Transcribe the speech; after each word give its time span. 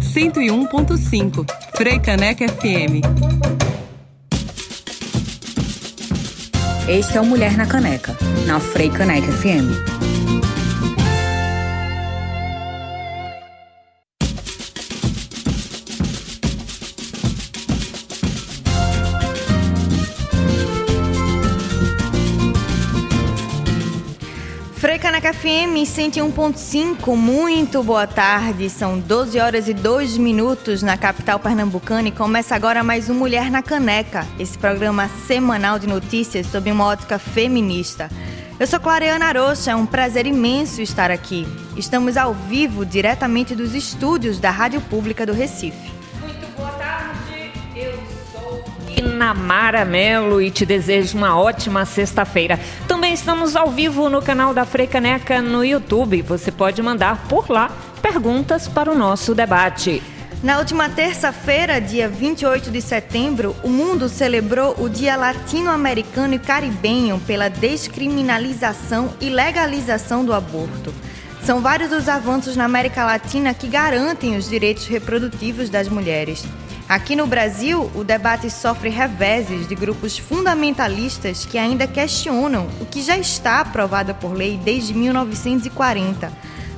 101.5 0.00 1.44
Frei 1.74 1.98
Caneca 1.98 2.48
FM. 2.48 3.02
Este 6.88 7.18
é 7.18 7.20
o 7.20 7.26
Mulher 7.26 7.56
na 7.58 7.66
Caneca, 7.66 8.16
na 8.46 8.58
Frei 8.58 8.88
Caneca 8.88 9.30
FM. 9.30 10.21
FM 25.62 25.84
101.5, 25.84 27.14
muito 27.14 27.84
boa 27.84 28.04
tarde. 28.04 28.68
São 28.68 28.98
12 28.98 29.38
horas 29.38 29.68
e 29.68 29.72
2 29.72 30.18
minutos 30.18 30.82
na 30.82 30.96
capital 30.96 31.38
pernambucana 31.38 32.08
e 32.08 32.10
começa 32.10 32.56
agora 32.56 32.82
mais 32.82 33.08
um 33.08 33.14
Mulher 33.14 33.48
na 33.48 33.62
Caneca, 33.62 34.26
esse 34.40 34.58
programa 34.58 35.08
semanal 35.28 35.78
de 35.78 35.86
notícias 35.86 36.48
sob 36.48 36.72
uma 36.72 36.86
ótica 36.86 37.16
feminista. 37.16 38.10
Eu 38.58 38.66
sou 38.66 38.80
Clareana 38.80 39.26
Arocha, 39.26 39.70
é 39.70 39.76
um 39.76 39.86
prazer 39.86 40.26
imenso 40.26 40.82
estar 40.82 41.12
aqui. 41.12 41.46
Estamos 41.76 42.16
ao 42.16 42.34
vivo, 42.34 42.84
diretamente 42.84 43.54
dos 43.54 43.72
estúdios 43.72 44.40
da 44.40 44.50
Rádio 44.50 44.80
Pública 44.80 45.24
do 45.24 45.32
Recife. 45.32 45.92
Muito 46.20 46.56
boa 46.56 46.70
tarde, 46.70 47.52
eu 47.76 47.92
sou 48.32 48.64
Inamara 48.96 49.84
Melo 49.84 50.42
e 50.42 50.50
te 50.50 50.66
desejo 50.66 51.16
uma 51.16 51.38
ótima 51.38 51.84
sexta-feira. 51.84 52.58
Também 52.88 53.01
estamos 53.12 53.54
ao 53.56 53.70
vivo 53.70 54.08
no 54.08 54.22
canal 54.22 54.54
da 54.54 54.64
Freicaneca 54.64 55.42
no 55.42 55.62
YouTube. 55.62 56.22
Você 56.22 56.50
pode 56.50 56.82
mandar 56.82 57.28
por 57.28 57.50
lá 57.50 57.70
perguntas 58.00 58.66
para 58.66 58.90
o 58.90 58.94
nosso 58.94 59.34
debate. 59.34 60.02
Na 60.42 60.58
última 60.58 60.88
terça-feira, 60.88 61.78
dia 61.78 62.08
28 62.08 62.70
de 62.70 62.80
setembro, 62.80 63.54
o 63.62 63.68
mundo 63.68 64.08
celebrou 64.08 64.74
o 64.78 64.88
Dia 64.88 65.14
Latino-Americano 65.14 66.34
e 66.34 66.38
Caribenho 66.38 67.20
pela 67.26 67.48
descriminalização 67.48 69.12
e 69.20 69.28
legalização 69.28 70.24
do 70.24 70.32
aborto. 70.32 70.92
São 71.44 71.60
vários 71.60 71.92
os 71.92 72.08
avanços 72.08 72.56
na 72.56 72.64
América 72.64 73.04
Latina 73.04 73.52
que 73.52 73.68
garantem 73.68 74.36
os 74.36 74.48
direitos 74.48 74.86
reprodutivos 74.86 75.68
das 75.68 75.86
mulheres. 75.86 76.44
Aqui 76.92 77.16
no 77.16 77.26
Brasil, 77.26 77.90
o 77.94 78.04
debate 78.04 78.50
sofre 78.50 78.90
reveses 78.90 79.66
de 79.66 79.74
grupos 79.74 80.18
fundamentalistas 80.18 81.46
que 81.46 81.56
ainda 81.56 81.86
questionam 81.86 82.68
o 82.82 82.84
que 82.84 83.00
já 83.00 83.16
está 83.16 83.60
aprovado 83.60 84.14
por 84.16 84.34
lei 84.34 84.60
desde 84.62 84.92
1940. 84.92 86.30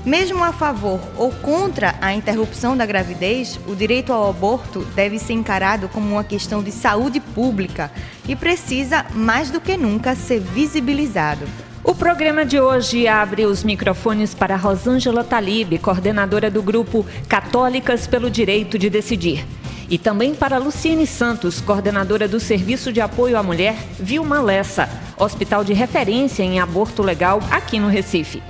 Mesmo 0.07 0.45
a 0.45 0.53
favor 0.53 1.01
ou 1.17 1.33
contra 1.33 1.97
a 2.01 2.15
interrupção 2.15 2.77
da 2.77 2.87
gravidez, 2.87 3.59
o 3.67 3.75
direito 3.75 4.13
ao 4.13 4.31
aborto 4.31 4.85
deve 4.95 5.19
ser 5.19 5.33
encarado 5.33 5.89
como 5.89 6.13
uma 6.13 6.23
questão 6.23 6.63
de 6.63 6.71
saúde 6.71 7.19
pública 7.19 7.91
e 8.29 8.37
precisa, 8.37 9.05
mais 9.11 9.51
do 9.51 9.61
que 9.61 9.77
nunca, 9.77 10.15
ser 10.15 10.39
visibilizado. 10.39 11.45
O 11.83 11.93
programa 11.93 12.45
de 12.45 12.61
hoje 12.61 13.09
abre 13.09 13.47
os 13.47 13.65
microfones 13.65 14.33
para 14.33 14.55
Rosângela 14.55 15.25
Talib, 15.25 15.77
coordenadora 15.79 16.49
do 16.49 16.63
grupo 16.63 17.05
Católicas 17.29 18.07
pelo 18.07 18.31
Direito 18.31 18.79
de 18.79 18.89
Decidir. 18.89 19.45
E 19.89 19.99
também 19.99 20.35
para 20.35 20.59
Luciene 20.59 21.07
Santos, 21.07 21.61
coordenadora 21.61 22.27
do 22.27 22.41
Serviço 22.41 22.93
de 22.93 23.01
Apoio 23.01 23.39
à 23.39 23.43
Mulher 23.43 23.77
Vilma 24.01 24.41
Lessa, 24.41 24.89
hospital 25.19 25.63
de 25.63 25.73
referência 25.73 26.43
em 26.43 26.59
aborto 26.59 27.03
legal 27.03 27.41
aqui 27.51 27.79
no 27.79 27.89
Recife. 27.89 28.43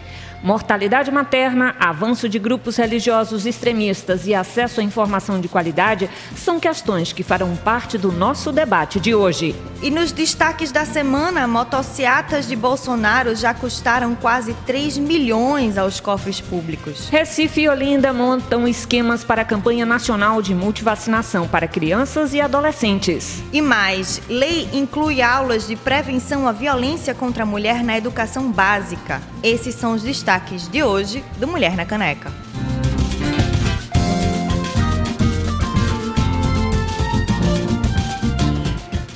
Mortalidade 0.45 1.11
materna, 1.11 1.75
avanço 1.81 2.29
de 2.29 2.39
grupos 2.39 2.77
religiosos 2.77 3.47
extremistas 3.47 4.27
e 4.27 4.35
acesso 4.35 4.79
à 4.79 4.83
informação 4.83 5.41
de 5.41 5.49
qualidade 5.49 6.11
são 6.37 6.61
questões 6.61 7.15
que 7.15 7.23
farão 7.23 7.57
parte 7.57 7.97
do 7.97 8.13
nosso 8.13 8.53
debate 8.53 9.01
de 9.01 9.15
hoje. 9.15 9.57
E 9.83 9.91
nos 9.91 10.13
destaques 10.13 10.71
da 10.71 10.85
semana, 10.85 11.49
motociatas 11.49 12.47
de 12.47 12.55
Bolsonaro 12.55 13.35
já 13.35 13.55
custaram 13.55 14.15
quase 14.15 14.53
3 14.67 14.99
milhões 14.99 15.79
aos 15.79 15.99
cofres 15.99 16.43
públicos. 16.43 17.09
Recife 17.09 17.63
e 17.63 17.69
Olinda 17.71 18.13
montam 18.13 18.69
esquemas 18.69 19.25
para 19.25 19.41
a 19.43 19.47
campanha 19.47 19.87
nacional 19.87 20.43
de 20.43 20.55
multivacinação 20.55 21.49
para 21.49 21.67
crianças 21.67 22.35
e 22.35 22.41
adolescentes. 22.43 23.43
E 23.51 23.63
mais, 23.63 24.21
lei 24.29 24.69
inclui 24.75 25.23
aulas 25.23 25.67
de 25.67 25.75
prevenção 25.75 26.47
à 26.47 26.53
violência 26.53 27.15
contra 27.15 27.45
a 27.45 27.47
mulher 27.47 27.83
na 27.83 27.97
educação 27.97 28.53
básica. 28.53 29.23
Esses 29.43 29.75
são 29.75 29.95
os 29.95 30.03
destaques 30.03 30.34
destaques 30.35 30.69
de 30.69 30.83
hoje 30.83 31.25
do 31.39 31.47
Mulher 31.47 31.77
na 31.77 31.87
Caneca. 31.87 32.33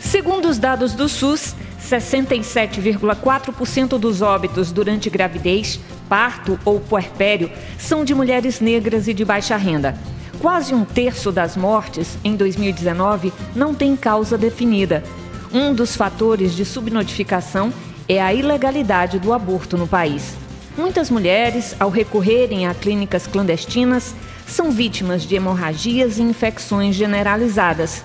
Segundo 0.00 0.48
os 0.48 0.58
dados 0.58 0.94
do 0.94 1.08
SUS, 1.08 1.56
67,4% 1.82 3.98
dos 3.98 4.22
óbitos 4.22 4.70
durante 4.70 5.10
gravidez, 5.10 5.80
parto 6.08 6.56
ou 6.64 6.78
puerpério 6.78 7.50
são 7.76 8.04
de 8.04 8.14
mulheres 8.14 8.60
negras 8.60 9.08
e 9.08 9.14
de 9.14 9.24
baixa 9.24 9.56
renda. 9.56 9.98
Quase 10.40 10.72
um 10.72 10.84
terço 10.84 11.32
das 11.32 11.56
mortes 11.56 12.16
em 12.22 12.36
2019 12.36 13.32
não 13.56 13.74
tem 13.74 13.96
causa 13.96 14.38
definida. 14.38 15.02
Um 15.52 15.74
dos 15.74 15.96
fatores 15.96 16.54
de 16.54 16.64
subnotificação 16.64 17.72
é 18.08 18.22
a 18.22 18.32
ilegalidade 18.32 19.18
do 19.18 19.32
aborto 19.32 19.76
no 19.76 19.88
país. 19.88 20.46
Muitas 20.78 21.10
mulheres, 21.10 21.74
ao 21.80 21.90
recorrerem 21.90 22.68
a 22.68 22.72
clínicas 22.72 23.26
clandestinas, 23.26 24.14
são 24.46 24.70
vítimas 24.70 25.24
de 25.24 25.34
hemorragias 25.34 26.18
e 26.18 26.22
infecções 26.22 26.94
generalizadas. 26.94 28.04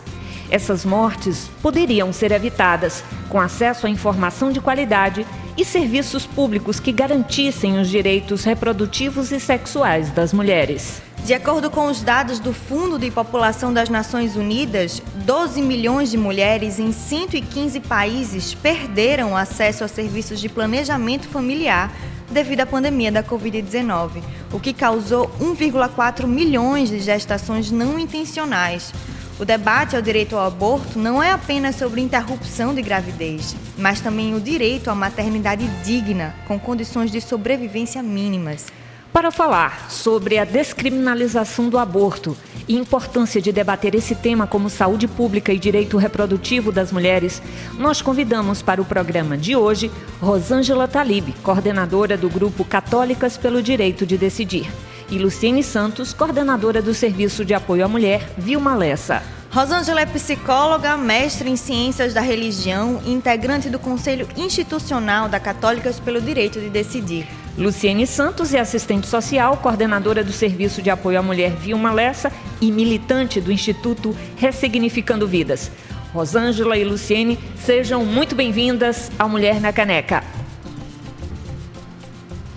Essas 0.50 0.84
mortes 0.84 1.52
poderiam 1.62 2.12
ser 2.12 2.32
evitadas 2.32 3.04
com 3.30 3.40
acesso 3.40 3.86
à 3.86 3.92
informação 3.92 4.52
de 4.52 4.60
qualidade 4.60 5.24
e 5.56 5.64
serviços 5.64 6.26
públicos 6.26 6.80
que 6.80 6.92
garantissem 6.92 7.80
os 7.80 7.88
direitos 7.88 8.44
reprodutivos 8.44 9.32
e 9.32 9.40
sexuais 9.40 10.10
das 10.10 10.34
mulheres. 10.34 11.00
De 11.24 11.34
acordo 11.36 11.70
com 11.70 11.86
os 11.86 12.02
dados 12.02 12.40
do 12.40 12.54
Fundo 12.54 12.98
de 12.98 13.12
População 13.12 13.72
das 13.72 13.88
Nações 13.88 14.36
Unidas, 14.36 15.00
12 15.18 15.62
milhões 15.62 16.10
de 16.10 16.18
mulheres 16.18 16.80
em 16.80 16.92
115 16.92 17.80
países 17.82 18.56
perderam 18.56 19.38
acesso 19.38 19.84
a 19.84 19.88
serviços 19.88 20.42
de 20.42 20.50
planejamento 20.50 21.28
familiar 21.28 21.94
devido 22.34 22.62
à 22.62 22.66
pandemia 22.66 23.12
da 23.12 23.24
Covid-19, 23.24 24.22
o 24.52 24.60
que 24.60 24.74
causou 24.74 25.30
1,4 25.40 26.26
milhões 26.26 26.90
de 26.90 27.00
gestações 27.00 27.72
não 27.72 27.98
intencionais. 27.98 28.92
O 29.40 29.46
debate 29.46 29.96
ao 29.96 30.02
direito 30.02 30.36
ao 30.36 30.46
aborto 30.46 31.00
não 31.00 31.22
é 31.22 31.32
apenas 31.32 31.76
sobre 31.76 32.02
interrupção 32.02 32.74
de 32.74 32.82
gravidez, 32.82 33.56
mas 33.78 34.02
também 34.02 34.36
o 34.36 34.42
direito 34.42 34.90
à 34.90 34.96
maternidade 34.96 35.66
digna, 35.84 36.36
com 36.48 36.60
condições 36.60 37.12
de 37.12 37.22
sobrevivência 37.22 38.04
mínimas. 38.04 38.68
Para 39.14 39.30
falar 39.30 39.92
sobre 39.92 40.40
a 40.40 40.44
descriminalização 40.44 41.70
do 41.70 41.78
aborto 41.78 42.36
e 42.68 42.76
importância 42.76 43.40
de 43.40 43.52
debater 43.52 43.94
esse 43.94 44.16
tema 44.16 44.48
como 44.48 44.72
saúde 44.72 45.08
pública 45.08 45.54
e 45.54 45.60
direito 45.60 45.98
reprodutivo 45.98 46.72
das 46.72 46.92
mulheres, 46.92 47.40
nós 47.78 48.02
convidamos 48.02 48.64
para 48.64 48.82
o 48.82 48.86
programa 48.86 49.38
de 49.38 49.56
hoje 49.56 49.92
Rosângela 50.20 50.88
Talib, 50.88 51.32
coordenadora 51.44 52.18
do 52.18 52.28
grupo 52.28 52.66
Católicas 52.66 53.38
pelo 53.38 53.62
Direito 53.62 54.04
de 54.04 54.18
Decidir, 54.18 54.68
e 55.12 55.20
Luciene 55.20 55.62
Santos, 55.62 56.12
coordenadora 56.12 56.82
do 56.82 56.94
Serviço 56.94 57.46
de 57.46 57.54
Apoio 57.54 57.86
à 57.86 57.88
Mulher, 57.88 58.28
Vilma 58.36 58.74
Lessa. 58.74 59.22
Rosângela 59.52 60.02
é 60.02 60.08
psicóloga, 60.08 60.98
mestre 60.98 61.48
em 61.52 61.56
ciências 61.56 62.16
da 62.16 62.22
religião 62.22 63.00
e 63.06 63.14
integrante 63.14 63.70
do 63.70 63.78
Conselho 63.78 64.28
Institucional 64.36 65.30
da 65.30 65.40
Católicas 65.40 66.00
pelo 66.00 66.20
Direito 66.20 66.60
de 66.60 66.70
Decidir. 66.70 67.43
Luciene 67.56 68.08
Santos 68.08 68.52
é 68.52 68.60
assistente 68.60 69.06
social, 69.06 69.58
coordenadora 69.58 70.24
do 70.24 70.32
Serviço 70.32 70.82
de 70.82 70.90
Apoio 70.90 71.20
à 71.20 71.22
Mulher 71.22 71.52
Vilma 71.52 71.92
Lessa 71.92 72.32
e 72.60 72.72
militante 72.72 73.40
do 73.40 73.52
Instituto 73.52 74.16
Ressignificando 74.36 75.28
Vidas. 75.28 75.72
Rosângela 76.12 76.76
e 76.76 76.84
Luciene, 76.84 77.38
sejam 77.56 78.04
muito 78.04 78.36
bem-vindas 78.36 79.12
ao 79.20 79.30
Mulher 79.30 79.62
na 79.62 79.72
Caneca. 79.72 80.24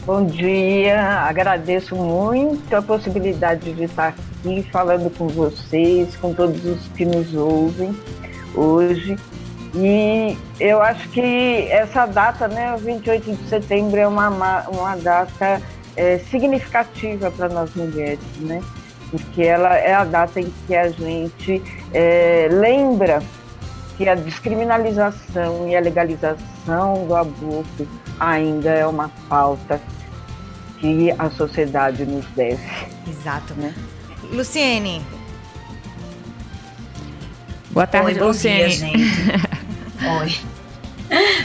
Bom 0.06 0.24
dia, 0.24 0.98
agradeço 1.02 1.94
muito 1.94 2.74
a 2.74 2.80
possibilidade 2.80 3.74
de 3.74 3.84
estar 3.84 4.08
aqui 4.08 4.62
falando 4.72 5.10
com 5.10 5.28
vocês, 5.28 6.16
com 6.16 6.32
todos 6.32 6.64
os 6.64 6.88
que 6.88 7.04
nos 7.04 7.34
ouvem 7.34 7.94
hoje. 8.54 9.16
E 9.78 10.36
eu 10.58 10.80
acho 10.80 11.06
que 11.10 11.68
essa 11.70 12.06
data, 12.06 12.48
né, 12.48 12.74
28 12.78 13.32
de 13.32 13.48
setembro, 13.48 14.00
é 14.00 14.08
uma, 14.08 14.66
uma 14.68 14.96
data 14.96 15.60
é, 15.94 16.18
significativa 16.30 17.30
para 17.30 17.48
nós 17.48 17.74
mulheres, 17.74 18.18
né? 18.38 18.62
Porque 19.10 19.42
ela 19.42 19.76
é 19.76 19.94
a 19.94 20.04
data 20.04 20.40
em 20.40 20.52
que 20.66 20.74
a 20.74 20.88
gente 20.88 21.62
é, 21.92 22.48
lembra 22.50 23.22
que 23.96 24.08
a 24.08 24.14
descriminalização 24.14 25.68
e 25.68 25.76
a 25.76 25.80
legalização 25.80 27.06
do 27.06 27.14
aborto 27.14 27.86
ainda 28.18 28.70
é 28.70 28.86
uma 28.86 29.10
pauta 29.28 29.80
que 30.78 31.10
a 31.18 31.30
sociedade 31.30 32.04
nos 32.04 32.26
deve. 32.34 32.62
Exato. 33.08 33.54
Né? 33.54 33.74
Luciene. 34.32 35.02
Boa 37.70 37.86
tarde, 37.86 38.12
Oi, 38.12 38.18
bom 38.18 38.26
Luciene. 38.28 38.68
dia, 38.68 38.70
gente. 38.70 39.46
Oi. 39.98 40.36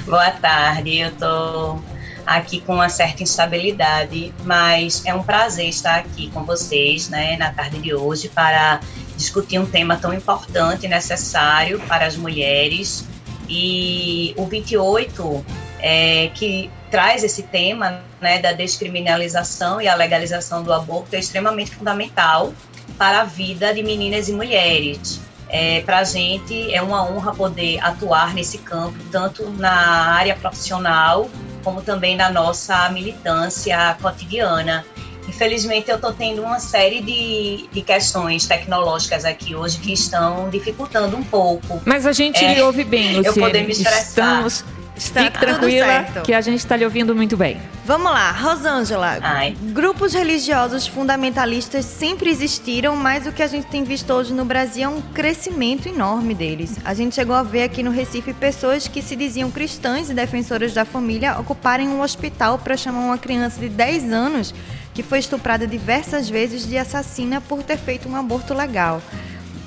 Boa 0.03 0.31
tarde. 0.31 0.97
Eu 0.97 1.11
tô 1.15 1.79
aqui 2.25 2.59
com 2.59 2.75
uma 2.75 2.89
certa 2.89 3.23
instabilidade, 3.23 4.33
mas 4.43 5.05
é 5.05 5.13
um 5.13 5.23
prazer 5.23 5.69
estar 5.69 5.95
aqui 5.95 6.29
com 6.31 6.43
vocês, 6.43 7.07
né, 7.07 7.37
na 7.37 7.51
tarde 7.51 7.79
de 7.79 7.93
hoje 7.93 8.27
para 8.27 8.81
discutir 9.15 9.57
um 9.57 9.65
tema 9.65 9.95
tão 9.95 10.13
importante 10.13 10.85
e 10.85 10.89
necessário 10.89 11.79
para 11.87 12.05
as 12.05 12.17
mulheres. 12.17 13.07
E 13.47 14.33
o 14.37 14.45
28 14.45 15.45
é, 15.79 16.29
que 16.33 16.69
traz 16.89 17.23
esse 17.23 17.43
tema 17.43 18.01
né, 18.19 18.39
da 18.39 18.51
descriminalização 18.51 19.81
e 19.81 19.87
a 19.87 19.95
legalização 19.95 20.61
do 20.61 20.73
aborto 20.73 21.15
é 21.15 21.19
extremamente 21.19 21.71
fundamental 21.71 22.53
para 22.97 23.21
a 23.21 23.23
vida 23.23 23.73
de 23.73 23.81
meninas 23.81 24.27
e 24.27 24.33
mulheres. 24.33 25.21
É, 25.51 25.81
para 25.81 25.99
a 25.99 26.03
gente 26.05 26.73
é 26.73 26.81
uma 26.81 27.03
honra 27.03 27.35
poder 27.35 27.77
atuar 27.83 28.33
nesse 28.33 28.57
campo, 28.59 28.97
tanto 29.11 29.49
na 29.49 29.71
área 30.13 30.33
profissional 30.35 31.29
como 31.63 31.81
também 31.81 32.15
na 32.15 32.29
nossa 32.29 32.89
militância 32.89 33.95
cotidiana. 34.01 34.85
Infelizmente, 35.27 35.89
eu 35.89 35.95
estou 35.95 36.11
tendo 36.11 36.41
uma 36.41 36.59
série 36.59 37.01
de, 37.01 37.69
de 37.71 37.81
questões 37.81 38.45
tecnológicas 38.47 39.23
aqui 39.23 39.55
hoje 39.55 39.77
que 39.77 39.93
estão 39.93 40.49
dificultando 40.49 41.15
um 41.15 41.23
pouco. 41.23 41.81
Mas 41.85 42.05
a 42.05 42.11
gente 42.11 42.43
é, 42.43 42.63
ouve 42.63 42.83
bem, 42.83 43.17
Luciene. 43.17 43.27
Eu 43.27 43.33
poder 43.33 43.63
me 43.63 43.71
expressar. 43.71 44.47
Estamos 44.47 44.65
Fique 44.95 45.39
tranquila 45.39 46.03
que 46.23 46.33
a 46.33 46.41
gente 46.41 46.59
está 46.59 46.75
lhe 46.75 46.85
ouvindo 46.85 47.15
muito 47.15 47.35
bem. 47.35 47.59
Vamos 47.85 48.11
lá, 48.11 48.31
Rosângela. 48.31 49.17
Ai. 49.21 49.55
Grupos 49.73 50.13
religiosos 50.13 50.85
fundamentalistas 50.85 51.85
sempre 51.85 52.29
existiram, 52.29 52.95
mas 52.95 53.25
o 53.25 53.31
que 53.31 53.41
a 53.41 53.47
gente 53.47 53.67
tem 53.67 53.83
visto 53.83 54.11
hoje 54.13 54.33
no 54.33 54.45
Brasil 54.45 54.83
é 54.83 54.87
um 54.87 55.01
crescimento 55.01 55.87
enorme 55.87 56.33
deles. 56.33 56.77
A 56.85 56.93
gente 56.93 57.15
chegou 57.15 57.35
a 57.35 57.43
ver 57.43 57.63
aqui 57.63 57.81
no 57.81 57.91
Recife 57.91 58.33
pessoas 58.33 58.87
que 58.87 59.01
se 59.01 59.15
diziam 59.15 59.49
cristãs 59.49 60.09
e 60.09 60.13
defensoras 60.13 60.73
da 60.73 60.85
família 60.85 61.39
ocuparem 61.39 61.87
um 61.87 62.01
hospital 62.01 62.59
para 62.59 62.77
chamar 62.77 62.99
uma 62.99 63.17
criança 63.17 63.59
de 63.59 63.69
10 63.69 64.13
anos 64.13 64.53
que 64.93 65.01
foi 65.01 65.19
estuprada 65.19 65.65
diversas 65.65 66.29
vezes 66.29 66.67
de 66.67 66.77
assassina 66.77 67.41
por 67.41 67.63
ter 67.63 67.77
feito 67.77 68.07
um 68.09 68.15
aborto 68.15 68.53
legal. 68.53 69.01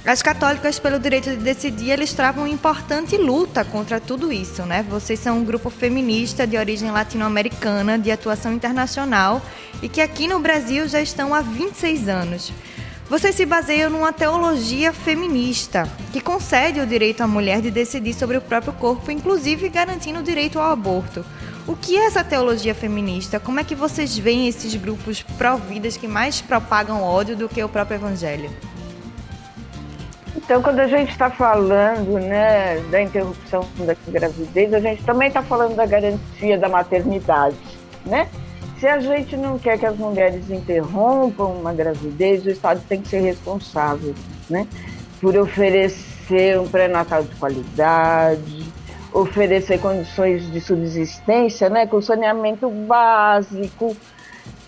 As 0.07 0.21
católicas 0.21 0.79
pelo 0.79 0.99
direito 0.99 1.31
de 1.31 1.37
decidir, 1.37 1.89
eles 1.89 2.13
travam 2.13 2.47
importante 2.47 3.17
luta 3.17 3.65
contra 3.65 3.99
tudo 3.99 4.31
isso, 4.31 4.63
né? 4.67 4.85
Vocês 4.87 5.19
são 5.19 5.39
um 5.39 5.45
grupo 5.45 5.71
feminista 5.71 6.47
de 6.47 6.59
origem 6.59 6.91
latino-americana, 6.91 7.99
de 7.99 8.11
atuação 8.11 8.53
internacional 8.53 9.41
e 9.81 9.89
que 9.89 10.03
aqui 10.03 10.29
no 10.29 10.39
Brasil 10.39 10.87
já 10.87 11.01
estão 11.01 11.33
há 11.33 11.41
26 11.41 12.07
anos. 12.07 12.53
Vocês 13.09 13.35
se 13.35 13.47
baseiam 13.47 13.89
numa 13.89 14.13
teologia 14.13 14.93
feminista 14.93 15.89
que 16.13 16.21
concede 16.21 16.81
o 16.81 16.87
direito 16.87 17.23
à 17.23 17.27
mulher 17.27 17.63
de 17.63 17.71
decidir 17.71 18.13
sobre 18.13 18.37
o 18.37 18.43
próprio 18.43 18.75
corpo, 18.75 19.11
inclusive 19.11 19.71
garantindo 19.71 20.21
o 20.21 20.23
direito 20.23 20.59
ao 20.59 20.71
aborto. 20.71 21.25
O 21.67 21.75
que 21.75 21.97
é 21.97 22.05
essa 22.05 22.23
teologia 22.23 22.75
feminista? 22.75 23.41
Como 23.41 23.59
é 23.59 23.65
que 23.65 23.75
vocês 23.75 24.19
veem 24.19 24.49
esses 24.49 24.75
grupos 24.75 25.23
pró-vidas 25.23 25.97
que 25.97 26.07
mais 26.07 26.43
propagam 26.43 27.03
ódio 27.03 27.35
do 27.35 27.49
que 27.49 27.65
o 27.65 27.71
próprio 27.71 27.95
evangelho? 27.95 28.51
Então, 30.37 30.61
quando 30.63 30.81
a 30.81 30.87
gente 30.87 31.11
está 31.11 31.31
falando 31.31 32.19
né, 32.19 32.79
da 32.91 33.01
interrupção 33.01 33.67
da 33.79 33.95
gravidez, 34.09 34.75
a 34.75 34.81
gente 34.81 35.05
também 35.05 35.29
está 35.29 35.43
falando 35.43 35.77
da 35.77 35.87
garantia 35.87 36.59
da 36.59 36.69
maternidade, 36.69 37.57
né? 38.05 38.29
Se 38.79 38.89
a 38.89 38.99
gente 38.99 39.37
não 39.37 39.59
quer 39.59 39.79
que 39.79 39.87
as 39.87 39.97
mulheres 39.97 40.51
interrompam 40.51 41.47
uma 41.47 41.73
gravidez, 41.73 42.45
o 42.45 42.51
Estado 42.51 42.83
tem 42.89 43.01
que 43.01 43.09
ser 43.09 43.21
responsável, 43.21 44.15
né? 44.51 44.67
Por 45.21 45.37
oferecer 45.37 46.59
um 46.59 46.67
pré-natal 46.67 47.23
de 47.23 47.35
qualidade, 47.37 48.73
oferecer 49.13 49.79
condições 49.79 50.51
de 50.51 50.61
subsistência, 50.61 51.71
né? 51.71 51.87
Com 51.87 52.03
saneamento 52.03 52.69
básico, 52.69 53.97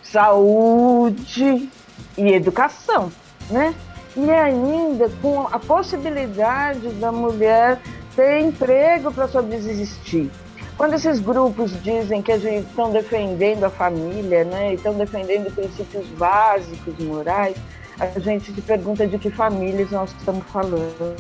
saúde 0.02 1.68
e 2.16 2.32
educação, 2.32 3.10
né? 3.50 3.74
E 4.16 4.30
ainda 4.30 5.10
com 5.20 5.42
a 5.42 5.58
possibilidade 5.58 6.88
da 6.94 7.12
mulher 7.12 7.78
ter 8.14 8.40
emprego 8.40 9.12
para 9.12 9.28
subsistir. 9.28 10.30
Quando 10.76 10.94
esses 10.94 11.20
grupos 11.20 11.72
dizem 11.82 12.22
que 12.22 12.32
a 12.32 12.38
gente 12.38 12.66
estão 12.68 12.90
defendendo 12.90 13.64
a 13.64 13.70
família, 13.70 14.44
né, 14.44 14.74
estão 14.74 14.94
defendendo 14.94 15.54
princípios 15.54 16.06
básicos 16.18 16.98
morais, 16.98 17.56
a 17.98 18.18
gente 18.18 18.52
se 18.52 18.60
pergunta 18.60 19.06
de 19.06 19.18
que 19.18 19.30
famílias 19.30 19.90
nós 19.90 20.10
estamos 20.18 20.44
falando. 20.46 21.16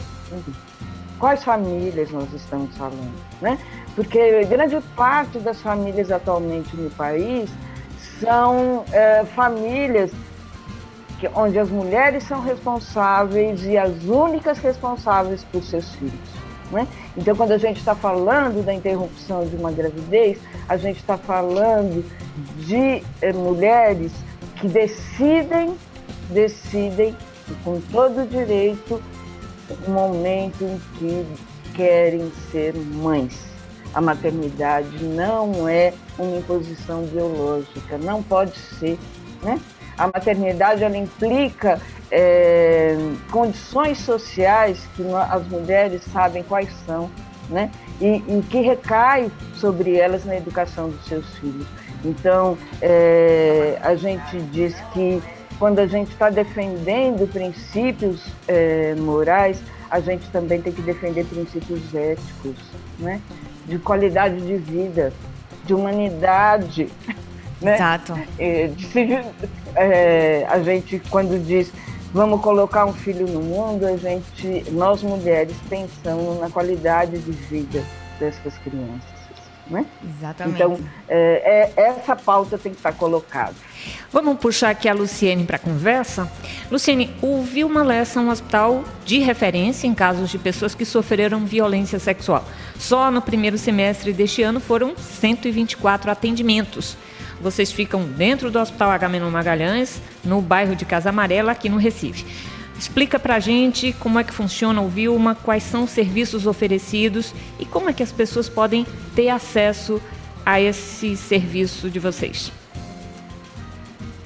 Quais 1.18 1.42
famílias 1.42 2.10
nós 2.10 2.30
estamos 2.34 2.76
falando, 2.76 3.14
né? 3.40 3.58
Porque 3.94 4.44
grande 4.44 4.78
parte 4.94 5.38
das 5.38 5.58
famílias 5.62 6.10
atualmente 6.10 6.76
no 6.76 6.90
país 6.90 7.48
são 8.20 8.84
é, 8.92 9.24
famílias 9.34 10.10
que, 11.18 11.28
onde 11.34 11.58
as 11.58 11.70
mulheres 11.70 12.24
são 12.24 12.40
responsáveis 12.42 13.64
e 13.64 13.76
as 13.76 14.04
únicas 14.04 14.58
responsáveis 14.58 15.44
por 15.44 15.62
seus 15.62 15.94
filhos. 15.94 16.36
Né? 16.70 16.86
Então, 17.16 17.34
quando 17.36 17.52
a 17.52 17.58
gente 17.58 17.78
está 17.78 17.94
falando 17.94 18.64
da 18.64 18.74
interrupção 18.74 19.46
de 19.46 19.56
uma 19.56 19.70
gravidez, 19.70 20.38
a 20.68 20.76
gente 20.76 20.98
está 20.98 21.16
falando 21.16 22.04
de 22.58 23.02
eh, 23.22 23.32
mulheres 23.32 24.12
que 24.56 24.68
decidem, 24.68 25.76
decidem 26.30 27.16
com 27.64 27.80
todo 27.92 28.28
direito 28.28 29.00
o 29.86 29.90
momento 29.90 30.64
em 30.64 30.80
que 30.98 31.26
querem 31.74 32.32
ser 32.50 32.74
mães. 32.74 33.46
A 33.94 34.00
maternidade 34.00 35.04
não 35.04 35.68
é 35.68 35.92
uma 36.18 36.38
imposição 36.38 37.04
biológica, 37.04 37.96
não 37.96 38.22
pode 38.22 38.56
ser, 38.58 38.98
né? 39.42 39.60
A 39.98 40.06
maternidade 40.06 40.84
ela 40.84 40.96
implica 40.96 41.80
é, 42.10 42.96
condições 43.30 43.98
sociais 43.98 44.86
que 44.94 45.02
as 45.30 45.46
mulheres 45.48 46.02
sabem 46.12 46.42
quais 46.42 46.68
são, 46.86 47.10
né? 47.48 47.70
E, 48.00 48.22
e, 48.28 48.44
que 48.50 48.60
recai 48.60 49.30
sobre 49.54 49.96
elas 49.96 50.24
na 50.24 50.36
educação 50.36 50.90
dos 50.90 51.04
seus 51.06 51.26
filhos. 51.38 51.66
Então, 52.04 52.58
é, 52.82 53.78
a 53.82 53.94
gente 53.94 54.38
diz 54.52 54.74
que 54.92 55.22
quando 55.58 55.78
a 55.78 55.86
gente 55.86 56.10
está 56.10 56.28
defendendo 56.28 57.26
princípios 57.32 58.22
é, 58.46 58.94
morais, 58.96 59.62
a 59.90 60.00
gente 60.00 60.28
também 60.30 60.60
tem 60.60 60.72
que 60.72 60.82
defender 60.82 61.24
princípios 61.24 61.94
éticos, 61.94 62.56
né? 62.98 63.20
de 63.66 63.78
qualidade 63.78 64.40
de 64.40 64.56
vida, 64.56 65.12
de 65.64 65.74
humanidade. 65.74 66.88
Né? 67.60 67.74
Exato. 67.74 68.18
É, 68.38 68.68
de, 68.68 69.18
é, 69.74 70.46
a 70.48 70.60
gente, 70.62 71.00
quando 71.10 71.42
diz 71.44 71.72
vamos 72.12 72.40
colocar 72.40 72.86
um 72.86 72.94
filho 72.94 73.26
no 73.26 73.42
mundo, 73.42 73.86
a 73.86 73.94
gente, 73.96 74.64
nós 74.70 75.02
mulheres, 75.02 75.54
pensamos 75.68 76.40
na 76.40 76.48
qualidade 76.48 77.18
de 77.18 77.30
vida 77.30 77.84
dessas 78.18 78.56
crianças. 78.58 79.16
Né? 79.68 79.84
Exatamente. 80.02 80.54
Então, 80.54 80.78
é, 81.08 81.72
é, 81.76 81.88
essa 81.88 82.14
pauta 82.14 82.56
tem 82.56 82.72
que 82.72 82.78
estar 82.78 82.92
colocada. 82.92 83.54
Vamos 84.12 84.38
puxar 84.38 84.70
aqui 84.70 84.88
a 84.88 84.94
Luciene 84.94 85.44
para 85.44 85.56
a 85.56 85.58
conversa. 85.58 86.30
Luciene, 86.70 87.14
o 87.20 87.42
Vilma 87.42 87.82
Lessa 87.82 88.20
é 88.20 88.22
um 88.22 88.30
hospital 88.30 88.84
de 89.04 89.18
referência 89.18 89.86
em 89.86 89.92
casos 89.92 90.30
de 90.30 90.38
pessoas 90.38 90.74
que 90.74 90.84
sofreram 90.84 91.44
violência 91.44 91.98
sexual. 91.98 92.44
Só 92.78 93.10
no 93.10 93.20
primeiro 93.20 93.58
semestre 93.58 94.12
deste 94.12 94.40
ano 94.40 94.60
foram 94.60 94.96
124 94.96 96.12
atendimentos. 96.12 96.96
Vocês 97.40 97.70
ficam 97.70 98.04
dentro 98.04 98.50
do 98.50 98.58
Hospital 98.58 98.90
Agamenon 98.90 99.30
Magalhães, 99.30 100.00
no 100.24 100.40
bairro 100.40 100.74
de 100.74 100.84
Casa 100.84 101.10
Amarela, 101.10 101.52
aqui 101.52 101.68
no 101.68 101.76
Recife. 101.76 102.24
Explica 102.78 103.18
pra 103.18 103.40
gente 103.40 103.92
como 103.94 104.18
é 104.18 104.24
que 104.24 104.32
funciona 104.32 104.80
o 104.82 104.88
Vilma, 104.88 105.34
quais 105.34 105.62
são 105.62 105.84
os 105.84 105.90
serviços 105.90 106.46
oferecidos 106.46 107.34
e 107.58 107.64
como 107.64 107.88
é 107.88 107.92
que 107.92 108.02
as 108.02 108.12
pessoas 108.12 108.48
podem 108.48 108.86
ter 109.14 109.28
acesso 109.30 110.00
a 110.44 110.60
esse 110.60 111.16
serviço 111.16 111.90
de 111.90 111.98
vocês. 111.98 112.52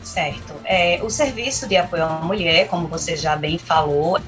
Certo. 0.03 0.55
É, 0.65 1.01
o 1.03 1.11
serviço 1.11 1.69
de 1.69 1.77
apoio 1.77 2.05
à 2.05 2.09
mulher, 2.21 2.67
como 2.67 2.89
você 2.89 3.17
já 3.17 3.37
bem 3.37 3.57
falou, 3.57 4.19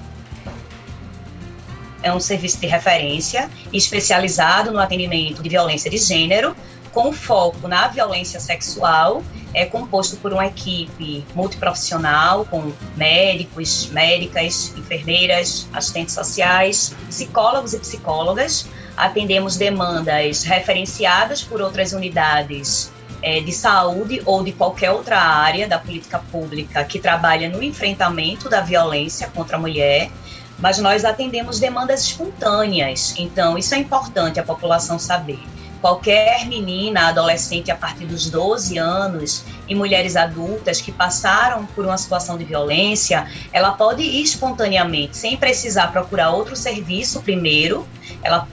é 2.02 2.12
um 2.12 2.20
serviço 2.20 2.60
de 2.60 2.66
referência 2.66 3.50
especializado 3.72 4.70
no 4.70 4.78
atendimento 4.78 5.42
de 5.42 5.48
violência 5.48 5.90
de 5.90 5.98
gênero, 5.98 6.54
com 6.92 7.12
foco 7.12 7.66
na 7.66 7.88
violência 7.88 8.38
sexual, 8.38 9.22
é 9.54 9.66
composto 9.66 10.16
por 10.16 10.32
uma 10.32 10.46
equipe 10.46 11.25
multiprofissional, 11.34 12.44
com 12.46 12.72
médicos, 12.96 13.88
médicas, 13.88 14.72
enfermeiras, 14.76 15.66
assistentes 15.72 16.14
sociais, 16.14 16.94
psicólogos 17.08 17.75
e 17.75 17.78
psicólogas. 17.78 18.66
Atendemos 18.96 19.56
demandas 19.56 20.42
referenciadas 20.42 21.42
por 21.42 21.61
outras 21.61 21.92
unidades 21.92 22.92
é, 23.22 23.40
de 23.40 23.52
saúde 23.52 24.22
ou 24.25 24.42
de 24.42 24.52
qualquer 24.52 24.90
outra 24.90 25.18
área 25.18 25.68
da 25.68 25.78
política 25.78 26.18
pública 26.18 26.84
que 26.84 26.99
trabalha 26.99 27.49
no 27.49 27.62
enfrentamento 27.62 28.49
da 28.49 28.61
violência 28.61 29.28
contra 29.28 29.56
a 29.56 29.61
mulher, 29.61 30.11
mas 30.58 30.78
nós 30.78 31.04
atendemos 31.04 31.58
demandas 31.58 32.02
espontâneas. 32.04 33.14
Então, 33.18 33.56
isso 33.56 33.75
é 33.75 33.78
importante 33.78 34.40
a 34.40 34.42
população 34.42 34.99
saber. 34.99 35.40
Qualquer 35.82 36.46
menina, 36.46 37.08
adolescente 37.08 37.68
a 37.72 37.74
partir 37.74 38.06
dos 38.06 38.30
12 38.30 38.78
anos 38.78 39.44
e 39.66 39.74
mulheres 39.74 40.14
adultas 40.14 40.80
que 40.80 40.92
passaram 40.92 41.66
por 41.66 41.84
uma 41.84 41.98
situação 41.98 42.38
de 42.38 42.44
violência, 42.44 43.28
ela 43.52 43.72
pode 43.72 44.00
ir 44.00 44.22
espontaneamente, 44.22 45.16
sem 45.16 45.36
precisar 45.36 45.88
procurar 45.88 46.30
outro 46.30 46.54
serviço 46.54 47.20
primeiro. 47.20 47.84
Ela 48.22 48.46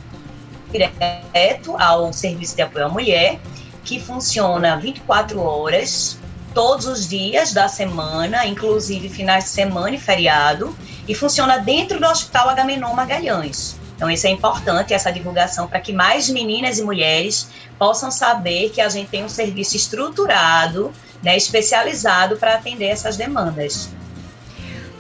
direto 0.72 1.78
ao 1.78 2.12
serviço 2.12 2.56
de 2.56 2.64
apoio 2.64 2.88
à 2.88 2.90
mulher 2.90 3.40
que 3.84 4.00
funciona 4.00 4.78
24 4.78 5.40
horas, 5.40 6.18
todos 6.54 6.88
os 6.88 7.08
dias 7.08 7.54
da 7.54 7.68
semana, 7.68 8.46
inclusive 8.48 9.08
finais 9.08 9.46
de 9.46 9.50
semana 9.52 9.96
e 9.96 10.00
feriado, 10.00 10.76
e 11.08 11.14
funciona 11.14 11.60
dentro 11.60 12.00
do 12.00 12.08
Hospital 12.08 12.50
Agamenon 12.50 12.94
Magalhães. 12.94 13.79
Então, 14.00 14.10
isso 14.10 14.26
é 14.28 14.30
importante, 14.30 14.94
essa 14.94 15.12
divulgação, 15.12 15.68
para 15.68 15.82
que 15.82 15.92
mais 15.92 16.30
meninas 16.30 16.80
e 16.80 16.84
mulheres 16.84 17.50
possam 17.78 18.10
saber 18.10 18.70
que 18.70 18.80
a 18.80 18.88
gente 18.88 19.10
tem 19.10 19.26
um 19.26 19.30
serviço 19.30 19.76
estruturado, 19.76 20.94
né, 21.22 21.36
especializado 21.36 22.38
para 22.38 22.56
atender 22.56 22.86
essas 22.86 23.18
demandas. 23.18 23.90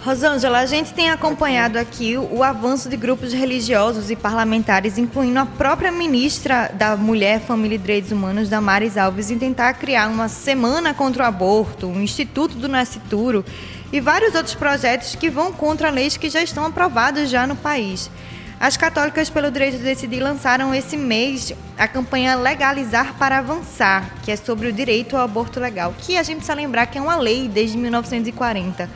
Rosângela, 0.04 0.60
a 0.60 0.66
gente 0.66 0.94
tem 0.94 1.10
acompanhado 1.10 1.80
aqui 1.80 2.18
o, 2.18 2.44
avanço 2.44 2.90
de 2.90 2.98
grupos 2.98 3.32
religiosos 3.32 4.12
e 4.12 4.18
parlamentares, 4.18 4.98
incluindo 4.98 5.40
a 5.40 5.46
própria 5.46 5.94
ministra 5.94 6.70
da 6.74 6.98
Mulher, 6.98 7.40
Família 7.40 7.76
e 7.76 7.80
Direitos 7.80 8.12
Humanos, 8.12 8.50
Damares 8.50 8.98
Alves, 8.98 9.32
em 9.32 9.40
tentar 9.40 9.76
criar 9.76 10.10
uma 10.10 10.28
semana 10.28 10.94
contra 10.94 11.24
o 11.24 11.26
aborto, 11.26 11.88
um 11.88 12.02
Instituto 12.02 12.56
do 12.56 12.68
Nascituro 12.68 13.46
e 13.94 14.02
vários 14.02 14.36
outros 14.36 14.56
projetos 14.56 15.16
que 15.16 15.30
vão 15.30 15.54
contra 15.54 15.90
leis 15.90 16.18
que 16.18 16.30
já 16.30 16.44
estão 16.44 16.66
aprovadas 16.66 17.30
já 17.30 17.48
no 17.48 17.56
país. 17.56 18.12
As 18.60 18.76
católicas 18.76 19.30
pelo 19.30 19.50
direito 19.50 19.78
de 19.78 19.84
decidir 19.84 20.20
lançaram 20.20 20.76
esse 20.76 20.98
mês 20.98 21.54
a 21.78 21.88
campanha 21.88 22.36
Legalizar 22.36 23.18
para 23.18 23.38
Avançar, 23.38 24.14
que 24.22 24.30
é 24.30 24.36
sobre 24.36 24.68
o 24.68 24.74
direito 24.74 25.16
ao 25.16 25.24
aborto 25.24 25.62
legal, 25.62 25.94
que 25.98 26.18
a 26.18 26.24
gente 26.24 26.38
precisa 26.38 26.56
lembrar 26.56 26.86
que 26.88 26.98
é 26.98 27.02
uma 27.02 27.16
lei 27.16 27.48
desde 27.48 27.78
1940. 27.78 28.90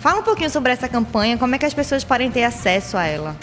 Fala 0.00 0.20
um 0.20 0.22
pouquinho 0.22 0.48
sobre 0.48 0.72
essa 0.72 0.88
campanha, 0.88 1.36
como 1.36 1.54
é 1.54 1.58
que 1.58 1.66
as 1.66 1.74
pessoas 1.74 2.02
podem 2.02 2.30
ter 2.30 2.42
acesso 2.42 2.96
a 2.96 3.04
ela? 3.04 3.36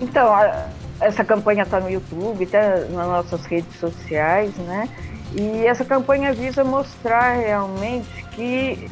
Então, 0.00 0.32
a, 0.32 0.68
essa 0.98 1.22
campanha 1.22 1.64
está 1.64 1.78
no 1.78 1.90
YouTube, 1.90 2.42
está 2.42 2.76
nas 2.88 3.06
nossas 3.06 3.44
redes 3.44 3.78
sociais, 3.78 4.56
né? 4.56 4.88
E 5.34 5.66
essa 5.66 5.84
campanha 5.84 6.32
visa 6.32 6.64
mostrar 6.64 7.34
realmente 7.34 8.24
que 8.32 8.90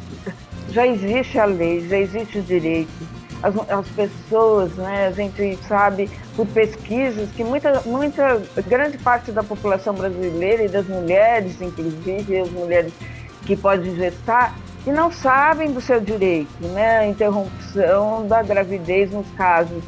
já 0.69 0.85
existe 0.85 1.39
a 1.39 1.45
lei, 1.45 1.89
já 1.89 1.97
existe 1.97 2.37
o 2.37 2.43
direito. 2.43 3.18
As, 3.41 3.55
as 3.69 3.87
pessoas, 3.89 4.73
né, 4.75 5.07
a 5.07 5.11
gente 5.11 5.57
sabe 5.67 6.09
por 6.35 6.45
pesquisas 6.47 7.29
que 7.31 7.43
muita, 7.43 7.81
muita 7.85 8.41
grande 8.67 8.97
parte 8.97 9.31
da 9.31 9.41
população 9.41 9.93
brasileira 9.93 10.63
e 10.63 10.67
das 10.67 10.87
mulheres, 10.87 11.61
inclusive 11.61 12.39
as 12.39 12.49
mulheres 12.51 12.93
que 13.45 13.55
podem 13.55 13.95
gestar, 13.95 14.55
que 14.83 14.91
não 14.91 15.11
sabem 15.11 15.71
do 15.71 15.81
seu 15.81 15.99
direito, 15.99 16.49
né? 16.67 16.99
A 16.99 17.07
interrupção 17.07 18.27
da 18.27 18.41
gravidez 18.41 19.11
nos 19.11 19.27
casos 19.31 19.83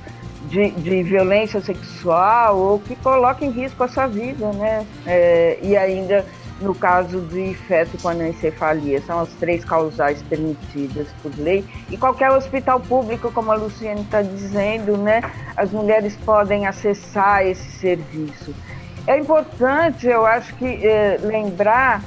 de, 0.50 0.72
de 0.72 1.04
violência 1.04 1.62
sexual 1.62 2.58
ou 2.58 2.80
que 2.80 2.96
coloca 2.98 3.46
em 3.46 3.50
risco 3.50 3.84
a 3.84 3.88
sua 3.88 4.08
vida, 4.08 4.52
né? 4.52 4.86
É, 5.06 5.60
e 5.62 5.78
ainda 5.78 6.26
no 6.62 6.76
caso 6.76 7.22
de 7.22 7.54
feto 7.68 7.98
com 8.02 8.10
anencefalia, 8.10 9.02
são 9.02 9.20
as 9.20 9.30
três 9.34 9.66
causais 9.66 10.22
permitidas 10.24 11.08
por 11.22 11.32
lei. 11.38 11.66
E 11.90 11.98
qualquer 11.98 12.32
hospital 12.32 12.80
público, 12.80 13.32
como 13.32 13.52
a 13.52 13.56
Luciane 13.56 14.02
está 14.02 14.22
dizendo, 14.22 14.98
né, 14.98 15.22
as 15.58 15.72
mulheres 15.72 16.16
podem 16.26 16.68
acessar 16.68 17.46
esse 17.46 17.72
serviço. 17.80 18.54
É 19.08 19.18
importante, 19.18 20.08
eu 20.08 20.26
acho 20.26 20.54
que, 20.56 20.66
é, 20.66 21.18
lembrar 21.22 22.02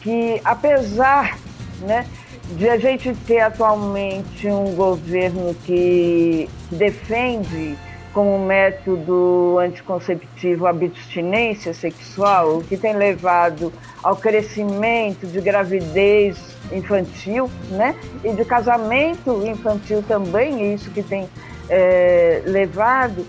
que, 0.00 0.40
apesar 0.44 1.36
né, 1.80 2.06
de 2.52 2.68
a 2.68 2.78
gente 2.78 3.12
ter 3.26 3.40
atualmente 3.40 4.46
um 4.48 4.74
governo 4.74 5.54
que 5.64 6.48
defende 6.70 7.76
como 8.18 8.36
método 8.36 9.60
anticonceptivo 9.60 10.66
abstinência 10.66 11.72
sexual, 11.72 12.56
o 12.56 12.64
que 12.64 12.76
tem 12.76 12.96
levado 12.96 13.72
ao 14.02 14.16
crescimento 14.16 15.24
de 15.24 15.40
gravidez 15.40 16.36
infantil, 16.72 17.48
né? 17.70 17.94
E 18.24 18.32
de 18.32 18.44
casamento 18.44 19.46
infantil 19.46 20.02
também, 20.02 20.74
isso 20.74 20.90
que 20.90 21.00
tem 21.00 21.28
é, 21.70 22.42
levado 22.44 23.24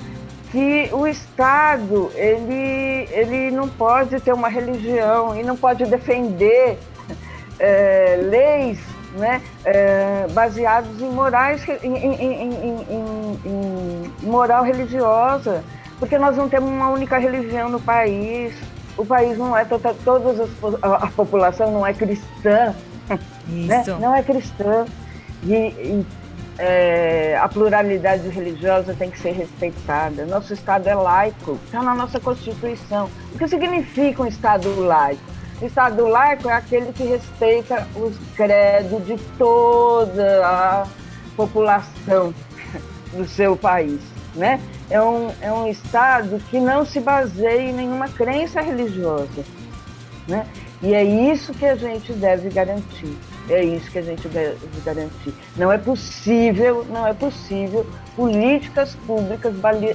que 0.51 0.89
o 0.91 1.05
Estado 1.05 2.09
ele, 2.15 3.07
ele 3.11 3.51
não 3.51 3.69
pode 3.69 4.19
ter 4.19 4.33
uma 4.33 4.49
religião 4.49 5.39
e 5.39 5.43
não 5.43 5.55
pode 5.55 5.85
defender 5.85 6.79
é, 7.59 8.19
leis 8.23 8.79
né, 9.13 9.41
é, 9.65 10.27
baseados 10.31 11.01
em 11.01 11.09
morais, 11.09 11.65
em, 11.83 11.95
em, 11.95 12.13
em, 13.45 14.13
moral 14.21 14.63
religiosa, 14.63 15.63
porque 15.97 16.17
nós 16.17 16.37
não 16.37 16.47
temos 16.49 16.69
uma 16.69 16.89
única 16.89 17.17
religião 17.17 17.69
no 17.69 17.79
país. 17.79 18.53
O 18.97 19.05
país 19.05 19.37
não 19.37 19.55
é 19.55 19.65
toda, 19.65 19.93
todas 20.05 20.39
as, 20.39 20.49
a, 20.81 21.05
a 21.05 21.07
população 21.07 21.71
não 21.71 21.85
é 21.85 21.93
cristã, 21.93 22.75
né? 23.47 23.83
não 23.99 24.15
é 24.15 24.21
cristã 24.21 24.85
e, 25.43 25.53
e 25.53 26.05
é, 26.59 27.37
a 27.37 27.47
pluralidade 27.47 28.27
religiosa 28.27 28.93
tem 28.93 29.09
que 29.09 29.17
ser 29.17 29.31
respeitada. 29.31 30.25
Nosso 30.25 30.53
Estado 30.53 30.87
é 30.87 30.93
laico, 30.93 31.57
está 31.65 31.81
na 31.81 31.95
nossa 31.95 32.19
Constituição. 32.19 33.09
O 33.33 33.37
que 33.37 33.47
significa 33.47 34.21
um 34.21 34.27
Estado 34.27 34.79
laico? 34.81 35.38
O 35.61 35.65
Estado 35.65 36.07
laico 36.07 36.47
é 36.47 36.53
aquele 36.53 36.93
que 36.93 37.03
respeita 37.03 37.85
os 37.93 38.15
credos 38.33 39.05
de 39.05 39.17
toda 39.37 40.47
a 40.47 40.87
população 41.35 42.33
do 43.11 43.27
seu 43.27 43.57
país, 43.57 43.99
né? 44.35 44.61
É 44.89 45.01
um, 45.01 45.29
é 45.41 45.51
um 45.51 45.67
Estado 45.67 46.39
que 46.49 46.61
não 46.61 46.85
se 46.85 47.01
baseia 47.01 47.61
em 47.61 47.73
nenhuma 47.73 48.07
crença 48.07 48.61
religiosa, 48.61 49.43
né? 50.29 50.47
E 50.81 50.93
é 50.93 51.03
isso 51.03 51.53
que 51.53 51.65
a 51.65 51.75
gente 51.75 52.13
deve 52.13 52.49
garantir. 52.49 53.17
É 53.49 53.61
isso 53.61 53.91
que 53.91 53.97
a 53.97 54.01
gente 54.01 54.29
deve 54.29 54.57
garantir. 54.85 55.33
Não 55.57 55.69
é 55.69 55.77
possível, 55.77 56.85
não 56.89 57.05
é 57.05 57.13
possível 57.13 57.85
políticas 58.15 58.95
públicas 59.05 59.53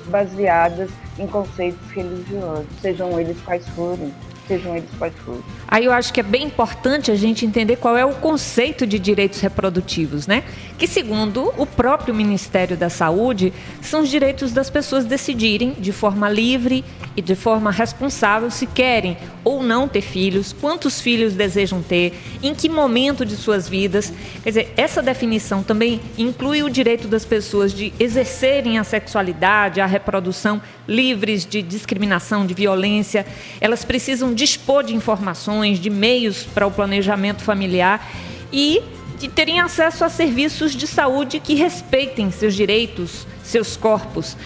baseadas 0.09 0.91
em 1.19 1.27
conceitos 1.27 1.91
religiosos, 1.91 2.67
sejam 2.83 3.19
eles 3.19 3.41
quais 3.43 3.67
forem 3.71 4.13
sejam 4.47 4.77
eles 4.77 4.89
quais 4.99 5.15
forem. 5.25 5.43
Aí 5.69 5.85
eu 5.85 5.93
acho 5.93 6.13
que 6.13 6.21
é 6.21 6.23
bem 6.23 6.45
importante 6.45 7.11
a 7.11 7.15
gente 7.15 7.45
entender 7.47 7.77
qual 7.77 7.97
é 7.97 8.05
o 8.05 8.15
conceito 8.15 8.87
de 8.87 8.99
direitos 8.99 9.41
reprodutivos, 9.41 10.27
né? 10.27 10.45
Que 10.79 10.87
segundo 10.87 11.53
o 11.57 11.67
próprio 11.67 12.15
Ministério 12.15 12.77
da 12.77 12.89
Saúde, 12.91 13.53
são 13.81 14.03
os 14.03 14.09
direitos 14.09 14.53
das 14.53 14.69
pessoas 14.69 15.05
decidirem 15.05 15.73
de 15.79 15.93
forma 15.93 16.29
livre 16.29 16.85
e 17.17 17.23
de 17.23 17.35
forma 17.35 17.71
responsável 17.71 18.51
se 18.51 18.67
querem 18.67 19.17
ou 19.45 19.63
não 19.63 19.87
ter 19.87 20.01
filhos, 20.01 20.53
quantos 20.53 21.01
filhos 21.01 21.35
desejam 21.35 21.83
ter, 21.83 22.19
em 22.43 22.55
que 22.55 22.69
momento 22.69 23.25
de 23.25 23.37
suas 23.37 23.69
vidas. 23.69 24.13
Quer 24.43 24.49
dizer, 24.49 24.73
essa 24.77 25.03
definição 25.03 25.63
também 25.63 26.01
inclui 26.19 26.63
o 26.63 26.71
direito 26.71 27.07
das 27.07 27.25
pessoas 27.25 27.73
de 27.73 27.93
exercerem 27.99 28.79
a 28.79 28.85
sexualidade, 28.85 29.81
a 29.81 29.87
reprodução 29.87 30.61
livres 30.87 31.47
de 31.47 31.63
discriminação, 31.63 32.47
de 32.47 32.55
violência. 32.55 33.27
Elas 33.61 33.85
dispor 34.35 34.83
de 34.85 34.95
informações, 34.95 35.79
de 35.79 35.91
meios 35.91 36.43
para 36.43 36.67
o 36.67 36.71
planejamento 36.71 37.43
familiar 37.43 38.07
e 38.53 38.83
de 39.19 39.29
terem 39.29 39.61
acesso 39.61 40.05
a 40.05 40.09
serviços 40.09 40.73
de 40.73 40.87
saúde 40.87 41.41
que 41.41 41.55
respeitem 41.55 42.31
seus 42.31 42.55
direitos, 42.55 43.27
seus 43.43 43.77
corpos. 43.77 44.37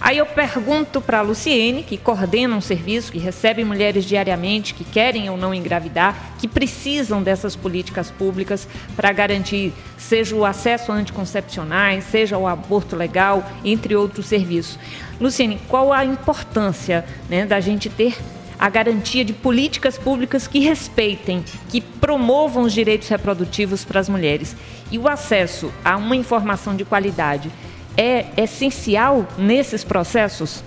Aí 0.00 0.16
eu 0.16 0.24
pergunto 0.24 0.98
para 0.98 1.18
a 1.18 1.22
Luciene, 1.22 1.82
que 1.82 1.98
coordena 1.98 2.56
um 2.56 2.60
serviço 2.60 3.12
que 3.12 3.18
recebe 3.18 3.62
mulheres 3.64 4.06
diariamente 4.06 4.72
que 4.72 4.82
querem 4.82 5.28
ou 5.28 5.36
não 5.36 5.52
engravidar, 5.52 6.36
que 6.38 6.48
precisam 6.48 7.22
dessas 7.22 7.54
políticas 7.54 8.10
públicas 8.10 8.66
para 8.96 9.12
garantir 9.12 9.74
seja 9.98 10.34
o 10.34 10.46
acesso 10.46 10.90
a 10.90 10.94
anticoncepcionais, 10.94 12.04
seja 12.04 12.38
o 12.38 12.46
aborto 12.48 12.96
legal, 12.96 13.44
entre 13.62 13.94
outros 13.94 14.24
serviços. 14.24 14.78
Luciene, 15.20 15.60
qual 15.68 15.92
a 15.92 16.02
importância 16.02 17.04
né, 17.28 17.44
da 17.44 17.60
gente 17.60 17.90
ter 17.90 18.16
a 18.60 18.68
garantia 18.68 19.24
de 19.24 19.32
políticas 19.32 19.96
públicas 19.96 20.46
que 20.46 20.58
respeitem, 20.58 21.42
que 21.70 21.80
promovam 21.80 22.64
os 22.64 22.74
direitos 22.74 23.08
reprodutivos 23.08 23.86
para 23.86 23.98
as 23.98 24.06
mulheres. 24.06 24.54
E 24.90 24.98
o 24.98 25.08
acesso 25.08 25.72
a 25.82 25.96
uma 25.96 26.14
informação 26.14 26.76
de 26.76 26.84
qualidade 26.84 27.50
é 27.96 28.26
essencial 28.36 29.26
nesses 29.38 29.82
processos? 29.82 30.62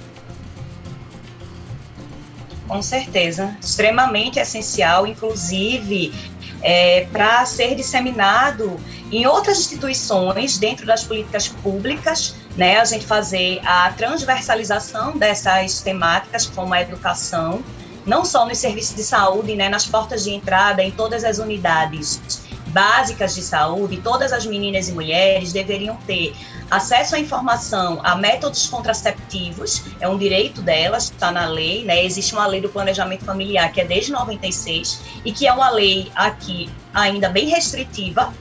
Com 2.67 2.81
certeza, 2.81 3.55
extremamente 3.62 4.39
essencial, 4.39 5.05
inclusive 5.05 6.12
é, 6.63 7.05
para 7.12 7.45
ser 7.45 7.75
disseminado 7.75 8.79
em 9.12 9.27
outras 9.27 9.59
instituições, 9.59 10.57
dentro 10.57 10.88
das 10.88 11.03
políticas 11.03 11.47
públicas, 11.47 12.35
né, 12.57 12.79
a 12.79 12.85
gente 12.85 13.05
fazer 13.05 13.62
a 13.63 13.91
transversalização 13.91 15.15
dessas 15.15 15.81
temáticas, 15.81 16.47
como 16.47 16.73
a 16.73 16.81
educação, 16.81 17.63
não 18.05 18.25
só 18.25 18.45
nos 18.45 18.57
serviços 18.57 18.95
de 18.95 19.03
saúde, 19.03 19.55
né, 19.55 19.69
nas 19.69 19.86
portas 19.86 20.24
de 20.24 20.31
entrada, 20.31 20.83
em 20.83 20.91
todas 20.91 21.24
as 21.24 21.38
unidades 21.38 22.43
básicas 22.67 23.36
de 23.36 23.41
saúde, 23.41 23.98
todas 23.98 24.33
as 24.33 24.45
meninas 24.45 24.89
e 24.89 24.93
mulheres 24.93 25.53
deveriam 25.53 25.95
ter 26.07 26.36
acesso 26.72 27.15
à 27.15 27.19
informação, 27.19 28.00
a 28.03 28.15
métodos 28.15 28.67
contraceptivos, 28.67 29.83
é 30.00 30.07
um 30.10 30.17
direito 30.17 30.62
delas, 30.62 31.12
está 31.12 31.31
na 31.31 31.45
lei, 31.45 31.83
né? 31.83 32.03
Existe 32.03 32.33
uma 32.33 32.48
lei 32.48 32.62
do 32.62 32.69
planejamento 32.69 33.24
familiar 33.24 33.72
que 33.72 33.79
é 33.79 33.86
desde 33.86 34.12
96 34.12 35.01
e 35.24 35.31
que 35.31 35.45
é 35.45 35.53
uma 35.53 35.69
lei 35.69 36.12
aqui 36.15 36.69
ainda 36.93 37.29
bem 37.29 37.48
restritiva, 37.48 38.33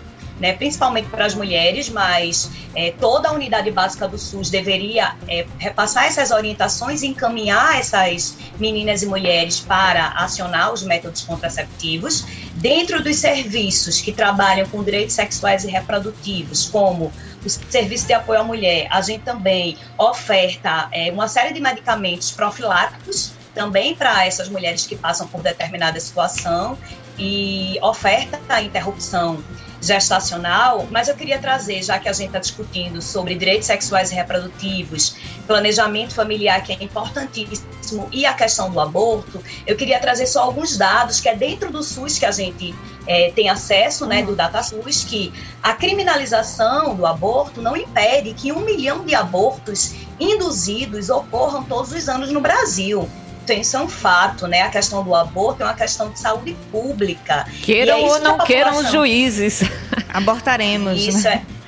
né, 0.43 0.55
principalmente 0.55 1.09
para 1.09 1.25
as 1.25 1.37
mulheres, 1.37 1.89
mas 1.89 2.51
é, 2.75 2.91
toda 2.91 3.29
a 3.29 3.33
unidade 3.33 3.71
básica 3.71 4.09
do 4.09 4.19
SUS 4.19 4.51
deveria 4.51 5.15
é, 5.29 5.47
repassar 5.57 6.07
essas 6.07 6.33
orientações 6.33 7.03
e 7.03 7.07
encaminhar 7.07 7.79
essas 7.79 8.37
meninas 8.59 9.05
e 9.05 9.07
mulheres 9.07 9.61
para 9.61 10.09
acionar 10.09 10.73
os 10.73 10.83
métodos 10.83 11.21
contraceptivos. 11.23 12.27
Dentro 12.55 13.01
dos 13.01 13.19
serviços 13.19 14.01
que 14.01 14.11
trabalham 14.11 14.69
com 14.69 14.83
direitos 14.83 15.15
sexuais 15.15 15.63
e 15.63 15.69
reprodutivos, 15.69 16.69
como 16.69 17.13
o 17.45 17.49
serviço 17.49 18.09
de 18.09 18.13
apoio 18.13 18.41
à 18.41 18.45
mulher, 18.45 18.89
a 18.91 19.01
gente 19.01 19.23
também 19.23 19.77
oferta 19.97 20.89
é, 20.91 21.13
uma 21.13 21.29
série 21.29 21.55
de 21.55 21.61
medicamentos 21.61 22.33
profiláticos 22.33 23.33
também 23.55 23.95
para 23.95 24.27
essas 24.27 24.49
mulheres 24.49 24.87
que 24.87 24.97
passam 24.97 25.29
por 25.29 25.41
determinada 25.41 26.01
situação 26.01 26.77
e 27.19 27.79
oferta 27.83 28.41
a 28.49 28.63
interrupção 28.63 29.43
gestacional, 29.83 30.87
mas 30.91 31.09
eu 31.09 31.17
queria 31.17 31.39
trazer, 31.41 31.83
já 31.83 31.99
que 31.99 32.09
a 32.09 32.13
gente 32.13 32.29
está 32.29 32.39
discutindo 32.39 33.03
sobre 33.03 33.35
direitos 33.35 33.67
sexuais 33.67 34.13
e 34.13 34.15
reprodutivos, 34.15 35.17
planejamento 35.47 36.15
familiar, 36.15 36.63
que 36.63 36.73
é 36.73 36.83
importantíssimo, 36.83 38.09
e 38.13 38.25
a 38.25 38.33
questão 38.33 38.71
do 38.71 38.81
aborto, 38.81 39.43
eu 39.67 39.77
queria 39.77 39.99
trazer 39.99 40.27
só 40.27 40.45
alguns 40.45 40.77
dados 40.77 41.21
que 41.21 41.29
é 41.29 41.35
dentro 41.35 41.71
do 41.71 41.83
SUS 41.83 42.17
que 42.17 42.25
a 42.25 42.31
gente 42.31 42.73
é, 43.07 43.33
tem 43.33 43.51
acesso, 43.51 44.07
né, 44.07 44.23
do 44.23 44.37
DataSUS, 44.37 45.03
que 45.03 45.33
a 45.61 45.73
criminalização 45.73 46.95
do 46.95 47.05
aborto 47.05 47.61
não 47.61 47.77
impede 47.77 48.33
que 48.35 48.53
um 48.53 48.61
milhão 48.61 49.05
de 49.05 49.17
abortos 49.17 49.95
induzidos 50.21 51.11
ocorram 51.11 51.65
todos 51.65 51.93
os 51.93 52.09
anos 52.09 52.31
no 52.31 52.41
Brasil. 52.41 53.09
Então, 53.43 53.57
isso 53.57 53.77
é 53.77 53.81
um 53.81 53.89
fato, 53.89 54.47
né? 54.47 54.63
A 54.63 54.71
questão 54.71 55.03
do 55.03 55.15
aborto 55.15 55.63
é 55.63 55.67
uma 55.67 55.75
questão 55.75 56.11
de 56.11 56.19
saúde 56.19 56.57
pública. 56.71 57.45
Queiram 57.63 57.99
é 57.99 58.01
ou 58.01 58.21
não 58.21 58.39
queiram 58.39 58.77
os 58.79 58.91
juízes. 58.91 59.63
Abortaremos. 60.09 61.01
Isso 61.01 61.25
né? 61.25 61.45
é. 61.49 61.62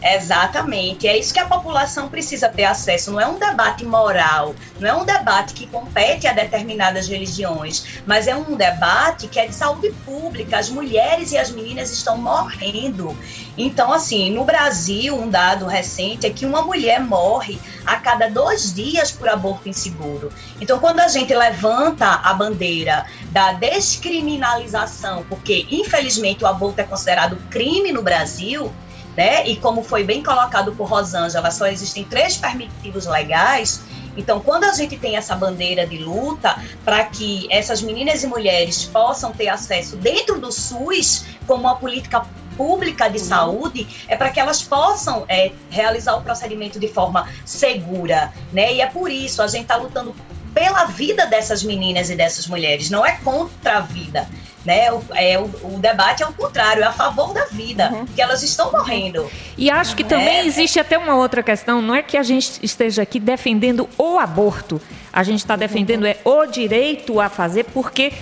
Exatamente, 0.00 1.08
é 1.08 1.18
isso 1.18 1.34
que 1.34 1.40
a 1.40 1.46
população 1.46 2.08
precisa 2.08 2.48
ter 2.48 2.64
acesso. 2.64 3.10
Não 3.10 3.20
é 3.20 3.26
um 3.26 3.38
debate 3.38 3.84
moral, 3.84 4.54
não 4.78 4.88
é 4.88 4.94
um 4.94 5.04
debate 5.04 5.54
que 5.54 5.66
compete 5.66 6.26
a 6.28 6.32
determinadas 6.32 7.08
religiões, 7.08 8.00
mas 8.06 8.28
é 8.28 8.36
um 8.36 8.54
debate 8.54 9.26
que 9.26 9.40
é 9.40 9.46
de 9.46 9.54
saúde 9.54 9.90
pública. 10.04 10.56
As 10.56 10.70
mulheres 10.70 11.32
e 11.32 11.38
as 11.38 11.50
meninas 11.50 11.90
estão 11.90 12.16
morrendo. 12.16 13.16
Então, 13.56 13.92
assim, 13.92 14.30
no 14.30 14.44
Brasil, 14.44 15.16
um 15.16 15.28
dado 15.28 15.66
recente 15.66 16.26
é 16.26 16.30
que 16.30 16.46
uma 16.46 16.62
mulher 16.62 17.00
morre 17.00 17.58
a 17.84 17.96
cada 17.96 18.30
dois 18.30 18.72
dias 18.72 19.10
por 19.10 19.28
aborto 19.28 19.68
inseguro. 19.68 20.32
Então, 20.60 20.78
quando 20.78 21.00
a 21.00 21.08
gente 21.08 21.34
levanta 21.34 22.06
a 22.06 22.32
bandeira 22.34 23.04
da 23.30 23.52
descriminalização, 23.54 25.24
porque 25.28 25.66
infelizmente 25.70 26.44
o 26.44 26.46
aborto 26.46 26.80
é 26.80 26.84
considerado 26.84 27.36
crime 27.50 27.90
no 27.90 28.02
Brasil 28.02 28.72
né? 29.18 29.44
E 29.48 29.56
como 29.56 29.82
foi 29.82 30.04
bem 30.04 30.22
colocado 30.22 30.70
por 30.76 30.88
Rosângela, 30.88 31.50
só 31.50 31.66
existem 31.66 32.04
três 32.04 32.36
permitidos 32.36 33.04
legais. 33.04 33.82
Então, 34.16 34.38
quando 34.38 34.62
a 34.62 34.72
gente 34.72 34.96
tem 34.96 35.16
essa 35.16 35.34
bandeira 35.34 35.84
de 35.84 35.98
luta 35.98 36.56
para 36.84 37.02
que 37.02 37.48
essas 37.50 37.82
meninas 37.82 38.22
e 38.22 38.28
mulheres 38.28 38.84
possam 38.84 39.32
ter 39.32 39.48
acesso 39.48 39.96
dentro 39.96 40.40
do 40.40 40.52
SUS 40.52 41.24
como 41.48 41.62
uma 41.62 41.74
política 41.74 42.24
pública 42.56 43.08
de 43.08 43.18
uhum. 43.18 43.24
saúde 43.24 44.04
é 44.06 44.16
para 44.16 44.30
que 44.30 44.38
elas 44.38 44.62
possam 44.62 45.24
é, 45.28 45.50
realizar 45.68 46.14
o 46.14 46.22
procedimento 46.22 46.78
de 46.78 46.86
forma 46.86 47.28
segura, 47.44 48.32
né? 48.52 48.72
E 48.74 48.80
é 48.80 48.86
por 48.86 49.10
isso 49.10 49.42
a 49.42 49.48
gente 49.48 49.62
está 49.62 49.74
lutando 49.74 50.14
pela 50.58 50.86
vida 50.86 51.24
dessas 51.26 51.62
meninas 51.62 52.10
e 52.10 52.16
dessas 52.16 52.48
mulheres, 52.48 52.90
não 52.90 53.06
é 53.06 53.12
contra 53.12 53.76
a 53.76 53.80
vida. 53.80 54.28
Né? 54.64 54.90
O, 54.92 55.02
é, 55.14 55.38
o, 55.38 55.44
o, 55.44 55.78
debate 55.78 56.24
é 56.24 56.26
o 56.26 56.32
contrário, 56.32 56.82
é 56.82 56.86
a 56.86 56.92
favor 56.92 57.32
da 57.32 57.44
vida, 57.46 57.90
uhum. 57.92 58.06
que 58.06 58.20
elas 58.20 58.42
estão 58.42 58.72
morrendo. 58.72 59.30
E 59.56 59.70
acho 59.70 59.94
que 59.94 60.02
também 60.02 60.38
é, 60.38 60.46
existe 60.46 60.80
até 60.80 60.98
uma 60.98 61.14
outra 61.14 61.44
questão, 61.44 61.80
não 61.80 61.94
é 61.94 62.02
que 62.02 62.16
a 62.16 62.22
gente 62.24 62.58
esteja 62.60 63.02
aqui 63.02 63.20
defendendo 63.20 63.88
o 63.96 64.18
aborto, 64.18 64.80
a 65.12 65.22
gente 65.22 65.38
está 65.38 65.54
defendendo 65.54 66.04
é 66.06 66.16
o 66.24 66.44
direito 66.44 67.20
a 67.20 67.28
fazer, 67.28 67.64
porque 67.66 68.12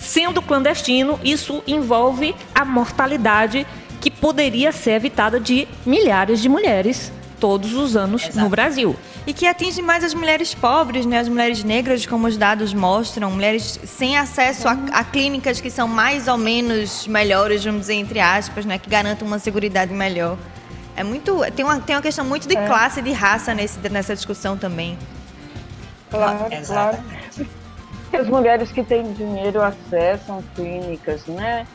sendo 0.00 0.40
clandestino, 0.40 1.20
isso 1.22 1.62
envolve 1.66 2.34
a 2.54 2.64
mortalidade 2.64 3.66
que 4.00 4.10
poderia 4.10 4.72
ser 4.72 4.92
evitada 4.92 5.38
de 5.38 5.68
milhares 5.86 6.40
de 6.40 6.48
mulheres 6.48 7.12
todos 7.42 7.74
os 7.74 7.96
anos 7.96 8.22
Exato. 8.22 8.38
no 8.38 8.48
Brasil 8.48 8.94
e 9.26 9.34
que 9.34 9.48
atinge 9.48 9.82
mais 9.82 10.04
as 10.04 10.14
mulheres 10.14 10.54
pobres, 10.54 11.04
né? 11.04 11.18
as 11.18 11.28
mulheres 11.28 11.64
negras, 11.64 12.06
como 12.06 12.28
os 12.28 12.36
dados 12.36 12.72
mostram, 12.72 13.32
mulheres 13.32 13.80
sem 13.84 14.16
acesso 14.16 14.68
a, 14.68 14.78
a, 14.92 15.02
clínicas 15.02 15.60
que 15.60 15.68
são 15.68 15.88
mais 15.88 16.28
ou 16.28 16.38
menos 16.38 17.04
melhores, 17.08 17.64
vamos 17.64 17.80
dizer, 17.80 17.94
entre 17.94 18.20
aspas, 18.20 18.64
né? 18.64 18.78
que 18.78 18.88
garantam 18.88 19.26
uma 19.26 19.40
segurança 19.40 19.86
melhor. 19.86 20.38
É 20.94 21.02
muito. 21.02 21.40
Tem 21.50 21.64
uma, 21.64 21.80
tem 21.80 21.96
uma 21.96 22.02
questão 22.02 22.24
muito 22.24 22.46
de 22.46 22.56
é. 22.56 22.64
classe 22.64 23.00
e 23.00 23.02
de 23.02 23.10
raça 23.10 23.52
nesse, 23.54 23.76
nessa 23.88 24.14
discussão 24.14 24.56
também. 24.56 24.96
Claro, 26.10 26.44
claro. 26.64 26.98
As 28.12 28.28
mulheres 28.28 28.70
que 28.70 28.84
têm 28.84 29.12
dinheiro 29.14 29.62
acessam 29.62 30.44
clínicas, 30.54 31.26
né? 31.26 31.66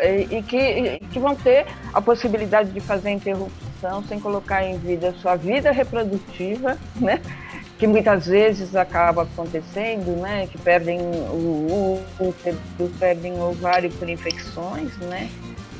E, 0.00 0.36
e 0.38 0.42
que, 0.42 0.58
e 0.58 0.98
que 1.10 1.18
vão 1.18 1.34
ter 1.34 1.66
a 1.94 2.02
possibilidade 2.02 2.70
de 2.72 2.80
fazer 2.80 3.10
interrupção 3.10 3.73
sem 4.08 4.18
colocar 4.20 4.64
em 4.64 4.78
vida 4.78 5.14
sua 5.20 5.36
vida 5.36 5.70
reprodutiva, 5.70 6.76
né? 6.96 7.20
que 7.78 7.86
muitas 7.86 8.26
vezes 8.26 8.74
acaba 8.76 9.22
acontecendo, 9.22 10.16
né, 10.20 10.46
que 10.46 10.56
perdem 10.58 11.00
o 11.00 11.98
útero, 12.20 12.58
perdem 12.98 13.32
o 13.32 13.50
ovário 13.50 13.90
por 13.90 14.08
infecções, 14.08 14.96
né, 14.98 15.28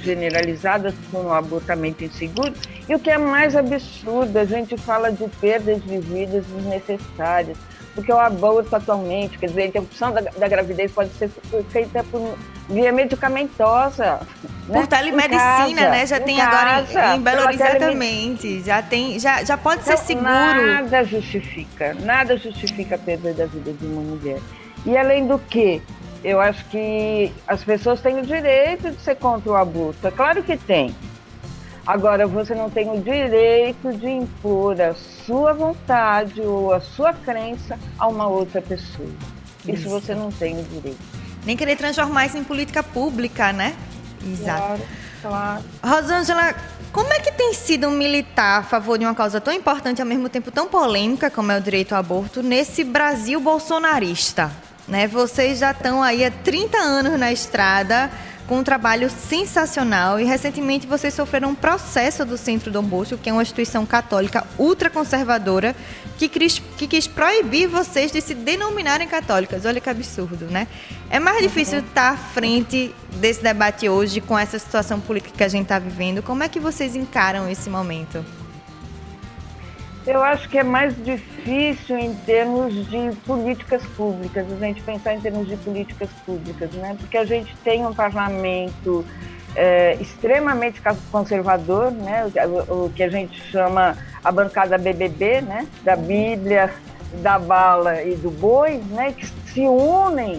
generalizadas 0.01 0.93
por 1.11 1.25
um 1.25 1.33
abortamento 1.33 2.05
inseguro. 2.05 2.53
E 2.89 2.95
o 2.95 2.99
que 2.99 3.11
é 3.11 3.17
mais 3.17 3.57
absurdo, 3.57 4.37
a 4.37 4.45
gente 4.45 4.77
fala 4.77 5.11
de 5.11 5.27
perdas 5.41 5.83
de 5.85 5.99
vidas 5.99 6.45
desnecessárias 6.47 7.57
porque 7.95 8.13
o 8.13 8.19
aborto 8.19 8.75
atualmente, 8.75 9.39
quer 9.39 9.47
dizer, 9.47 9.63
a 9.63 9.67
interrupção 9.67 10.13
da, 10.13 10.21
da 10.21 10.49
gravidez 10.49 10.91
pode 10.93 11.11
ser 11.11 11.31
feita 11.71 12.03
por 12.05 12.37
via 12.69 12.93
medicamentosa. 12.93 14.21
Né? 14.69 14.81
Por 14.81 14.87
telemedicina, 14.87 15.91
né? 15.91 16.07
Já 16.07 16.19
tem 16.21 16.37
casa, 16.37 16.51
agora 16.51 17.15
em, 17.15 17.19
em 17.19 17.23
Belo 17.23 17.43
Horizonte, 17.43 17.71
exatamente. 17.71 18.63
Já 18.63 18.83
tem, 18.83 19.19
já, 19.19 19.45
já 19.45 19.57
pode 19.57 19.85
ser 19.85 19.97
seguro. 19.99 20.27
Nada 20.27 21.05
justifica, 21.05 21.95
nada 22.01 22.37
justifica 22.37 22.95
a 22.97 22.99
perda 22.99 23.33
da 23.33 23.47
vida 23.47 23.73
de 23.73 23.87
uma 23.87 24.03
mulher. 24.03 24.41
E 24.87 24.97
além 24.97 25.27
do 25.27 25.39
que, 25.39 25.81
eu 26.23 26.41
acho 26.41 26.65
que 26.67 27.33
as 27.47 27.63
pessoas 27.63 28.01
têm 28.01 28.19
o 28.19 28.23
direito 28.23 28.91
de 28.91 29.01
ser 29.01 29.17
contra 29.17 29.53
o 29.53 29.55
aborto. 29.55 30.07
É 30.07 30.11
claro 30.11 30.43
que 30.43 30.57
tem. 30.57 30.95
Agora, 31.87 32.27
você 32.27 32.55
não 32.55 32.71
tem 32.71 32.91
o 32.91 33.01
direito 33.01 33.93
de 33.93 34.09
impor 34.09 34.81
a 34.81 34.95
sua 35.27 35.53
vontade 35.53 36.41
ou 36.41 36.73
a 36.73 36.81
sua 36.81 37.13
crença 37.13 37.79
a 37.99 38.09
uma 38.09 38.27
outra 38.27 38.63
pessoa. 38.63 39.09
Isso, 39.61 39.73
isso 39.73 39.89
você 39.91 40.15
não 40.15 40.31
tem 40.33 40.59
o 40.59 40.63
direito. 40.63 40.99
Nem 41.45 41.57
querer 41.57 41.77
transformar 41.77 42.27
isso 42.27 42.39
em 42.39 42.45
política 42.45 42.83
pública, 42.83 43.53
né? 43.53 43.77
Exato. 44.27 44.63
Claro, 44.63 44.83
claro. 45.21 45.65
Rosângela, 45.83 46.55
como 46.91 47.13
é 47.13 47.21
que 47.21 47.33
tem 47.33 47.53
sido 47.53 47.89
um 47.89 47.91
militar 47.91 48.61
a 48.61 48.63
favor 48.63 48.97
de 48.97 49.05
uma 49.05 49.15
causa 49.15 49.39
tão 49.39 49.53
importante 49.53 49.99
e 49.99 50.03
ao 50.03 50.07
mesmo 50.07 50.31
tempo 50.31 50.51
tão 50.51 50.67
polêmica 50.67 51.31
como 51.31 51.53
é 51.53 51.59
o 51.59 51.61
direito 51.61 51.93
ao 51.93 52.01
aborto 52.01 52.43
nesse 52.43 52.83
Brasil 52.83 53.39
bolsonarista? 53.41 54.51
Né? 54.89 55.07
Vocês 55.07 55.59
já 55.59 55.73
estão 55.73 56.03
aí 56.03 56.25
há 56.25 56.31
30 56.31 56.79
anos 56.79 57.19
na 57.19 57.31
estrada 57.31 58.11
com 58.47 58.59
um 58.59 58.65
trabalho 58.65 59.09
sensacional 59.11 60.21
e 60.21 60.25
recentemente 60.25 60.87
vocês 60.87 61.15
sofreram 61.15 61.51
um 61.51 61.55
processo 61.55 62.25
do 62.25 62.37
Centro 62.37 62.71
Dom 62.71 62.83
Bosco, 62.83 63.17
que 63.17 63.31
é 63.31 63.33
uma 63.33 63.43
instituição 63.43 63.87
católica 63.87 64.47
ultraconservadora 64.59 65.75
que 66.19 66.29
quis, 66.29 66.59
que 66.77 66.87
quis 66.87 67.07
proibir 67.07 67.67
vocês 67.69 68.13
de 68.13 68.21
se 68.21 68.35
denominarem 68.35 69.09
católicas. 69.09 69.65
Olha 69.65 69.81
que 69.81 69.89
absurdo, 69.89 70.47
né? 70.47 70.69
É 71.11 71.19
mais 71.19 71.43
difícil 71.43 71.79
uhum. 71.79 71.87
estar 71.87 72.13
à 72.13 72.17
frente 72.17 72.95
desse 73.17 73.43
debate 73.43 73.89
hoje 73.89 74.21
com 74.21 74.39
essa 74.39 74.59
situação 74.59 75.01
política 75.01 75.35
que 75.37 75.45
a 75.45 75.49
gente 75.49 75.63
está 75.65 75.79
vivendo. 75.79 76.23
Como 76.23 76.43
é 76.43 76.49
que 76.49 76.61
vocês 76.61 76.95
encaram 76.95 77.49
esse 77.49 77.71
momento? 77.71 78.25
Eu 80.07 80.23
acho 80.23 80.49
que 80.51 80.59
é 80.59 80.63
mais 80.63 80.95
difícil 81.03 81.99
em 81.99 82.15
termos 82.15 82.75
de 82.91 83.17
políticas 83.25 83.83
públicas, 83.97 84.47
a 84.53 84.57
gente 84.57 84.83
pensar 84.83 85.15
em 85.15 85.21
termos 85.21 85.49
de 85.49 85.57
políticas 85.57 86.11
públicas, 86.27 86.71
né? 86.73 86.95
Porque 86.99 87.17
a 87.17 87.25
gente 87.25 87.57
tem 87.65 87.87
um 87.87 87.95
parlamento 87.95 89.05
é, 89.57 89.95
extremamente 89.95 90.83
conservador, 91.11 91.91
né? 91.91 92.31
O, 92.69 92.85
o, 92.85 92.91
que 92.91 93.03
a 93.03 93.09
gente 93.09 93.41
chama 93.51 93.97
a 94.23 94.31
bancada 94.31 94.77
BBB, 94.77 95.41
né? 95.41 95.67
Da 95.83 95.97
Bíblia, 95.97 96.71
da 97.23 97.39
bala 97.39 98.03
e 98.03 98.15
do 98.15 98.31
boi, 98.31 98.83
né? 98.91 99.13
Que 99.13 99.27
se 99.27 99.61
unem 99.61 100.39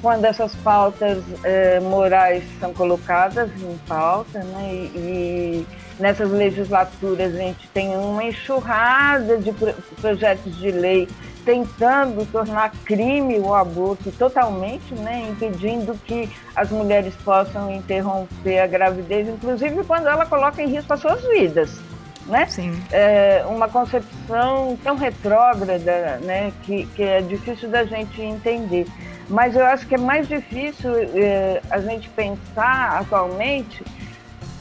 quando 0.00 0.24
essas 0.24 0.54
pautas 0.56 1.22
é, 1.44 1.78
morais 1.80 2.42
são 2.58 2.72
colocadas 2.72 3.50
em 3.62 3.78
pauta, 3.86 4.40
né? 4.40 4.70
e, 4.72 4.86
e 4.96 5.66
nessas 5.98 6.30
legislaturas 6.30 7.34
a 7.34 7.38
gente 7.38 7.68
tem 7.68 7.96
uma 7.96 8.24
enxurrada 8.24 9.38
de 9.38 9.52
projetos 10.00 10.56
de 10.56 10.70
lei 10.70 11.08
tentando 11.44 12.24
tornar 12.30 12.70
crime 12.84 13.38
o 13.38 13.54
aborto 13.54 14.10
totalmente, 14.12 14.94
né, 14.94 15.26
impedindo 15.28 15.94
que 16.04 16.30
as 16.54 16.70
mulheres 16.70 17.14
possam 17.24 17.70
interromper 17.70 18.60
a 18.60 18.66
gravidez, 18.66 19.28
inclusive 19.28 19.82
quando 19.84 20.06
ela 20.06 20.24
coloca 20.24 20.62
em 20.62 20.68
risco 20.68 20.92
as 20.92 21.00
suas 21.00 21.20
vidas. 21.28 21.80
Né? 22.26 22.46
Sim. 22.46 22.80
É 22.92 23.44
uma 23.48 23.68
concepção 23.68 24.78
tão 24.84 24.96
retrógrada 24.96 26.20
né, 26.22 26.52
que, 26.62 26.86
que 26.94 27.02
é 27.02 27.20
difícil 27.20 27.68
da 27.68 27.84
gente 27.84 28.22
entender. 28.22 28.86
Mas 29.28 29.56
eu 29.56 29.64
acho 29.64 29.86
que 29.86 29.96
é 29.96 29.98
mais 29.98 30.28
difícil 30.28 30.92
é, 31.14 31.60
a 31.68 31.80
gente 31.80 32.08
pensar 32.10 33.00
atualmente 33.00 33.82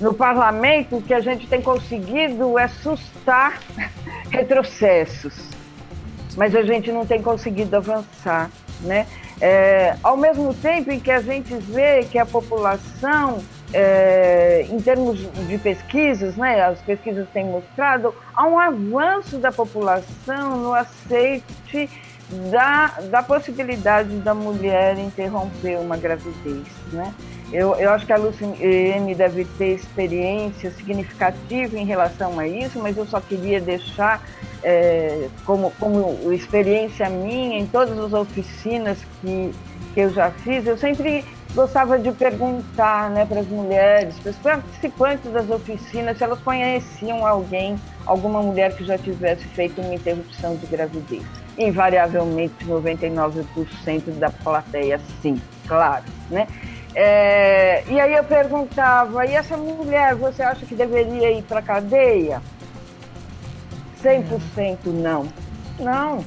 no 0.02 0.14
parlamento, 0.16 0.98
o 0.98 1.02
que 1.02 1.14
a 1.14 1.20
gente 1.20 1.48
tem 1.48 1.62
conseguido 1.62 2.58
é 2.58 2.68
sustar 2.68 3.60
retrocessos, 4.32 5.34
mas 6.36 6.56
a 6.56 6.64
gente 6.64 6.92
não 6.92 7.06
tem 7.06 7.22
conseguido 7.22 7.78
avançar, 7.78 8.50
né? 8.82 9.06
É, 9.40 9.96
ao 10.04 10.18
mesmo 10.18 10.54
tempo 10.54 10.92
em 10.92 11.00
que 11.00 11.12
a 11.12 11.22
gente 11.22 11.54
vê 11.56 12.04
que 12.04 12.18
a 12.18 12.26
população, 12.26 13.44
é, 13.74 14.66
em 14.70 14.80
termos 14.80 15.20
de 15.20 15.58
pesquisas, 15.58 16.36
né, 16.36 16.62
as 16.62 16.80
pesquisas 16.82 17.28
têm 17.30 17.46
mostrado, 17.46 18.14
há 18.36 18.46
um 18.46 18.60
avanço 18.60 19.38
da 19.38 19.52
população 19.52 20.58
no 20.58 20.74
aceite 20.74 21.90
da, 22.52 22.88
da 23.10 23.24
possibilidade 23.24 24.16
da 24.18 24.34
mulher 24.34 24.98
interromper 24.98 25.78
uma 25.78 25.98
gravidez, 25.98 26.68
né? 26.94 27.14
Eu, 27.52 27.76
eu 27.76 27.92
acho 27.92 28.06
que 28.06 28.14
a 28.14 28.18
Luciene 28.18 29.14
deve 29.14 29.46
ter 29.58 29.76
experiência 29.76 30.72
significativa 30.72 31.78
em 31.78 31.86
relação 31.86 32.40
a 32.40 32.48
isso, 32.48 32.80
mas 32.80 32.96
eu 32.96 33.06
só 33.06 33.20
queria 33.20 33.60
deixar 33.60 34.22
é, 34.64 35.28
como, 35.46 35.72
como 35.80 36.32
experiência 36.32 37.10
minha 37.10 37.60
em 37.60 37.66
todas 37.66 37.98
as 38.00 38.14
oficinas 38.14 38.98
que, 39.20 39.52
que 39.94 40.00
eu 40.00 40.10
já 40.12 40.32
fiz, 40.32 40.66
eu 40.66 40.78
sempre 40.78 41.26
gostava 41.54 42.00
de 42.00 42.12
perguntar 42.12 43.10
né, 43.10 43.26
para 43.26 43.42
as 43.42 43.48
mulheres, 43.48 44.16
para 44.20 44.32
os 44.32 44.38
participantes 44.38 45.32
das 45.32 45.50
oficinas, 45.50 46.18
se 46.18 46.24
elas 46.24 46.40
conheciam 46.40 47.26
alguém, 47.26 47.76
alguma 48.06 48.42
mulher 48.42 48.74
que 48.76 48.86
já 48.86 48.98
tivesse 48.98 49.44
feito 49.50 49.82
uma 49.82 49.94
interrupção 49.94 50.56
de 50.56 50.66
gravidez. 50.68 51.24
Invariavelmente, 51.58 52.66
99% 52.66 54.18
da 54.18 54.30
plateia, 54.30 55.00
sim, 55.22 55.42
claro. 55.68 56.06
Né? 56.30 56.48
É, 56.93 57.84
e 57.88 57.99
aí 57.99 58.13
eu 58.13 58.23
perguntava, 58.23 59.25
e 59.25 59.34
essa 59.34 59.56
mulher, 59.56 60.15
você 60.15 60.43
acha 60.43 60.65
que 60.65 60.75
deveria 60.75 61.32
ir 61.32 61.43
para 61.43 61.62
cadeia? 61.62 62.41
100% 64.04 64.77
não. 64.88 65.27
Não. 65.80 66.25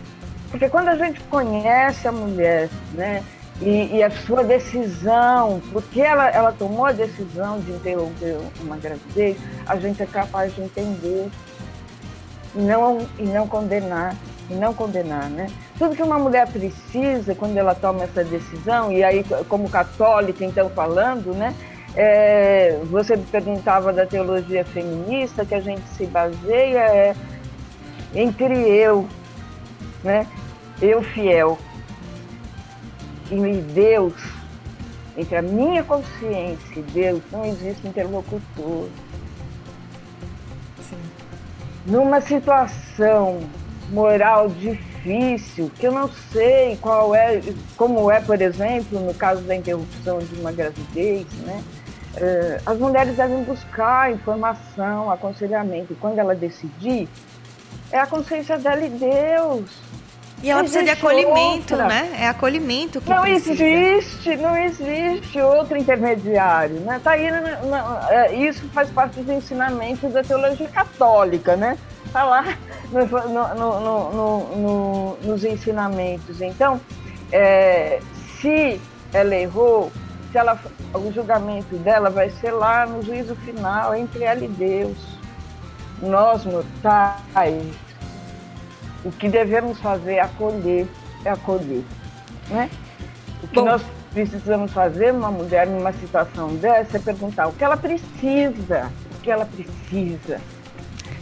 Porque 0.50 0.68
quando 0.68 0.88
a 0.88 0.96
gente 0.96 1.20
conhece 1.22 2.06
a 2.08 2.12
mulher, 2.12 2.68
né, 2.92 3.22
e, 3.60 3.96
e, 3.96 4.02
a 4.02 4.10
sua 4.10 4.42
decisão, 4.42 5.60
porque 5.72 6.00
ela, 6.00 6.28
ela 6.28 6.52
tomou 6.52 6.86
a 6.86 6.92
decisão 6.92 7.60
de 7.60 7.70
interromper 7.70 8.38
uma 8.60 8.76
gravidez, 8.76 9.36
a 9.66 9.76
gente 9.76 10.02
é 10.02 10.06
capaz 10.06 10.54
de 10.54 10.62
entender 10.62 11.28
e 12.54 12.58
não, 12.58 13.06
e 13.18 13.22
não 13.22 13.46
condenar 13.46 14.16
e 14.50 14.54
não 14.54 14.74
condenar, 14.74 15.28
né? 15.30 15.46
Tudo 15.78 15.96
que 15.96 16.02
uma 16.02 16.18
mulher 16.18 16.46
precisa 16.48 17.34
quando 17.34 17.56
ela 17.56 17.74
toma 17.74 18.04
essa 18.04 18.22
decisão, 18.22 18.92
e 18.92 19.02
aí 19.02 19.24
como 19.48 19.68
católica 19.68 20.44
então 20.44 20.68
falando, 20.70 21.34
né? 21.34 21.54
É, 21.96 22.80
você 22.90 23.16
me 23.16 23.24
perguntava 23.24 23.92
da 23.92 24.04
teologia 24.04 24.64
feminista, 24.64 25.44
que 25.44 25.54
a 25.54 25.60
gente 25.60 25.86
se 25.90 26.06
baseia 26.06 26.80
é, 26.80 27.14
entre 28.14 28.54
eu, 28.54 29.06
né? 30.02 30.26
Eu 30.82 31.02
fiel 31.02 31.56
e 33.30 33.60
Deus, 33.72 34.14
entre 35.16 35.36
a 35.36 35.42
minha 35.42 35.82
consciência 35.82 36.78
e 36.78 36.82
Deus, 36.82 37.22
não 37.32 37.44
existe 37.44 37.86
interlocutor. 37.86 38.88
Sim. 40.80 40.98
Numa 41.86 42.20
situação 42.20 43.40
moral 43.90 44.48
difícil, 44.48 45.70
que 45.78 45.86
eu 45.86 45.92
não 45.92 46.08
sei 46.32 46.76
qual 46.80 47.14
é, 47.14 47.40
como 47.76 48.10
é, 48.10 48.20
por 48.20 48.40
exemplo, 48.40 49.00
no 49.00 49.14
caso 49.14 49.42
da 49.42 49.54
interrupção 49.54 50.18
de 50.18 50.34
uma 50.40 50.52
gravidez, 50.52 51.26
né? 51.44 51.62
Uh, 52.16 52.62
as 52.64 52.78
mulheres 52.78 53.16
devem 53.16 53.42
buscar 53.42 54.12
informação, 54.12 55.10
aconselhamento. 55.10 55.92
E 55.92 55.96
quando 55.96 56.18
ela 56.18 56.34
decidir, 56.34 57.08
é 57.90 57.98
a 57.98 58.06
consciência 58.06 58.56
dela 58.56 58.84
e 58.84 58.88
Deus. 58.88 59.70
E 60.42 60.50
ela 60.50 60.60
precisa 60.60 60.84
de 60.84 60.90
acolhimento, 60.90 61.74
outra. 61.74 61.88
né? 61.88 62.16
É 62.18 62.28
acolhimento 62.28 63.00
que 63.00 63.08
não 63.08 63.22
precisa. 63.22 63.64
existe, 63.64 64.36
não 64.36 64.56
existe 64.56 65.40
outro 65.40 65.76
intermediário, 65.76 66.80
né? 66.80 67.00
Tá 67.02 67.12
aí, 67.12 67.26
é, 68.10 68.34
isso 68.34 68.68
faz 68.68 68.90
parte 68.90 69.20
do 69.20 69.32
ensinamento 69.32 70.08
da 70.08 70.22
teologia 70.22 70.68
católica, 70.68 71.56
né? 71.56 71.78
Tá 72.14 72.22
lá 72.22 72.44
no, 72.92 74.10
no, 74.12 74.54
no, 74.54 75.16
nos 75.16 75.42
ensinamentos. 75.42 76.40
Então, 76.40 76.80
é, 77.32 77.98
se 78.40 78.80
ela 79.12 79.34
errou, 79.34 79.90
se 80.30 80.38
ela, 80.38 80.56
o 80.94 81.10
julgamento 81.10 81.76
dela 81.78 82.10
vai 82.10 82.30
ser 82.30 82.52
lá 82.52 82.86
no 82.86 83.02
juízo 83.02 83.34
final 83.34 83.96
entre 83.96 84.22
ela 84.22 84.44
e 84.44 84.46
Deus. 84.46 85.18
Nós, 86.00 86.44
mortais, 86.44 87.64
o 89.04 89.10
que 89.10 89.28
devemos 89.28 89.80
fazer 89.80 90.14
é 90.14 90.20
acolher, 90.20 90.86
é 91.24 91.30
acolher. 91.30 91.82
Né? 92.48 92.70
O 93.42 93.48
que 93.48 93.56
Bom. 93.56 93.64
nós 93.64 93.82
precisamos 94.12 94.72
fazer, 94.72 95.12
uma 95.12 95.32
mulher 95.32 95.66
numa 95.66 95.92
situação 95.92 96.54
dessa, 96.54 96.96
é 96.96 97.00
perguntar 97.00 97.48
o 97.48 97.52
que 97.52 97.64
ela 97.64 97.76
precisa, 97.76 98.92
o 99.16 99.20
que 99.20 99.32
ela 99.32 99.46
precisa. 99.46 100.40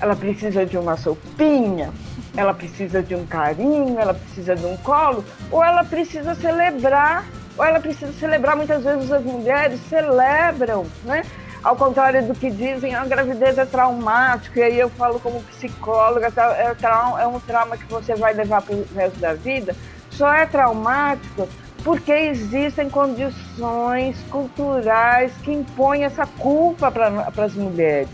Ela 0.03 0.17
precisa 0.17 0.67
de 0.67 0.77
uma 0.77 0.97
sopinha, 0.97 1.93
ela 2.37 2.53
precisa 2.53 3.01
de 3.01 3.15
um 3.15 3.25
carinho, 3.25 3.97
ela 4.01 4.13
precisa 4.13 4.57
de 4.57 4.67
um 4.67 4.77
colo, 4.79 5.25
ou 5.49 5.65
ela 5.65 5.85
precisa 5.85 6.35
celebrar, 6.35 7.25
ou 7.57 7.65
ela 7.65 7.79
precisa 7.79 8.13
celebrar, 8.13 8.57
muitas 8.57 8.83
vezes 8.83 9.13
as 9.13 9.23
mulheres 9.23 9.81
celebram, 9.89 10.85
né? 11.05 11.23
Ao 11.63 11.77
contrário 11.77 12.27
do 12.27 12.35
que 12.35 12.51
dizem, 12.51 12.97
a 12.97 13.05
gravidez 13.05 13.57
é 13.57 13.65
traumática, 13.65 14.59
e 14.59 14.63
aí 14.65 14.81
eu 14.81 14.91
falo 14.91 15.21
como 15.21 15.41
psicóloga, 15.45 16.33
tá, 16.33 16.53
é, 16.57 16.75
é 17.23 17.27
um 17.29 17.39
trauma 17.39 17.77
que 17.77 17.85
você 17.85 18.17
vai 18.17 18.35
levar 18.35 18.61
para 18.61 18.75
o 18.75 18.85
resto 18.97 19.21
da 19.21 19.35
vida, 19.35 19.77
só 20.11 20.35
é 20.35 20.47
traumático 20.47 21.49
porque 21.85 22.13
existem 22.13 22.91
condições 22.91 24.17
culturais 24.31 25.33
que 25.43 25.53
impõem 25.53 26.05
essa 26.05 26.27
culpa 26.27 26.91
para 26.91 27.45
as 27.45 27.55
mulheres. 27.55 28.09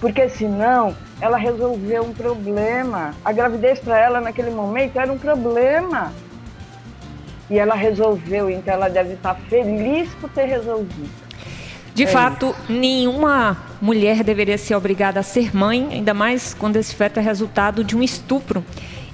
Porque 0.00 0.28
senão 0.28 0.94
ela 1.20 1.36
resolveu 1.36 2.04
um 2.04 2.12
problema. 2.12 3.14
A 3.24 3.32
gravidez 3.32 3.78
para 3.78 3.98
ela 3.98 4.20
naquele 4.20 4.50
momento 4.50 4.98
era 4.98 5.12
um 5.12 5.18
problema. 5.18 6.12
E 7.48 7.58
ela 7.58 7.74
resolveu, 7.74 8.50
então 8.50 8.74
ela 8.74 8.88
deve 8.88 9.14
estar 9.14 9.34
feliz 9.48 10.08
por 10.20 10.28
ter 10.30 10.46
resolvido. 10.46 11.26
De 11.94 12.02
é 12.02 12.06
fato, 12.06 12.50
isso. 12.50 12.72
nenhuma 12.72 13.56
mulher 13.80 14.22
deveria 14.22 14.58
ser 14.58 14.74
obrigada 14.74 15.20
a 15.20 15.22
ser 15.22 15.56
mãe, 15.56 15.88
ainda 15.92 16.12
mais 16.12 16.52
quando 16.52 16.76
esse 16.76 16.94
feto 16.94 17.18
é 17.18 17.22
resultado 17.22 17.82
de 17.82 17.96
um 17.96 18.02
estupro. 18.02 18.64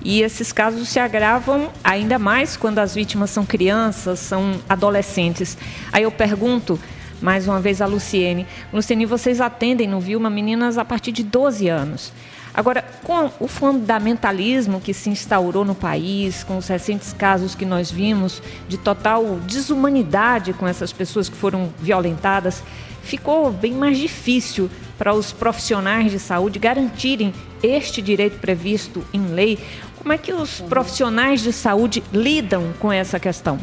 E 0.04 0.20
esses 0.20 0.50
casos 0.50 0.88
se 0.88 0.98
agravam 0.98 1.68
ainda 1.84 2.18
mais 2.18 2.56
quando 2.56 2.80
as 2.80 2.94
vítimas 2.94 3.30
são 3.30 3.46
crianças, 3.46 4.18
são 4.18 4.60
adolescentes. 4.68 5.56
Aí 5.92 6.02
eu 6.02 6.10
pergunto, 6.10 6.76
mais 7.22 7.46
uma 7.46 7.60
vez 7.60 7.80
a 7.80 7.86
Luciene. 7.86 8.46
Luciene, 8.72 9.06
vocês 9.06 9.40
atendem 9.40 9.88
no 9.88 10.00
Vilma 10.00 10.28
meninas 10.28 10.76
a 10.76 10.84
partir 10.84 11.12
de 11.12 11.22
12 11.22 11.68
anos. 11.68 12.12
Agora, 12.54 12.84
com 13.02 13.30
o 13.40 13.48
fundamentalismo 13.48 14.80
que 14.80 14.92
se 14.92 15.08
instaurou 15.08 15.64
no 15.64 15.74
país, 15.74 16.44
com 16.44 16.58
os 16.58 16.68
recentes 16.68 17.12
casos 17.12 17.54
que 17.54 17.64
nós 17.64 17.90
vimos 17.90 18.42
de 18.68 18.76
total 18.76 19.38
desumanidade 19.46 20.52
com 20.52 20.68
essas 20.68 20.92
pessoas 20.92 21.30
que 21.30 21.36
foram 21.36 21.72
violentadas, 21.80 22.62
ficou 23.02 23.50
bem 23.50 23.72
mais 23.72 23.96
difícil 23.96 24.70
para 24.98 25.14
os 25.14 25.32
profissionais 25.32 26.10
de 26.10 26.18
saúde 26.18 26.58
garantirem 26.58 27.32
este 27.62 28.02
direito 28.02 28.38
previsto 28.38 29.02
em 29.14 29.28
lei, 29.28 29.58
como 30.02 30.12
é 30.12 30.18
que 30.18 30.32
os 30.32 30.60
uhum. 30.60 30.68
profissionais 30.68 31.40
de 31.40 31.52
saúde 31.52 32.02
lidam 32.12 32.72
com 32.80 32.92
essa 32.92 33.18
questão? 33.18 33.58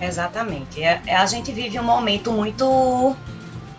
Exatamente. 0.00 0.82
É, 0.82 1.00
é, 1.06 1.16
a 1.16 1.26
gente 1.26 1.52
vive 1.52 1.78
um 1.78 1.84
momento 1.84 2.32
muito 2.32 3.16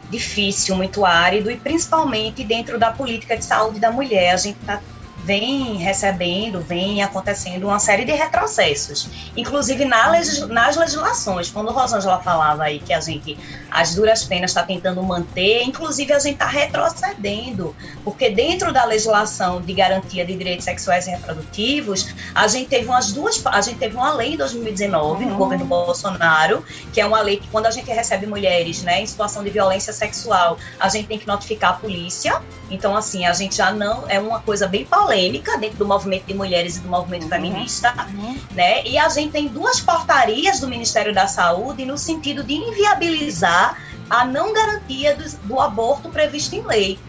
difícil, 0.09 0.75
muito 0.75 1.05
árido, 1.05 1.51
e 1.51 1.57
principalmente 1.57 2.43
dentro 2.43 2.79
da 2.79 2.91
política 2.91 3.37
de 3.37 3.45
saúde 3.45 3.79
da 3.79 3.91
mulher. 3.91 4.33
A 4.33 4.37
gente 4.37 4.59
está 4.59 4.81
vem 5.23 5.75
recebendo, 5.75 6.61
vem 6.61 7.03
acontecendo 7.03 7.67
uma 7.67 7.79
série 7.79 8.05
de 8.05 8.11
retrocessos, 8.11 9.09
inclusive 9.35 9.85
na 9.85 10.09
legis 10.09 10.47
nas 10.47 10.75
legislações. 10.75 11.49
Quando 11.49 11.71
Rosângela 11.71 12.19
falava 12.19 12.63
aí 12.63 12.79
que 12.79 12.93
a 12.93 12.99
gente, 12.99 13.37
as 13.69 13.95
duras 13.95 14.23
penas, 14.23 14.51
está 14.51 14.63
tentando 14.63 15.01
manter, 15.03 15.63
inclusive 15.63 16.13
a 16.13 16.19
gente 16.19 16.33
está 16.33 16.47
retrocedendo, 16.47 17.75
porque 18.03 18.29
dentro 18.29 18.71
da 18.73 18.85
legislação 18.85 19.61
de 19.61 19.73
garantia 19.73 20.25
de 20.25 20.35
direitos 20.35 20.65
sexuais 20.65 21.07
e 21.07 21.11
reprodutivos, 21.11 22.07
a 22.33 22.47
gente 22.47 22.69
teve 22.69 22.87
umas 22.87 23.11
duas, 23.11 23.45
a 23.45 23.61
gente 23.61 23.77
teve 23.77 23.95
uma 23.95 24.13
lei 24.13 24.33
em 24.33 24.37
2019 24.37 25.23
uhum. 25.23 25.29
no 25.31 25.37
governo 25.37 25.65
Bolsonaro, 25.65 26.63
que 26.93 27.01
é 27.01 27.05
uma 27.05 27.21
lei 27.21 27.37
que 27.37 27.47
quando 27.49 27.65
a 27.65 27.71
gente 27.71 27.89
recebe 27.91 28.25
mulheres, 28.25 28.83
né, 28.83 29.01
em 29.01 29.05
situação 29.05 29.43
de 29.43 29.49
violência 29.49 29.93
sexual, 29.93 30.57
a 30.79 30.89
gente 30.89 31.07
tem 31.07 31.19
que 31.19 31.27
notificar 31.27 31.71
a 31.71 31.73
polícia. 31.73 32.41
Então 32.69 32.95
assim, 32.95 33.25
a 33.25 33.33
gente 33.33 33.55
já 33.55 33.71
não 33.71 34.05
é 34.07 34.19
uma 34.19 34.39
coisa 34.39 34.67
bem 34.67 34.85
polêmica 34.85 35.57
dentro 35.57 35.77
do 35.77 35.85
movimento 35.85 36.25
de 36.25 36.33
mulheres 36.33 36.77
e 36.77 36.79
do 36.81 36.89
movimento 36.89 37.23
uhum. 37.23 37.29
feminista, 37.29 37.93
uhum. 38.13 38.37
né? 38.51 38.83
E 38.85 38.97
a 38.97 39.09
gente 39.09 39.31
tem 39.31 39.47
duas 39.47 39.79
portarias 39.79 40.59
do 40.59 40.67
Ministério 40.67 41.13
da 41.13 41.27
Saúde 41.27 41.85
no 41.85 41.97
sentido 41.97 42.43
de 42.43 42.53
inviabilizar 42.53 43.77
a 44.09 44.25
não 44.25 44.53
garantia 44.53 45.15
do, 45.15 45.47
do 45.47 45.59
aborto 45.59 46.09
previsto 46.09 46.55
em 46.55 46.61
lei. 46.61 46.99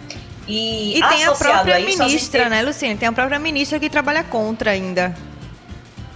E, 0.47 0.99
e 0.99 1.09
tem 1.09 1.25
a 1.25 1.33
própria 1.33 1.77
a 1.77 1.81
isso, 1.81 1.99
ministra, 1.99 2.47
a 2.47 2.49
né, 2.49 2.63
Luciane? 2.63 2.97
Tem 2.97 3.09
a 3.09 3.13
própria 3.13 3.39
ministra 3.39 3.79
que 3.79 3.89
trabalha 3.89 4.25
contra 4.25 4.73
ainda. 4.73 5.15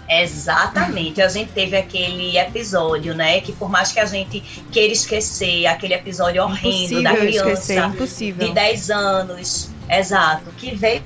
Exatamente, 0.08 1.22
a 1.22 1.28
gente 1.28 1.52
teve 1.52 1.76
aquele 1.76 2.36
episódio, 2.38 3.14
né? 3.14 3.40
Que 3.40 3.52
por 3.52 3.70
mais 3.70 3.90
que 3.90 4.00
a 4.00 4.04
gente 4.04 4.40
queira 4.70 4.92
esquecer, 4.92 5.66
aquele 5.66 5.94
episódio 5.94 6.42
horrendo 6.42 6.68
impossível 6.68 7.02
da 7.02 7.16
criança 7.16 7.72
esquecer, 7.72 8.32
de 8.34 8.52
10 8.52 8.90
anos, 8.90 9.70
exato, 9.88 10.50
que 10.58 10.74
veio 10.74 11.02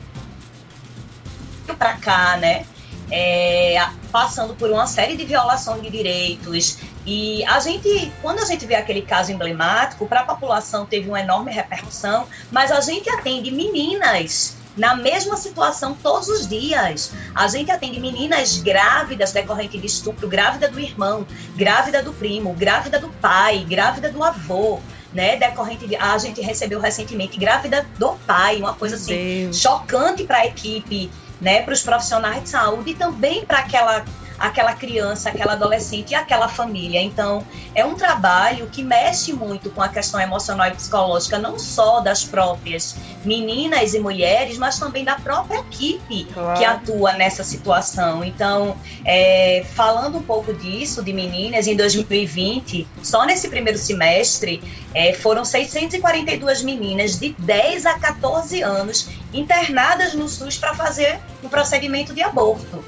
para 1.79 1.95
cá, 1.95 2.37
né? 2.37 2.65
É, 3.11 3.83
passando 4.13 4.55
por 4.55 4.71
uma 4.71 4.87
série 4.87 5.17
de 5.17 5.25
violações 5.25 5.81
de 5.81 5.89
direitos. 5.89 6.79
E 7.07 7.43
a 7.47 7.59
gente, 7.59 8.13
quando 8.21 8.41
a 8.41 8.45
gente 8.45 8.67
vê 8.67 8.75
aquele 8.75 9.01
caso 9.01 9.33
emblemático, 9.33 10.07
para 10.07 10.21
a 10.21 10.25
população 10.25 10.85
teve 10.85 11.09
uma 11.09 11.21
enorme 11.21 11.51
repercussão, 11.51 12.27
mas 12.51 12.71
a 12.71 12.83
gente 12.83 13.09
atende 13.09 13.51
meninas 13.51 14.58
na 14.79 14.97
mesma 14.97 15.37
situação 15.37 15.97
todos 16.03 16.29
os 16.29 16.49
dias. 16.49 17.13
A 17.35 17.49
gente 17.49 17.71
atende 17.71 18.01
meninas 18.01 18.59
grávidas 18.59 19.33
decorrente 19.33 19.79
de 19.79 19.87
estupro, 19.87 20.29
grávida 20.29 20.69
do 20.69 20.81
irmão, 20.81 21.27
grávida 21.57 22.03
do 22.03 22.13
primo, 22.13 22.55
grávida 22.55 22.99
do 22.99 23.09
pai, 23.09 23.67
grávida 23.69 24.11
do 24.11 24.23
avô. 24.23 24.81
Né, 25.11 25.37
decorrente 25.37 25.87
de. 25.87 25.97
A 25.97 26.19
gente 26.19 26.43
recebeu 26.43 26.79
recentemente 26.79 27.39
grávida 27.39 27.87
do 27.99 28.13
pai, 28.27 28.59
uma 28.59 28.75
coisa 28.75 28.97
assim 28.97 29.45
Deus. 29.45 29.59
chocante 29.59 30.23
para 30.25 30.41
a 30.41 30.47
equipe 30.47 31.11
né, 31.41 31.63
para 31.63 31.73
os 31.73 31.83
profissionais 31.83 32.43
de 32.43 32.49
saúde 32.49 32.91
e 32.91 32.95
também 32.95 33.45
para 33.45 33.59
aquela 33.59 34.05
aquela 34.39 34.75
criança, 34.75 35.29
aquela 35.29 35.55
adolescente 35.55 36.13
e 36.13 36.15
aquela 36.15 36.49
família. 36.49 37.01
Então, 37.01 37.45
é 37.75 37.85
um 37.85 37.95
trabalho 37.95 38.69
que 38.69 38.83
mexe 38.83 39.33
muito 39.33 39.71
com 39.71 39.83
a 39.83 39.89
questão 39.89 40.21
emocional 40.21 40.69
e 40.69 40.71
psicológica, 40.73 41.39
não 41.39 41.59
só 41.59 42.01
das 42.01 42.25
próprias 42.25 42.97
meninas 43.25 43.95
e 43.95 43.99
mulheres, 43.99 44.57
mas 44.59 44.79
também 44.79 45.05
da 45.05 45.17
própria 45.17 45.59
equipe 45.59 46.25
claro. 46.33 46.59
que 46.59 46.65
atua 46.65 47.13
nessa 47.15 47.43
situação. 47.43 48.23
Então, 48.23 48.77
é, 49.05 49.65
falando 49.75 50.19
um 50.19 50.23
pouco 50.23 50.53
disso, 50.55 51.03
de 51.03 51.13
meninas, 51.13 51.67
em 51.67 51.77
2020, 51.77 52.87
só 53.03 53.25
nesse 53.25 53.49
primeiro 53.49 53.79
semestre, 53.79 54.63
é, 54.95 55.13
foram 55.13 55.45
642 55.45 56.63
meninas 56.63 57.19
de 57.19 57.35
10 57.39 57.87
a 57.87 57.99
14 57.99 58.63
anos 58.63 59.09
internadas 59.33 60.15
no 60.15 60.29
SUS 60.29 60.57
para 60.57 60.75
fazer 60.75 61.19
o 61.43 61.49
procedimento 61.49 62.15
de 62.15 62.23
aborto. 62.23 62.85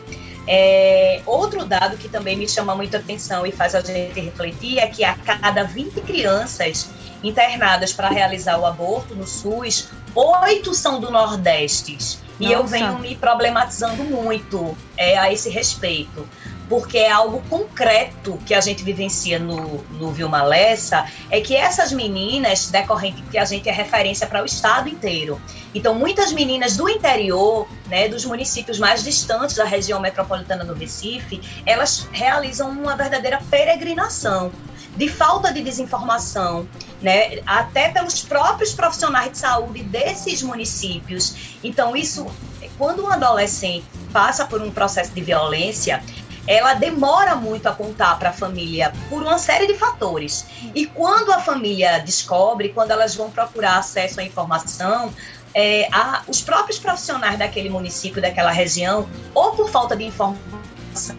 É, 0.53 1.23
outro 1.27 1.65
dado 1.65 1.97
que 1.97 2.09
também 2.09 2.37
me 2.37 2.49
chama 2.49 2.75
muita 2.75 2.97
atenção 2.97 3.47
e 3.47 3.53
faz 3.53 3.73
a 3.73 3.81
gente 3.81 4.19
refletir 4.19 4.81
é 4.81 4.89
que 4.89 5.05
a 5.05 5.15
cada 5.15 5.63
20 5.63 6.01
crianças 6.01 6.91
internadas 7.23 7.93
para 7.93 8.09
realizar 8.09 8.59
o 8.59 8.67
aborto 8.67 9.15
no 9.15 9.29
SUS, 9.29 9.91
oito 10.13 10.75
são 10.75 10.99
do 10.99 11.09
Nordeste. 11.09 12.19
E 12.41 12.49
Nossa. 12.49 12.55
eu 12.55 12.67
venho 12.67 12.99
me 12.99 13.15
problematizando 13.15 14.03
muito 14.03 14.77
é, 14.97 15.17
a 15.17 15.33
esse 15.33 15.49
respeito 15.49 16.29
porque 16.71 16.99
é 16.99 17.11
algo 17.11 17.43
concreto 17.51 18.39
que 18.47 18.55
a 18.55 18.61
gente 18.61 18.85
vivencia 18.85 19.41
no, 19.41 19.83
no 19.99 20.13
Vilma 20.13 20.41
Lessa, 20.45 21.05
é 21.29 21.41
que 21.41 21.57
essas 21.57 21.91
meninas, 21.91 22.69
decorrente 22.69 23.21
que 23.23 23.37
a 23.37 23.45
gente 23.45 23.69
é 23.69 23.73
referência 23.73 24.25
para 24.25 24.41
o 24.41 24.47
estado 24.47 24.89
inteiro. 24.89 25.43
Então, 25.75 25.97
muitas 25.97 26.33
meninas 26.33 26.77
do 26.77 26.89
interior, 26.89 27.67
né, 27.89 28.09
dos 28.09 28.25
municípios 28.25 28.79
mais 28.79 29.03
distantes 29.03 29.57
da 29.57 29.65
região 29.65 29.99
metropolitana 29.99 30.65
do 30.65 30.73
Recife, 30.73 31.41
elas 31.67 32.09
realizam 32.13 32.71
uma 32.71 32.95
verdadeira 32.95 33.43
peregrinação 33.51 34.53
de 34.97 35.09
falta 35.09 35.53
de 35.53 35.63
desinformação, 35.63 36.69
né, 37.03 37.41
até 37.47 37.89
pelos 37.89 38.23
próprios 38.23 38.73
profissionais 38.73 39.33
de 39.33 39.39
saúde 39.39 39.83
desses 39.83 40.41
municípios. 40.43 41.57
Então, 41.65 41.97
isso, 41.97 42.27
quando 42.79 43.05
um 43.05 43.09
adolescente 43.09 43.85
passa 44.13 44.45
por 44.45 44.61
um 44.61 44.71
processo 44.71 45.13
de 45.13 45.21
violência, 45.21 46.03
ela 46.46 46.74
demora 46.74 47.37
muito 47.37 47.66
a 47.68 47.72
contar 47.72 48.18
para 48.18 48.31
a 48.31 48.33
família 48.33 48.92
por 49.09 49.22
uma 49.22 49.38
série 49.38 49.66
de 49.66 49.74
fatores. 49.74 50.46
E 50.74 50.87
quando 50.87 51.33
a 51.33 51.40
família 51.40 51.98
descobre, 51.98 52.70
quando 52.70 52.90
elas 52.90 53.14
vão 53.14 53.31
procurar 53.31 53.79
acesso 53.79 54.20
à 54.20 54.24
informação, 54.24 55.12
é, 55.55 55.88
a, 55.92 56.22
os 56.29 56.40
próprios 56.40 56.79
profissionais 56.79 57.38
daquele 57.38 57.68
município, 57.68 58.22
daquela 58.22 58.50
região, 58.50 59.09
ou 59.35 59.53
por 59.53 59.68
falta 59.68 59.96
de 59.96 60.05
informação, 60.05 61.16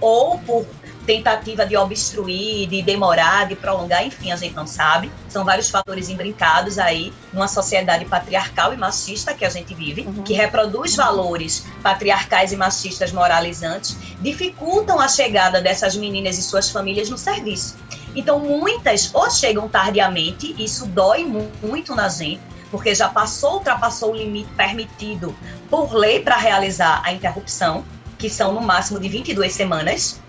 ou 0.00 0.38
por 0.38 0.66
tentativa 1.06 1.66
de 1.66 1.76
obstruir, 1.76 2.68
de 2.68 2.82
demorar, 2.82 3.46
de 3.46 3.56
prolongar, 3.56 4.06
enfim, 4.06 4.32
a 4.32 4.36
gente 4.36 4.54
não 4.54 4.66
sabe. 4.66 5.10
São 5.28 5.44
vários 5.44 5.70
fatores 5.70 6.08
imbrincados 6.08 6.78
aí 6.78 7.12
numa 7.32 7.48
sociedade 7.48 8.04
patriarcal 8.04 8.72
e 8.72 8.76
machista 8.76 9.34
que 9.34 9.44
a 9.44 9.50
gente 9.50 9.74
vive, 9.74 10.02
uhum. 10.02 10.22
que 10.22 10.32
reproduz 10.32 10.94
valores 10.94 11.66
patriarcais 11.82 12.52
e 12.52 12.56
machistas 12.56 13.12
moralizantes, 13.12 13.96
dificultam 14.20 15.00
a 15.00 15.08
chegada 15.08 15.60
dessas 15.60 15.96
meninas 15.96 16.38
e 16.38 16.42
suas 16.42 16.70
famílias 16.70 17.08
no 17.08 17.18
serviço. 17.18 17.76
Então, 18.14 18.40
muitas 18.40 19.10
ou 19.14 19.30
chegam 19.30 19.68
tardiamente, 19.68 20.54
isso 20.58 20.86
dói 20.86 21.24
muito 21.62 21.94
na 21.94 22.08
gente, 22.08 22.40
porque 22.70 22.94
já 22.94 23.08
passou, 23.08 23.54
ultrapassou 23.54 24.12
o 24.12 24.16
limite 24.16 24.50
permitido 24.56 25.34
por 25.68 25.92
lei 25.94 26.20
para 26.20 26.36
realizar 26.36 27.02
a 27.04 27.12
interrupção, 27.12 27.84
que 28.18 28.28
são 28.28 28.52
no 28.52 28.60
máximo 28.60 29.00
de 29.00 29.08
22 29.08 29.52
semanas, 29.52 30.20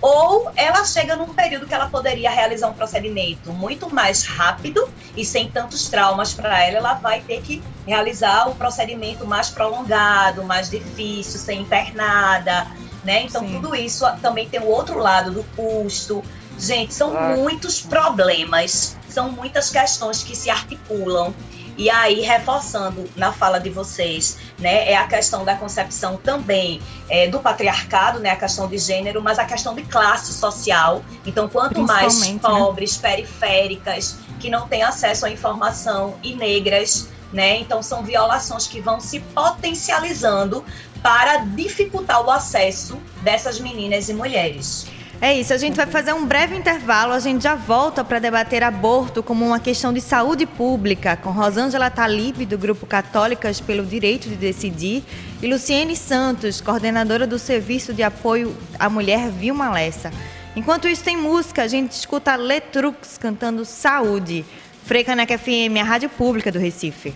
ou 0.00 0.50
ela 0.56 0.84
chega 0.84 1.14
num 1.14 1.28
período 1.34 1.66
que 1.66 1.74
ela 1.74 1.88
poderia 1.88 2.30
realizar 2.30 2.68
um 2.68 2.72
procedimento 2.72 3.52
muito 3.52 3.92
mais 3.92 4.24
rápido 4.24 4.88
e 5.16 5.24
sem 5.24 5.50
tantos 5.50 5.88
traumas 5.88 6.32
para 6.32 6.64
ela, 6.64 6.78
ela 6.78 6.94
vai 6.94 7.20
ter 7.20 7.42
que 7.42 7.62
realizar 7.86 8.48
o 8.48 8.54
procedimento 8.54 9.26
mais 9.26 9.50
prolongado, 9.50 10.42
mais 10.44 10.70
difícil, 10.70 11.38
ser 11.38 11.54
internada, 11.54 12.66
né? 13.04 13.22
Então 13.22 13.42
Sim. 13.42 13.60
tudo 13.60 13.74
isso 13.74 14.06
também 14.22 14.48
tem 14.48 14.60
o 14.60 14.66
outro 14.66 14.98
lado 14.98 15.32
do 15.32 15.44
custo. 15.54 16.24
Gente, 16.58 16.92
são 16.92 17.14
muitos 17.36 17.80
problemas, 17.80 18.96
são 19.08 19.30
muitas 19.30 19.70
questões 19.70 20.22
que 20.22 20.36
se 20.36 20.50
articulam 20.50 21.34
e 21.80 21.88
aí, 21.88 22.20
reforçando 22.20 23.08
na 23.16 23.32
fala 23.32 23.58
de 23.58 23.70
vocês, 23.70 24.36
né, 24.58 24.90
é 24.92 24.94
a 24.98 25.06
questão 25.06 25.46
da 25.46 25.56
concepção 25.56 26.18
também 26.18 26.78
é, 27.08 27.26
do 27.26 27.40
patriarcado, 27.40 28.20
né, 28.20 28.32
a 28.32 28.36
questão 28.36 28.68
de 28.68 28.76
gênero, 28.76 29.22
mas 29.22 29.38
a 29.38 29.46
questão 29.46 29.74
de 29.74 29.82
classe 29.84 30.30
social. 30.34 31.02
Então, 31.24 31.48
quanto 31.48 31.80
mais 31.80 32.20
né? 32.20 32.38
pobres, 32.38 33.00
né? 33.00 33.08
periféricas, 33.08 34.18
que 34.38 34.50
não 34.50 34.68
têm 34.68 34.82
acesso 34.82 35.24
à 35.24 35.30
informação 35.30 36.18
e 36.22 36.34
negras, 36.34 37.08
né, 37.32 37.56
então 37.60 37.82
são 37.82 38.02
violações 38.02 38.66
que 38.66 38.78
vão 38.78 39.00
se 39.00 39.20
potencializando 39.20 40.62
para 41.02 41.38
dificultar 41.38 42.22
o 42.22 42.30
acesso 42.30 43.00
dessas 43.22 43.58
meninas 43.58 44.10
e 44.10 44.12
mulheres. 44.12 44.86
É 45.22 45.38
isso, 45.38 45.52
a 45.52 45.58
gente 45.58 45.76
vai 45.76 45.86
fazer 45.86 46.14
um 46.14 46.24
breve 46.24 46.56
intervalo, 46.56 47.12
a 47.12 47.18
gente 47.20 47.42
já 47.42 47.54
volta 47.54 48.02
para 48.02 48.18
debater 48.18 48.62
aborto 48.62 49.22
como 49.22 49.44
uma 49.44 49.60
questão 49.60 49.92
de 49.92 50.00
saúde 50.00 50.46
pública, 50.46 51.14
com 51.14 51.30
Rosângela 51.30 51.90
Talib, 51.90 52.46
do 52.46 52.56
Grupo 52.56 52.86
Católicas 52.86 53.60
pelo 53.60 53.84
Direito 53.84 54.30
de 54.30 54.34
Decidir, 54.34 55.04
e 55.42 55.46
Luciene 55.46 55.94
Santos, 55.94 56.62
coordenadora 56.62 57.26
do 57.26 57.38
Serviço 57.38 57.92
de 57.92 58.02
Apoio 58.02 58.56
à 58.78 58.88
Mulher 58.88 59.30
Vilma 59.30 59.70
Lessa. 59.70 60.10
Enquanto 60.56 60.88
isso 60.88 61.04
tem 61.04 61.18
música, 61.18 61.64
a 61.64 61.68
gente 61.68 61.92
escuta 61.92 62.34
Letrux 62.34 63.18
cantando 63.18 63.62
Saúde. 63.66 64.42
Freicaneca 64.86 65.36
FM, 65.36 65.76
a 65.82 65.84
rádio 65.84 66.08
pública 66.08 66.50
do 66.50 66.58
Recife. 66.58 67.14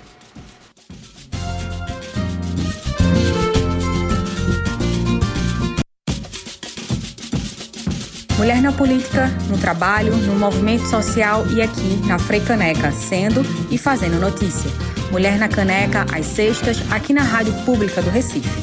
Mulher 8.45 8.61
na 8.61 8.73
política, 8.73 9.29
no 9.49 9.57
trabalho, 9.57 10.15
no 10.15 10.39
movimento 10.39 10.87
social 10.87 11.47
e 11.47 11.63
aqui 11.63 11.97
na 12.07 12.19
Freicaneca, 12.19 12.93
sendo 12.93 13.41
e 13.71 13.79
fazendo 13.79 14.21
notícia. 14.21 14.71
Mulher 15.11 15.39
na 15.39 15.49
Caneca, 15.49 16.05
às 16.15 16.27
sextas, 16.27 16.77
aqui 16.93 17.15
na 17.15 17.23
Rádio 17.23 17.55
Pública 17.65 18.03
do 18.03 18.11
Recife. 18.11 18.63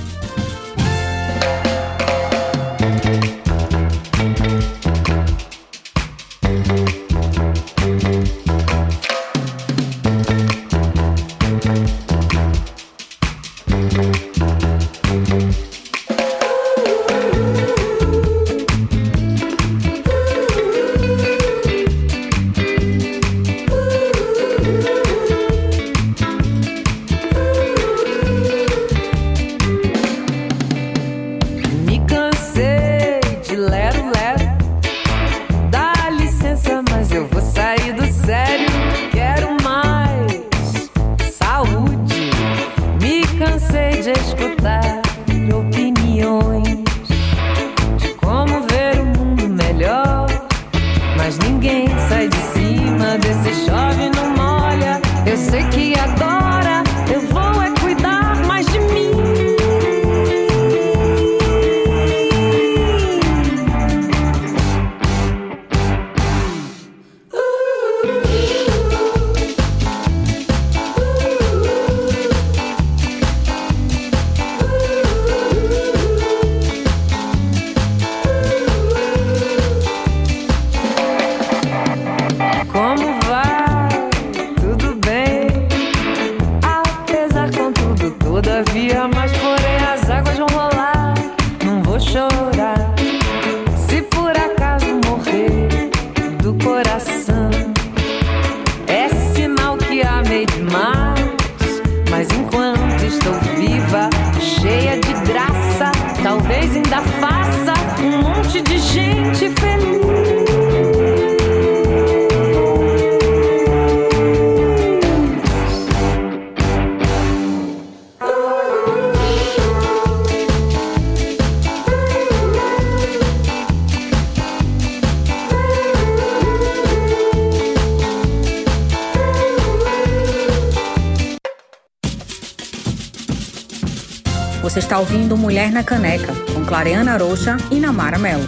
Ouvindo 135.01 135.35
Mulher 135.35 135.71
na 135.71 135.83
Caneca, 135.83 136.31
com 136.53 136.63
Clareana 136.63 137.17
Rocha 137.17 137.57
e 137.71 137.79
Namara 137.79 138.19
Melo. 138.19 138.47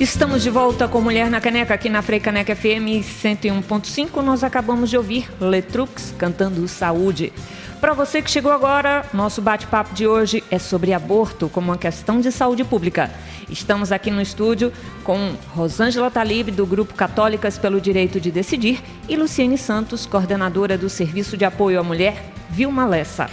Estamos 0.00 0.42
de 0.42 0.50
volta 0.50 0.88
com 0.88 1.00
Mulher 1.00 1.30
na 1.30 1.40
Caneca 1.40 1.74
aqui 1.74 1.88
na 1.88 2.02
Frei 2.02 2.18
Caneca 2.18 2.56
FM 2.56 3.06
101.5. 3.22 4.20
Nós 4.20 4.42
acabamos 4.42 4.90
de 4.90 4.96
ouvir 4.96 5.30
Letrux 5.40 6.12
cantando 6.18 6.66
Saúde. 6.66 7.32
Para 7.80 7.92
você 7.92 8.20
que 8.20 8.28
chegou 8.28 8.50
agora, 8.50 9.04
nosso 9.14 9.40
bate-papo 9.40 9.94
de 9.94 10.04
hoje 10.04 10.42
é 10.50 10.58
sobre 10.58 10.92
aborto 10.92 11.48
como 11.48 11.70
uma 11.70 11.78
questão 11.78 12.20
de 12.20 12.32
saúde 12.32 12.64
pública. 12.64 13.08
Estamos 13.50 13.90
aqui 13.90 14.10
no 14.10 14.20
estúdio 14.20 14.72
com 15.02 15.34
Rosângela 15.54 16.10
Talib, 16.10 16.50
do 16.50 16.66
Grupo 16.66 16.94
Católicas 16.94 17.56
pelo 17.56 17.80
Direito 17.80 18.20
de 18.20 18.30
Decidir, 18.30 18.82
e 19.08 19.16
Luciene 19.16 19.56
Santos, 19.56 20.04
coordenadora 20.04 20.76
do 20.76 20.88
Serviço 20.88 21.36
de 21.36 21.44
Apoio 21.44 21.80
à 21.80 21.82
Mulher, 21.82 22.32
Vilma 22.50 22.86
Lessa. 22.86 23.28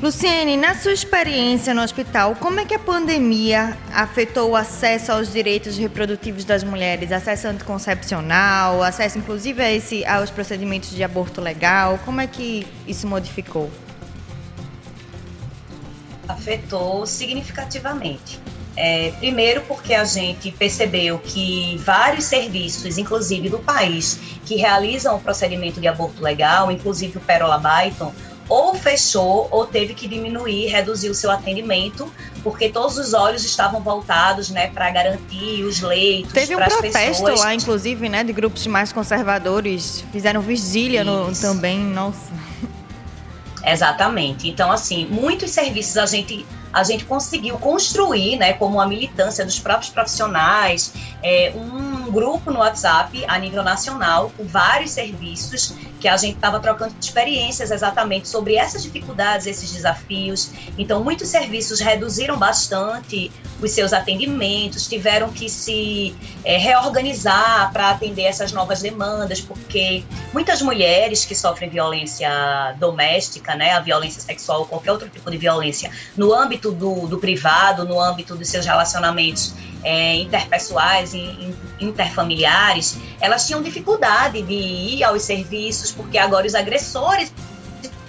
Luciene, 0.00 0.56
na 0.56 0.76
sua 0.76 0.92
experiência 0.92 1.74
no 1.74 1.82
hospital, 1.82 2.36
como 2.36 2.60
é 2.60 2.64
que 2.64 2.72
a 2.72 2.78
pandemia 2.78 3.76
afetou 3.92 4.50
o 4.50 4.56
acesso 4.56 5.10
aos 5.10 5.32
direitos 5.32 5.76
reprodutivos 5.76 6.44
das 6.44 6.62
mulheres? 6.62 7.10
Acesso 7.10 7.48
anticoncepcional, 7.48 8.80
acesso 8.80 9.18
inclusive 9.18 9.60
a 9.60 9.72
esse, 9.72 10.06
aos 10.06 10.30
procedimentos 10.30 10.90
de 10.90 11.02
aborto 11.02 11.40
legal? 11.40 11.98
Como 12.04 12.20
é 12.20 12.28
que 12.28 12.64
isso 12.86 13.08
modificou? 13.08 13.68
Afetou 16.28 17.04
significativamente. 17.04 18.38
É, 18.80 19.12
primeiro, 19.18 19.62
porque 19.62 19.92
a 19.92 20.04
gente 20.04 20.52
percebeu 20.52 21.18
que 21.18 21.76
vários 21.84 22.26
serviços, 22.26 22.96
inclusive 22.96 23.48
do 23.48 23.58
país, 23.58 24.20
que 24.46 24.54
realizam 24.54 25.16
o 25.16 25.20
procedimento 25.20 25.80
de 25.80 25.88
aborto 25.88 26.22
legal, 26.22 26.70
inclusive 26.70 27.18
o 27.18 27.20
Perola 27.20 27.58
Byton, 27.58 28.14
ou 28.48 28.76
fechou 28.76 29.48
ou 29.50 29.66
teve 29.66 29.94
que 29.94 30.06
diminuir, 30.06 30.68
reduzir 30.68 31.10
o 31.10 31.14
seu 31.14 31.28
atendimento, 31.28 32.08
porque 32.44 32.68
todos 32.68 32.96
os 32.98 33.14
olhos 33.14 33.44
estavam 33.44 33.80
voltados, 33.80 34.48
né, 34.48 34.68
para 34.68 34.88
garantir 34.92 35.64
os 35.64 35.80
leitos. 35.80 36.32
Teve 36.32 36.54
um 36.54 36.58
protesto 36.58 36.92
pessoas... 36.92 37.40
lá, 37.40 37.52
inclusive, 37.52 38.08
né, 38.08 38.22
de 38.22 38.32
grupos 38.32 38.64
mais 38.68 38.92
conservadores, 38.92 40.04
fizeram 40.12 40.40
vigília 40.40 41.02
no, 41.02 41.34
também, 41.34 41.80
nossa. 41.80 42.32
Exatamente. 43.64 44.48
Então, 44.48 44.70
assim, 44.70 45.04
muitos 45.06 45.50
serviços 45.50 45.96
a 45.96 46.06
gente 46.06 46.46
a 46.72 46.82
gente 46.82 47.04
conseguiu 47.04 47.58
construir, 47.58 48.36
né, 48.36 48.52
como 48.52 48.80
a 48.80 48.86
militância 48.86 49.44
dos 49.44 49.58
próprios 49.58 49.90
profissionais, 49.90 50.92
é, 51.22 51.52
um 51.54 52.10
grupo 52.10 52.50
no 52.50 52.60
WhatsApp 52.60 53.24
a 53.26 53.38
nível 53.38 53.62
nacional 53.62 54.32
com 54.36 54.44
vários 54.44 54.90
serviços 54.90 55.74
que 55.98 56.08
a 56.08 56.16
gente 56.16 56.36
estava 56.36 56.60
trocando 56.60 56.94
experiências 57.00 57.70
exatamente 57.70 58.28
sobre 58.28 58.54
essas 58.54 58.82
dificuldades, 58.82 59.46
esses 59.46 59.72
desafios. 59.72 60.50
Então, 60.76 61.02
muitos 61.02 61.28
serviços 61.28 61.80
reduziram 61.80 62.38
bastante 62.38 63.30
os 63.60 63.72
seus 63.72 63.92
atendimentos, 63.92 64.86
tiveram 64.86 65.30
que 65.30 65.50
se 65.50 66.14
é, 66.44 66.56
reorganizar 66.56 67.72
para 67.72 67.90
atender 67.90 68.22
essas 68.22 68.52
novas 68.52 68.80
demandas, 68.80 69.40
porque 69.40 70.04
muitas 70.32 70.62
mulheres 70.62 71.24
que 71.24 71.34
sofrem 71.34 71.68
violência 71.68 72.30
doméstica, 72.78 73.54
né, 73.56 73.72
a 73.72 73.80
violência 73.80 74.22
sexual 74.22 74.66
qualquer 74.66 74.92
outro 74.92 75.08
tipo 75.08 75.30
de 75.30 75.36
violência, 75.36 75.90
no 76.16 76.32
âmbito 76.32 76.57
do, 76.60 77.06
do 77.06 77.18
privado, 77.18 77.84
no 77.84 78.00
âmbito 78.00 78.34
dos 78.34 78.48
seus 78.48 78.66
relacionamentos 78.66 79.54
é, 79.84 80.16
interpessoais 80.16 81.14
e 81.14 81.54
interfamiliares, 81.80 82.98
elas 83.20 83.46
tinham 83.46 83.62
dificuldade 83.62 84.42
de 84.42 84.54
ir 84.54 85.04
aos 85.04 85.22
serviços, 85.22 85.92
porque 85.92 86.18
agora 86.18 86.46
os 86.46 86.54
agressores 86.54 87.32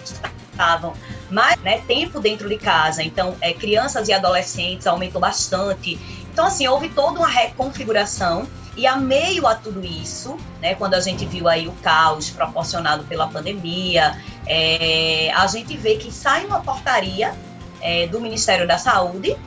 estavam 0.04 0.94
mais 1.30 1.60
né, 1.62 1.80
tempo 1.88 2.20
dentro 2.20 2.50
de 2.50 2.58
casa. 2.58 3.04
Então, 3.04 3.36
é, 3.40 3.54
crianças 3.54 4.08
e 4.08 4.14
adolescentes 4.14 4.88
aumentou 4.88 5.22
bastante. 5.22 6.00
Então, 6.32 6.46
assim, 6.46 6.68
houve 6.68 6.90
toda 6.90 7.20
uma 7.20 7.30
reconfiguração. 7.30 8.48
E 8.76 8.88
a 8.88 8.96
meio 8.96 9.46
a 9.46 9.56
tudo 9.56 9.84
isso, 9.84 10.38
né, 10.62 10.74
quando 10.74 10.94
a 10.94 11.02
gente 11.02 11.26
viu 11.26 11.50
aí 11.50 11.68
o 11.68 11.74
caos 11.84 12.30
proporcionado 12.30 13.04
pela 13.04 13.28
pandemia, 13.28 14.18
é, 14.48 15.32
a 15.36 15.46
gente 15.48 15.76
vê 15.76 15.98
que 15.98 16.10
sai 16.12 16.46
uma 16.46 16.62
portaria 16.62 17.36
é, 17.82 18.08
do 18.08 18.20
Ministério 18.20 18.68
da 18.68 18.78
Saúde 18.78 19.38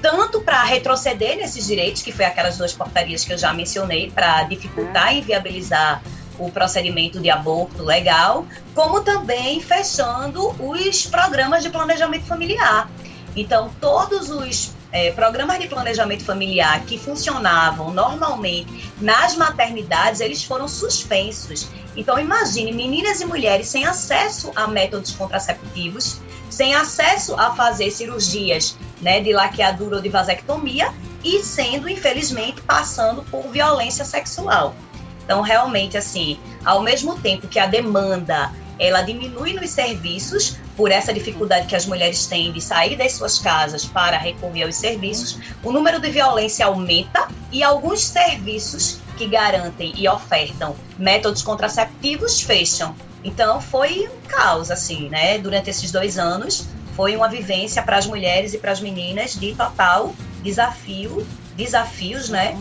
tanto 0.00 0.40
para 0.40 0.62
retroceder 0.64 1.36
nesses 1.36 1.66
direitos, 1.66 2.02
que 2.02 2.12
foi 2.12 2.24
aquelas 2.24 2.56
duas 2.56 2.72
portarias 2.72 3.24
que 3.24 3.32
eu 3.32 3.38
já 3.38 3.52
mencionei, 3.52 4.10
para 4.10 4.44
dificultar 4.44 5.14
e 5.14 5.18
inviabilizar 5.18 6.02
o 6.38 6.50
procedimento 6.50 7.20
de 7.20 7.28
aborto 7.28 7.82
legal, 7.82 8.46
como 8.74 9.02
também 9.02 9.60
fechando 9.60 10.54
os 10.58 11.06
programas 11.06 11.62
de 11.62 11.68
planejamento 11.68 12.24
familiar. 12.24 12.90
Então, 13.36 13.70
todos 13.78 14.30
os 14.30 14.72
é, 14.92 15.12
programas 15.12 15.58
de 15.58 15.68
planejamento 15.68 16.24
familiar 16.24 16.84
que 16.84 16.98
funcionavam 16.98 17.92
normalmente 17.92 18.92
nas 19.00 19.36
maternidades, 19.36 20.20
eles 20.20 20.42
foram 20.42 20.66
suspensos. 20.66 21.68
Então, 21.96 22.18
imagine 22.18 22.72
meninas 22.72 23.20
e 23.20 23.26
mulheres 23.26 23.68
sem 23.68 23.84
acesso 23.84 24.52
a 24.56 24.66
métodos 24.66 25.12
contraceptivos, 25.12 26.20
sem 26.48 26.74
acesso 26.74 27.34
a 27.36 27.54
fazer 27.54 27.90
cirurgias 27.90 28.76
né, 29.00 29.20
de 29.20 29.32
laqueadura 29.32 29.96
ou 29.96 30.02
de 30.02 30.08
vasectomia 30.08 30.92
e 31.22 31.42
sendo, 31.42 31.88
infelizmente, 31.88 32.60
passando 32.62 33.22
por 33.24 33.48
violência 33.48 34.04
sexual. 34.04 34.74
Então, 35.24 35.42
realmente, 35.42 35.96
assim, 35.96 36.38
ao 36.64 36.82
mesmo 36.82 37.16
tempo 37.20 37.46
que 37.46 37.58
a 37.58 37.66
demanda 37.66 38.52
ela 38.80 39.02
diminui 39.02 39.52
nos 39.52 39.68
serviços 39.70 40.56
por 40.74 40.90
essa 40.90 41.12
dificuldade 41.12 41.66
que 41.66 41.76
as 41.76 41.84
mulheres 41.84 42.26
têm 42.26 42.50
de 42.50 42.62
sair 42.62 42.96
das 42.96 43.12
suas 43.12 43.38
casas 43.38 43.84
para 43.84 44.16
recorrer 44.16 44.62
aos 44.62 44.76
serviços, 44.76 45.38
o 45.62 45.70
número 45.70 46.00
de 46.00 46.10
violência 46.10 46.64
aumenta 46.64 47.28
e 47.52 47.62
alguns 47.62 48.00
serviços 48.00 48.98
que 49.18 49.26
garantem 49.26 49.92
e 49.94 50.08
ofertam 50.08 50.74
métodos 50.98 51.42
contraceptivos 51.42 52.40
fecham. 52.40 52.96
Então 53.22 53.60
foi 53.60 54.08
um 54.08 54.26
caos, 54.26 54.70
assim, 54.70 55.10
né? 55.10 55.36
Durante 55.36 55.68
esses 55.68 55.92
dois 55.92 56.18
anos, 56.18 56.66
foi 56.96 57.14
uma 57.14 57.28
vivência 57.28 57.82
para 57.82 57.98
as 57.98 58.06
mulheres 58.06 58.54
e 58.54 58.58
para 58.58 58.72
as 58.72 58.80
meninas 58.80 59.38
de 59.38 59.54
total 59.54 60.14
desafio, 60.42 61.26
desafios, 61.54 62.30
né? 62.30 62.56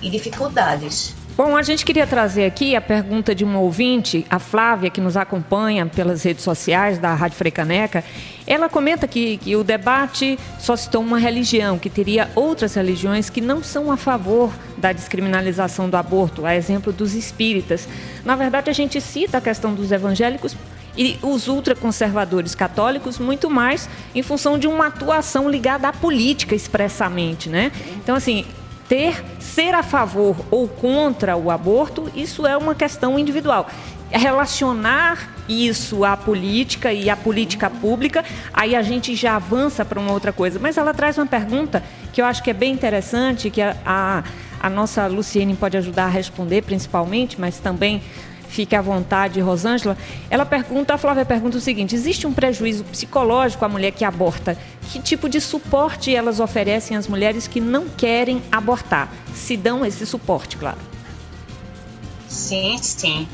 E 0.00 0.08
dificuldades. 0.08 1.17
Bom, 1.38 1.56
a 1.56 1.62
gente 1.62 1.84
queria 1.84 2.04
trazer 2.04 2.44
aqui 2.46 2.74
a 2.74 2.80
pergunta 2.80 3.32
de 3.32 3.44
uma 3.44 3.60
ouvinte, 3.60 4.26
a 4.28 4.40
Flávia, 4.40 4.90
que 4.90 5.00
nos 5.00 5.16
acompanha 5.16 5.86
pelas 5.86 6.24
redes 6.24 6.42
sociais 6.42 6.98
da 6.98 7.14
Rádio 7.14 7.38
Frecaneca. 7.38 8.02
Ela 8.44 8.68
comenta 8.68 9.06
que, 9.06 9.36
que 9.36 9.54
o 9.54 9.62
debate 9.62 10.36
só 10.58 10.74
citou 10.74 11.00
uma 11.00 11.16
religião, 11.16 11.78
que 11.78 11.88
teria 11.88 12.28
outras 12.34 12.74
religiões 12.74 13.30
que 13.30 13.40
não 13.40 13.62
são 13.62 13.92
a 13.92 13.96
favor 13.96 14.52
da 14.76 14.92
descriminalização 14.92 15.88
do 15.88 15.96
aborto, 15.96 16.44
a 16.44 16.56
exemplo 16.56 16.92
dos 16.92 17.14
espíritas. 17.14 17.88
Na 18.24 18.34
verdade, 18.34 18.68
a 18.68 18.72
gente 18.72 19.00
cita 19.00 19.38
a 19.38 19.40
questão 19.40 19.72
dos 19.72 19.92
evangélicos 19.92 20.56
e 20.96 21.20
os 21.22 21.46
ultraconservadores 21.46 22.56
católicos 22.56 23.16
muito 23.16 23.48
mais 23.48 23.88
em 24.12 24.24
função 24.24 24.58
de 24.58 24.66
uma 24.66 24.88
atuação 24.88 25.48
ligada 25.48 25.86
à 25.86 25.92
política 25.92 26.56
expressamente, 26.56 27.48
né? 27.48 27.70
Então 28.02 28.16
assim, 28.16 28.44
ter, 28.88 29.22
ser 29.38 29.74
a 29.74 29.82
favor 29.82 30.36
ou 30.50 30.66
contra 30.66 31.36
o 31.36 31.50
aborto, 31.50 32.10
isso 32.14 32.46
é 32.46 32.56
uma 32.56 32.74
questão 32.74 33.18
individual. 33.18 33.68
Relacionar 34.10 35.34
isso 35.46 36.04
à 36.04 36.16
política 36.16 36.92
e 36.92 37.10
à 37.10 37.16
política 37.16 37.68
pública, 37.68 38.24
aí 38.52 38.74
a 38.74 38.82
gente 38.82 39.14
já 39.14 39.36
avança 39.36 39.84
para 39.84 40.00
uma 40.00 40.12
outra 40.12 40.32
coisa. 40.32 40.58
Mas 40.58 40.78
ela 40.78 40.94
traz 40.94 41.18
uma 41.18 41.26
pergunta 41.26 41.82
que 42.12 42.20
eu 42.20 42.24
acho 42.24 42.42
que 42.42 42.50
é 42.50 42.54
bem 42.54 42.72
interessante, 42.72 43.50
que 43.50 43.60
a, 43.60 43.76
a, 43.84 44.24
a 44.60 44.70
nossa 44.70 45.06
Luciene 45.06 45.54
pode 45.54 45.76
ajudar 45.76 46.06
a 46.06 46.08
responder 46.08 46.62
principalmente, 46.62 47.38
mas 47.38 47.58
também 47.58 48.02
fique 48.48 48.74
à 48.74 48.82
vontade, 48.82 49.40
Rosângela. 49.40 49.96
Ela 50.30 50.44
pergunta, 50.44 50.94
a 50.94 50.98
Flávia 50.98 51.24
pergunta 51.24 51.58
o 51.58 51.60
seguinte: 51.60 51.94
existe 51.94 52.26
um 52.26 52.32
prejuízo 52.32 52.84
psicológico 52.84 53.64
à 53.64 53.68
mulher 53.68 53.92
que 53.92 54.04
aborta? 54.04 54.58
Que 54.90 55.00
tipo 55.00 55.28
de 55.28 55.40
suporte 55.40 56.14
elas 56.14 56.40
oferecem 56.40 56.96
às 56.96 57.06
mulheres 57.06 57.46
que 57.46 57.60
não 57.60 57.88
querem 57.88 58.42
abortar? 58.50 59.12
Se 59.34 59.56
dão 59.56 59.84
esse 59.84 60.04
suporte, 60.06 60.56
claro. 60.56 60.78
Sim, 62.28 62.78
sim. 62.78 63.28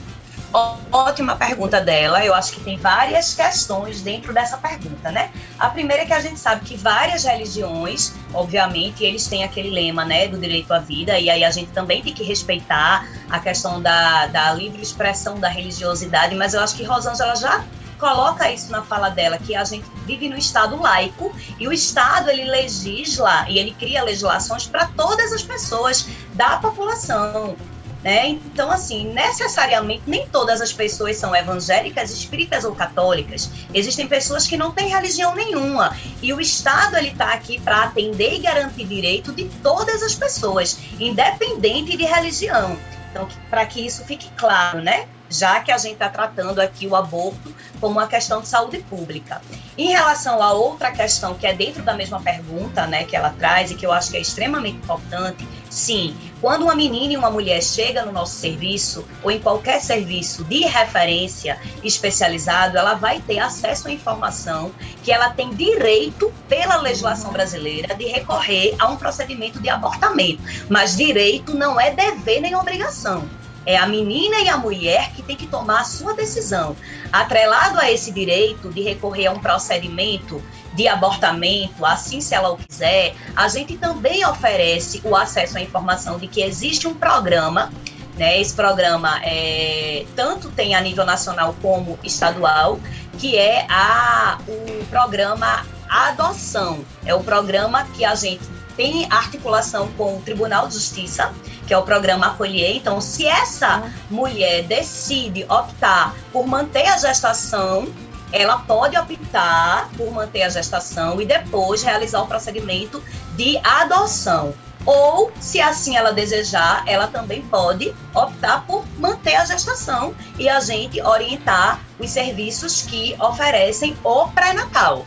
Ótima 0.92 1.34
pergunta 1.34 1.80
dela. 1.80 2.24
Eu 2.24 2.32
acho 2.32 2.52
que 2.52 2.61
tem 2.61 2.78
várias 2.78 3.34
questões 3.34 4.00
dentro 4.02 4.32
dessa 4.32 4.57
pergunta, 4.57 5.11
né? 5.11 5.32
A 5.59 5.68
primeira 5.68 6.05
é 6.05 6.07
que 6.07 6.12
a 6.12 6.20
gente 6.20 6.38
sabe 6.38 6.64
que 6.64 6.76
várias 6.76 7.24
religiões, 7.24 8.12
obviamente, 8.32 9.02
eles 9.02 9.26
têm 9.26 9.42
aquele 9.42 9.70
lema, 9.70 10.05
né, 10.05 10.28
do 10.28 10.38
direito 10.38 10.72
à 10.72 10.78
vida, 10.78 11.18
e 11.18 11.28
aí 11.28 11.42
a 11.42 11.50
gente 11.50 11.72
também 11.72 12.02
tem 12.02 12.14
que 12.14 12.22
respeitar 12.22 13.05
a 13.28 13.40
questão 13.40 13.82
da, 13.82 14.26
da 14.26 14.52
livre 14.55 14.80
expressão 14.80 15.40
da 15.40 15.48
religiosidade, 15.48 16.36
mas 16.36 16.55
eu 16.55 16.61
acho 16.61 16.76
que 16.76 16.84
Rosângela 16.84 17.34
já 17.34 17.64
coloca 17.98 18.48
isso 18.52 18.70
na 18.70 18.82
fala 18.82 19.09
dela, 19.09 19.38
que 19.38 19.57
a 19.57 19.64
gente 19.64 19.86
vive 20.07 20.28
no 20.28 20.36
Estado 20.36 20.80
laico 20.80 21.34
e 21.59 21.66
o 21.66 21.72
Estado 21.72 22.30
ele 22.30 22.44
legisla 22.44 23.46
e 23.48 23.59
ele 23.59 23.72
cria 23.72 24.05
legislações 24.05 24.66
para 24.66 24.86
todas 24.86 25.32
as 25.32 25.42
pessoas 25.42 26.07
da 26.34 26.59
população. 26.59 27.57
Né? 28.05 28.28
Então, 28.28 28.70
assim, 28.70 29.14
necessariamente 29.14 30.02
nem 30.07 30.28
todas 30.28 30.61
as 30.61 30.74
pessoas 30.74 31.16
são 31.16 31.34
evangélicas, 31.34 32.11
espíritas 32.11 32.62
ou 32.62 32.74
católicas. 32.74 33.48
Existem 33.72 34.07
pessoas 34.07 34.46
que 34.46 34.59
não 34.59 34.72
têm 34.72 34.90
religião 34.90 35.34
nenhuma. 35.34 35.96
E 36.20 36.30
o 36.30 36.38
Estado 36.38 36.98
ele 36.98 37.09
está 37.09 37.32
aqui 37.32 37.59
para 37.59 37.84
atender 37.84 38.34
e 38.34 38.38
garantir 38.40 38.84
direito 38.84 39.32
de 39.32 39.44
todas 39.62 40.02
as 40.02 40.14
pessoas, 40.14 40.78
independente 41.00 41.96
de 41.96 42.05
religião. 42.05 42.76
Então, 43.11 43.26
para 43.48 43.64
que 43.64 43.80
isso 43.80 44.05
fique 44.05 44.28
claro, 44.36 44.82
né? 44.82 45.09
Já 45.30 45.61
que 45.61 45.72
a 45.72 45.78
gente 45.78 45.94
está 45.94 46.11
tratando 46.11 46.61
aqui 46.61 46.86
o 46.86 46.94
aborto 46.94 47.55
como 47.80 47.98
uma 47.98 48.07
questão 48.07 48.42
de 48.42 48.48
saúde 48.48 48.78
pública. 48.78 49.40
Em 49.78 49.88
relação 49.88 50.42
a 50.42 50.52
outra 50.52 50.92
questão 50.92 51.34
que 51.34 51.46
é 51.46 51.55
dentro 51.55 51.82
da 51.82 51.94
mesma 51.94 52.20
pergunta, 52.20 52.86
né, 52.86 53.05
que 53.05 53.16
ela 53.16 53.30
traz 53.30 53.70
e 53.70 53.74
que 53.74 53.86
eu 53.86 53.92
acho 53.92 54.11
que 54.11 54.16
é 54.16 54.20
extremamente 54.20 54.76
importante, 54.76 55.46
sim, 55.75 56.16
quando 56.41 56.62
uma 56.62 56.75
menina 56.75 57.12
e 57.12 57.16
uma 57.16 57.31
mulher 57.31 57.62
chega 57.62 58.05
no 58.05 58.12
nosso 58.12 58.37
serviço 58.37 59.05
ou 59.22 59.31
em 59.31 59.41
qualquer 59.41 59.81
serviço 59.81 60.45
de 60.45 60.61
referência 60.61 61.59
especializado, 61.83 62.79
ela 62.79 62.95
vai 62.95 63.20
ter 63.20 63.41
acesso 63.41 63.89
à 63.89 63.91
informação 63.91 64.72
que 65.03 65.11
ela 65.11 65.31
tem 65.31 65.53
direito 65.53 66.33
pela 66.49 66.77
legislação 66.77 67.33
brasileira 67.33 67.95
de 67.95 68.05
recorrer 68.05 68.77
a 68.79 68.89
um 68.89 68.97
procedimento 68.97 69.61
de 69.61 69.68
abortamento, 69.68 70.43
mas 70.68 70.97
direito 70.97 71.55
não 71.55 71.81
é 71.81 71.91
dever 71.91 72.41
nem 72.41 72.55
obrigação. 72.55 73.29
É 73.66 73.77
a 73.77 73.87
menina 73.87 74.41
e 74.41 74.49
a 74.49 74.59
mulher 74.59 75.12
que 75.12 75.22
tem 75.22 75.37
que 75.37 75.47
tomar 75.47 75.81
a 75.81 75.85
sua 75.85 76.12
decisão. 76.12 76.77
Atrelado 77.11 77.81
a 77.81 77.91
esse 77.91 78.12
direito 78.12 78.70
de 78.70 78.83
recorrer 78.83 79.27
a 79.27 79.33
um 79.33 79.39
procedimento 79.39 80.43
de 80.75 80.89
abortamento, 80.89 81.85
assim 81.87 82.20
se 82.20 82.35
ela 82.35 82.53
o 82.53 82.57
quiser, 82.57 83.14
a 83.35 83.49
gente 83.49 83.77
também 83.77 84.27
oferece 84.27 85.01
o 85.05 85.14
acesso 85.14 85.57
à 85.57 85.61
informação 85.61 86.18
de 86.18 86.27
que 86.27 86.43
existe 86.43 86.87
um 86.87 86.95
programa 86.95 87.70
né, 88.16 88.41
esse 88.41 88.55
programa 88.55 89.20
é, 89.25 90.07
tanto 90.14 90.49
tem 90.51 90.75
a 90.75 90.81
nível 90.81 91.05
nacional 91.05 91.55
como 91.61 91.99
estadual, 92.05 92.79
que 93.18 93.37
é 93.37 93.66
a, 93.68 94.39
o 94.47 94.85
programa 94.87 95.66
Adoção. 95.89 96.85
É 97.05 97.14
o 97.14 97.22
programa 97.22 97.85
que 97.95 98.05
a 98.05 98.14
gente 98.14 98.43
tem 98.77 99.07
articulação 99.11 99.89
com 99.97 100.16
o 100.16 100.20
Tribunal 100.20 100.66
de 100.66 100.75
Justiça, 100.75 101.33
que 101.66 101.72
é 101.72 101.79
o 101.79 101.83
programa 101.83 102.29
Acolher. 102.29 102.77
Então, 102.77 103.01
se 103.01 103.27
essa 103.27 103.91
mulher 104.11 104.64
decide 104.64 105.45
optar 105.45 106.14
por 106.33 106.47
manter 106.47 106.87
a 106.89 106.99
gestação, 106.99 107.89
ela 108.35 108.59
pode 108.59 108.99
optar 108.99 109.89
por 109.97 110.11
manter 110.11 110.43
a 110.43 110.49
gestação 110.49 111.22
e 111.22 111.24
depois 111.24 111.85
realizar 111.85 112.20
o 112.20 112.26
procedimento 112.26 113.01
de 113.37 113.57
adoção. 113.59 114.53
Ou, 114.85 115.32
se 115.41 115.61
assim 115.61 115.97
ela 115.97 116.12
desejar, 116.12 116.82
ela 116.87 117.07
também 117.07 117.43
pode 117.43 117.95
optar 118.12 118.66
por 118.66 118.85
manter 118.99 119.37
a 119.37 119.45
gestação 119.45 120.14
e 120.37 120.49
a 120.49 120.59
gente 120.61 121.01
orientar 121.01 121.80
os 121.99 122.11
serviços 122.11 122.82
que 122.82 123.16
oferecem 123.20 123.97
o 124.03 124.26
pré-natal. 124.28 125.07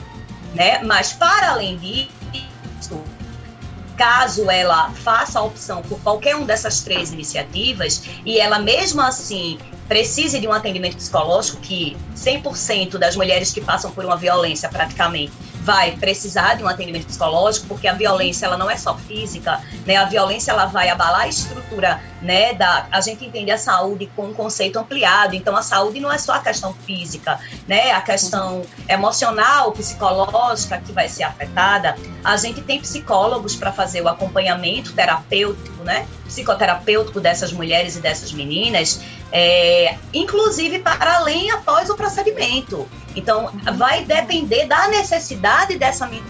Né? 0.56 0.82
Mas, 0.84 1.12
para 1.12 1.52
além 1.52 1.78
disso, 1.78 2.10
caso 3.98 4.50
ela 4.50 4.92
faça 4.92 5.40
a 5.40 5.44
opção 5.44 5.82
por 5.82 6.00
qualquer 6.02 6.36
uma 6.36 6.46
dessas 6.46 6.82
três 6.82 7.12
iniciativas 7.12 8.04
e 8.26 8.40
ela 8.40 8.60
mesmo 8.60 9.02
assim 9.02 9.58
precise 9.88 10.40
de 10.40 10.48
um 10.48 10.54
atendimento 10.54 10.98
psicológico, 10.98 11.60
que 11.62 11.98
100% 12.16 12.98
das 12.98 13.16
mulheres 13.16 13.52
que 13.52 13.62
passam 13.62 13.90
por 13.92 14.04
uma 14.06 14.18
violência 14.18 14.68
praticamente 14.70 15.32
vai 15.68 15.92
precisar 15.98 16.56
de 16.56 16.64
um 16.64 16.68
atendimento 16.68 17.08
psicológico, 17.08 17.68
porque 17.68 17.90
a 17.90 17.94
violência 17.94 18.46
ela 18.46 18.58
não 18.58 18.70
é 18.70 18.78
só 18.78 18.96
física, 18.98 19.62
né? 19.86 19.98
A 19.98 20.06
violência 20.06 20.52
ela 20.52 20.66
vai 20.66 20.88
abalar 20.88 21.22
a 21.22 21.28
estrutura, 21.28 22.02
né, 22.22 22.54
da 22.54 22.88
a 22.90 23.02
gente 23.02 23.26
entende 23.26 23.52
a 23.52 23.58
saúde 23.58 24.10
com 24.16 24.28
um 24.28 24.34
conceito 24.34 24.80
ampliado. 24.80 25.36
Então 25.36 25.56
a 25.58 25.62
saúde 25.62 26.00
não 26.00 26.10
é 26.10 26.18
só 26.18 26.36
a 26.36 26.40
questão 26.40 26.74
física, 26.74 27.38
né? 27.68 27.92
A 27.92 28.00
questão 28.00 28.62
emocional, 28.88 29.74
psicológica 29.74 30.80
que 30.80 30.94
vai 30.94 31.10
ser 31.10 31.24
afetada. 31.24 31.98
A 32.28 32.36
gente 32.36 32.60
tem 32.60 32.78
psicólogos 32.78 33.56
para 33.56 33.72
fazer 33.72 34.02
o 34.02 34.10
acompanhamento 34.10 34.92
terapêutico, 34.92 35.82
né? 35.86 36.06
Psicoterapêutico 36.26 37.22
dessas 37.22 37.54
mulheres 37.54 37.96
e 37.96 38.02
dessas 38.02 38.34
meninas, 38.34 39.00
é, 39.32 39.96
inclusive 40.14 40.80
para 40.80 41.16
além 41.20 41.50
após 41.52 41.90
o 41.90 41.96
procedimento. 41.96 42.86
Então, 43.16 43.50
vai 43.78 44.04
depender 44.04 44.66
da 44.66 44.90
necessidade 44.90 45.78
dessa 45.78 46.06
menina 46.06 46.28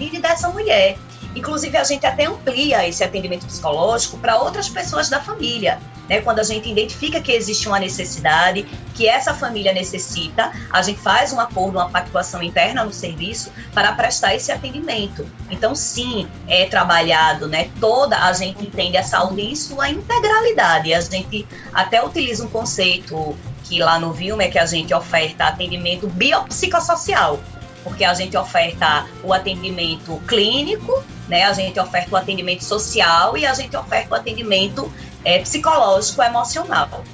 e 0.00 0.18
dessa 0.18 0.48
mulher. 0.48 0.98
Inclusive, 1.36 1.76
a 1.76 1.84
gente 1.84 2.04
até 2.04 2.24
amplia 2.24 2.84
esse 2.84 3.04
atendimento 3.04 3.46
psicológico 3.46 4.18
para 4.18 4.36
outras 4.36 4.68
pessoas 4.68 5.08
da 5.08 5.20
família. 5.20 5.78
Né? 6.08 6.20
Quando 6.20 6.38
a 6.38 6.42
gente 6.42 6.70
identifica 6.70 7.20
que 7.20 7.32
existe 7.32 7.66
uma 7.68 7.78
necessidade, 7.78 8.66
que 8.94 9.08
essa 9.08 9.34
família 9.34 9.72
necessita, 9.72 10.52
a 10.70 10.82
gente 10.82 11.00
faz 11.00 11.32
um 11.32 11.40
acordo, 11.40 11.78
uma 11.78 11.88
pactuação 11.88 12.42
interna 12.42 12.84
no 12.84 12.92
serviço 12.92 13.50
para 13.72 13.92
prestar 13.92 14.34
esse 14.34 14.52
atendimento. 14.52 15.26
Então, 15.50 15.74
sim, 15.74 16.28
é 16.46 16.66
trabalhado, 16.66 17.48
né? 17.48 17.70
Toda 17.80 18.18
a 18.18 18.32
gente 18.32 18.64
entende 18.64 18.96
a 18.96 19.02
saúde 19.02 19.42
em 19.42 19.56
sua 19.56 19.88
integralidade. 19.88 20.92
A 20.92 21.00
gente 21.00 21.46
até 21.72 22.04
utiliza 22.04 22.44
um 22.44 22.48
conceito 22.48 23.36
que 23.64 23.80
lá 23.80 23.98
no 23.98 24.12
Vilma 24.12 24.42
é 24.42 24.48
que 24.48 24.58
a 24.58 24.66
gente 24.66 24.92
oferta 24.92 25.44
atendimento 25.44 26.06
biopsicossocial, 26.06 27.40
porque 27.82 28.04
a 28.04 28.14
gente 28.14 28.36
oferta 28.36 29.06
o 29.22 29.32
atendimento 29.32 30.20
clínico, 30.28 31.02
né? 31.28 31.44
A 31.44 31.52
gente 31.52 31.80
oferta 31.80 32.14
o 32.14 32.16
atendimento 32.16 32.62
social 32.62 33.36
e 33.36 33.46
a 33.46 33.54
gente 33.54 33.74
oferta 33.76 34.14
o 34.14 34.18
atendimento 34.18 34.92
é, 35.24 35.38
psicológico, 35.38 36.22
emocional. 36.22 37.04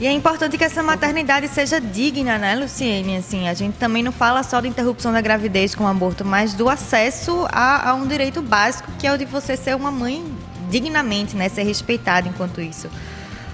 E 0.00 0.06
é 0.06 0.10
importante 0.10 0.58
que 0.58 0.64
essa 0.64 0.82
maternidade 0.82 1.46
seja 1.48 1.80
digna, 1.80 2.36
né, 2.36 2.56
Luciene? 2.56 3.18
Assim, 3.18 3.48
a 3.48 3.54
gente 3.54 3.74
também 3.78 4.02
não 4.02 4.10
fala 4.10 4.42
só 4.42 4.60
da 4.60 4.66
interrupção 4.66 5.12
da 5.12 5.20
gravidez 5.20 5.74
com 5.74 5.84
o 5.84 5.86
aborto, 5.86 6.24
mas 6.24 6.54
do 6.54 6.68
acesso 6.68 7.46
a, 7.52 7.90
a 7.90 7.94
um 7.94 8.06
direito 8.06 8.42
básico, 8.42 8.90
que 8.98 9.06
é 9.06 9.12
o 9.12 9.18
de 9.18 9.24
você 9.24 9.56
ser 9.56 9.76
uma 9.76 9.92
mãe 9.92 10.24
dignamente, 10.68 11.36
né, 11.36 11.48
ser 11.48 11.62
respeitada 11.62 12.28
enquanto 12.28 12.60
isso. 12.60 12.90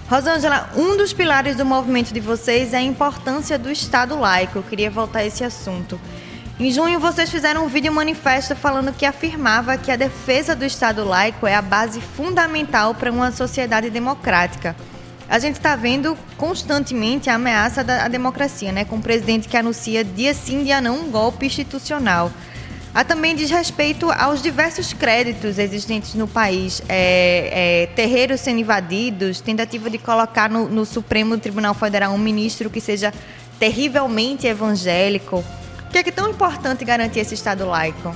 Rosângela, 0.09 0.71
um 0.75 0.97
dos 0.97 1.13
pilares 1.13 1.55
do 1.55 1.67
movimento 1.67 2.15
de 2.15 2.21
vocês 2.21 2.73
é 2.73 2.79
a 2.79 2.83
importância 2.83 3.59
do 3.59 3.71
Estado 3.71 4.19
laico. 4.19 4.59
Eu 4.59 4.63
queria 4.63 4.91
voltar 4.91 5.19
a 5.19 5.27
esse 5.27 5.45
assunto. 5.45 6.01
Em 6.61 6.73
junho, 6.73 6.99
vocês 6.99 7.31
fizeram 7.31 7.65
um 7.65 7.69
vídeo 7.69 7.93
manifesto 7.93 8.57
falando 8.57 8.93
que 8.93 9.07
afirmava 9.07 9.79
que 9.79 9.93
a 9.93 9.97
defesa 9.97 10.57
do 10.57 10.65
Estado 10.65 11.05
laico 11.05 11.47
é 11.47 11.55
a 11.55 11.63
base 11.63 12.01
fundamental 12.01 12.97
para 12.97 13.13
uma 13.13 13.31
sociedade 13.31 13.91
democrática. 13.91 14.75
A 15.29 15.39
gente 15.39 15.55
está 15.55 15.77
vendo 15.77 16.19
constantemente 16.37 17.31
a 17.31 17.37
ameaça 17.37 17.85
da 17.85 18.09
democracia, 18.09 18.73
né? 18.73 18.85
Com 18.85 18.97
um 18.97 19.01
presidente 19.01 19.47
que 19.47 19.57
anuncia 19.57 20.03
dia 20.03 20.35
sim, 20.35 20.65
dia 20.65 20.81
não 20.81 20.97
um 20.97 21.11
golpe 21.13 21.47
institucional. 21.47 22.29
Há 22.93 23.05
também 23.05 23.37
diz 23.37 23.51
respeito 23.53 24.11
aos 24.11 24.43
diversos 24.43 24.93
créditos 24.93 25.61
existentes 25.61 26.15
no 26.15 26.27
país, 26.27 26.83
é, 26.89 27.85
é, 27.85 27.87
terreiros 27.95 28.41
sendo 28.41 28.59
invadidos, 28.59 29.41
tentativa 29.41 29.89
de 29.89 29.99
colocar 29.99 30.51
no, 30.51 30.69
no 30.69 30.85
Supremo 30.85 31.39
Tribunal 31.39 31.75
Federal 31.75 32.13
um 32.13 32.19
ministro 32.19 32.69
que 32.69 32.81
seja 32.81 33.15
terrivelmente 33.61 34.49
evangélico. 34.49 35.45
Por 35.89 35.93
que 35.93 35.99
é, 35.99 36.03
que 36.03 36.11
é 36.11 36.13
tão 36.13 36.29
importante 36.29 36.85
garantir 36.85 37.21
esse 37.21 37.33
Estado 37.33 37.65
laico? 37.65 38.15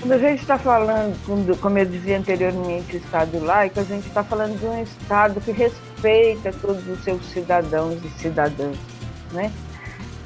Quando 0.00 0.12
a 0.12 0.18
gente 0.18 0.40
está 0.40 0.58
falando, 0.58 1.60
como 1.60 1.78
eu 1.78 1.86
dizia 1.86 2.18
anteriormente, 2.18 2.96
Estado 2.96 3.38
laico, 3.44 3.78
a 3.78 3.84
gente 3.84 4.08
está 4.08 4.24
falando 4.24 4.58
de 4.58 4.66
um 4.66 4.82
Estado 4.82 5.40
que 5.40 5.52
respeita 5.52 6.52
todos 6.60 6.84
os 6.88 7.04
seus 7.04 7.24
cidadãos 7.30 7.98
e 8.04 8.08
cidadãs, 8.20 8.76
né? 9.32 9.52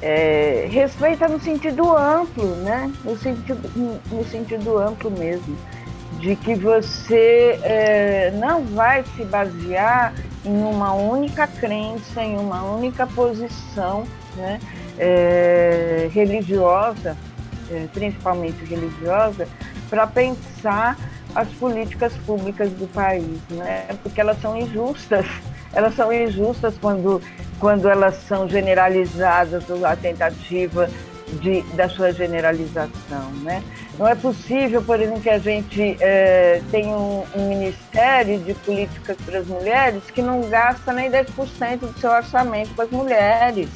É, 0.01 0.67
respeita 0.71 1.27
no 1.27 1.39
sentido 1.39 1.95
amplo, 1.95 2.47
né? 2.57 2.91
No 3.05 3.15
sentido, 3.15 4.01
no 4.11 4.25
sentido 4.25 4.79
amplo 4.79 5.11
mesmo, 5.11 5.55
de 6.19 6.35
que 6.35 6.55
você 6.55 7.59
é, 7.61 8.31
não 8.31 8.63
vai 8.63 9.03
se 9.15 9.23
basear 9.25 10.11
em 10.43 10.63
uma 10.63 10.91
única 10.93 11.45
crença, 11.45 12.23
em 12.23 12.35
uma 12.35 12.63
única 12.63 13.05
posição, 13.05 14.05
né? 14.35 14.59
É, 14.97 16.09
religiosa, 16.11 17.17
é, 17.71 17.87
principalmente 17.93 18.63
religiosa, 18.65 19.47
para 19.89 20.07
pensar 20.07 20.97
as 21.35 21.47
políticas 21.49 22.13
públicas 22.25 22.69
do 22.71 22.87
país, 22.87 23.39
né? 23.49 23.87
porque 24.01 24.21
elas 24.21 24.39
são 24.41 24.55
injustas. 24.55 25.25
Elas 25.73 25.95
são 25.95 26.13
injustas 26.13 26.75
quando, 26.79 27.19
quando 27.59 27.89
elas 27.89 28.15
são 28.27 28.47
generalizadas, 28.47 29.67
ou 29.69 29.83
a 29.85 29.95
tentativa 29.95 30.87
de, 31.41 31.61
da 31.73 31.89
sua 31.89 32.11
generalização. 32.11 33.31
Né? 33.41 33.63
Não 33.97 34.07
é 34.07 34.15
possível, 34.15 34.81
por 34.81 34.99
exemplo, 34.99 35.21
que 35.21 35.29
a 35.29 35.39
gente 35.39 35.97
é, 35.99 36.61
tenha 36.71 36.95
um, 36.95 37.23
um, 37.35 37.49
Ministério 37.49 38.39
de 38.39 38.53
Políticas 38.53 39.17
para 39.25 39.39
as 39.39 39.47
Mulheres 39.47 40.03
que 40.13 40.21
não 40.21 40.41
gasta 40.49 40.93
nem 40.93 41.09
10% 41.09 41.79
do 41.79 41.99
seu 41.99 42.11
orçamento 42.11 42.73
para 42.75 42.85
as 42.85 42.91
mulheres. 42.91 43.69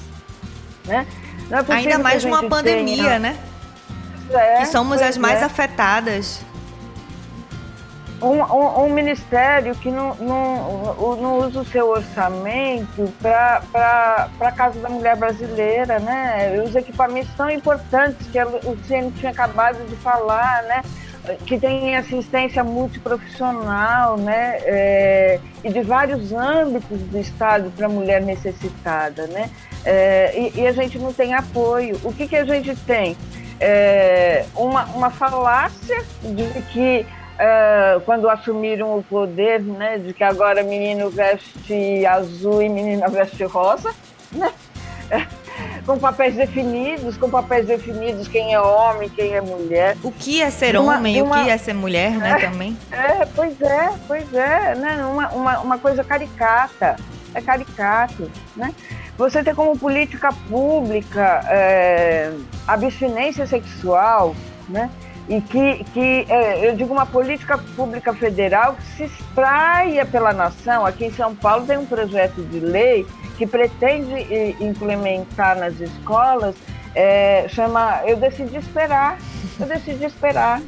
Né? 0.88 1.06
É 1.50 1.74
Ainda 1.74 2.00
mais 2.00 2.24
numa 2.24 2.44
pandemia, 2.44 3.04
tenha... 3.04 3.20
né? 3.20 3.38
É, 4.30 4.58
que 4.58 4.66
somos 4.68 5.02
as 5.02 5.18
mais 5.18 5.42
é. 5.42 5.46
afetadas. 5.46 6.42
Um, 8.22 8.42
um, 8.42 8.86
um, 8.86 8.90
ministério 8.90 9.76
que 9.76 9.92
não, 9.92 10.16
não, 10.16 11.16
não 11.18 11.38
usa 11.40 11.62
o 11.62 11.66
seu 11.66 11.88
orçamento 11.88 13.14
para 13.22 14.28
a 14.40 14.52
Casa 14.52 14.80
da 14.80 14.90
Mulher 14.90 15.16
Brasileira, 15.16 16.00
né? 16.00 16.60
Os 16.66 16.76
equipamentos 16.76 17.32
tão 17.38 17.50
importantes 17.50 18.26
que 18.28 18.42
o 18.42 18.78
CN 18.88 19.12
tinha 19.12 19.32
acabado 19.32 19.78
de 19.88 19.96
falar, 19.98 20.64
né? 20.64 20.82
que 21.46 21.60
tem 21.60 21.96
assistência 21.96 22.64
multiprofissional, 22.64 24.18
né, 24.18 24.60
é, 24.64 25.40
e 25.64 25.70
de 25.70 25.82
vários 25.82 26.32
âmbitos 26.32 27.02
do 27.02 27.18
Estado 27.20 27.72
para 27.76 27.88
a 27.88 27.90
mulher 27.90 28.22
necessitada, 28.22 29.28
né, 29.28 29.50
é, 29.90 30.34
e, 30.38 30.60
e, 30.60 30.68
a 30.68 30.74
gente 30.74 31.00
não 31.00 31.14
tem 31.14 31.34
apoio. 31.34 31.98
O 32.04 32.12
que, 32.12 32.28
que 32.28 32.36
a 32.36 32.44
gente 32.44 32.76
tem? 32.76 33.16
É, 33.58 34.46
uma, 34.54 34.84
uma 34.88 35.10
falácia 35.10 36.04
de 36.22 36.62
que 36.74 37.06
é, 37.40 37.98
quando 38.06 38.30
assumiram 38.30 38.98
o 38.98 39.02
poder, 39.02 39.62
né, 39.62 39.98
de 39.98 40.14
que 40.14 40.26
agora 40.26 40.62
menino 40.62 41.10
veste 41.10 42.06
azul 42.06 42.62
e 42.62 42.68
menina 42.68 43.08
veste 43.08 43.46
rosa, 43.46 43.96
né, 44.34 44.52
com 45.86 45.98
papéis 45.98 46.36
definidos, 46.36 47.16
com 47.16 47.30
papéis 47.30 47.66
definidos 47.66 48.28
quem 48.28 48.54
é 48.54 48.60
homem, 48.60 49.08
quem 49.08 49.36
é 49.36 49.42
mulher. 49.42 49.96
O 50.04 50.12
que 50.12 50.42
é 50.42 50.50
ser 50.50 50.76
uma, 50.76 50.98
homem, 50.98 51.22
uma, 51.22 51.40
o 51.40 51.44
que 51.46 51.50
é 51.50 51.58
ser 51.58 51.74
mulher, 51.74 52.12
né, 52.12 52.32
é, 52.32 52.50
também? 52.50 52.78
É, 52.92 53.26
pois 53.34 53.62
é, 53.62 53.90
pois 54.06 54.34
é, 54.34 54.76
né, 54.76 55.06
uma, 55.06 55.30
uma, 55.30 55.60
uma 55.60 55.78
coisa 55.78 56.04
caricata, 56.04 56.98
é 57.34 57.42
caricato, 57.42 58.30
né? 58.56 58.74
Você 59.18 59.44
ter 59.44 59.56
como 59.56 59.78
política 59.78 60.30
pública 60.48 61.42
é, 61.50 62.32
abstinência 62.68 63.48
sexual, 63.48 64.36
né? 64.70 64.90
e 65.28 65.42
que, 65.42 65.84
que 65.86 66.26
é, 66.30 66.70
eu 66.70 66.76
digo 66.76 66.94
uma 66.94 67.06
política 67.06 67.58
pública 67.76 68.14
federal 68.14 68.76
que 68.76 68.84
se 68.84 69.04
espraia 69.06 70.06
pela 70.06 70.32
nação. 70.32 70.86
Aqui 70.86 71.06
em 71.06 71.12
São 71.12 71.36
Paulo 71.36 71.66
tem 71.66 71.78
um 71.78 71.86
projeto 71.86 72.42
de 72.44 72.60
lei 72.60 73.06
que 73.38 73.46
pretende 73.46 74.56
implementar 74.64 75.58
nas 75.58 75.80
escolas, 75.80 76.56
é, 76.96 77.46
chama 77.50 78.02
Eu 78.06 78.18
Decidi 78.18 78.58
Esperar. 78.58 79.18
Eu 79.60 79.66
decidi 79.66 80.06
esperar. 80.06 80.62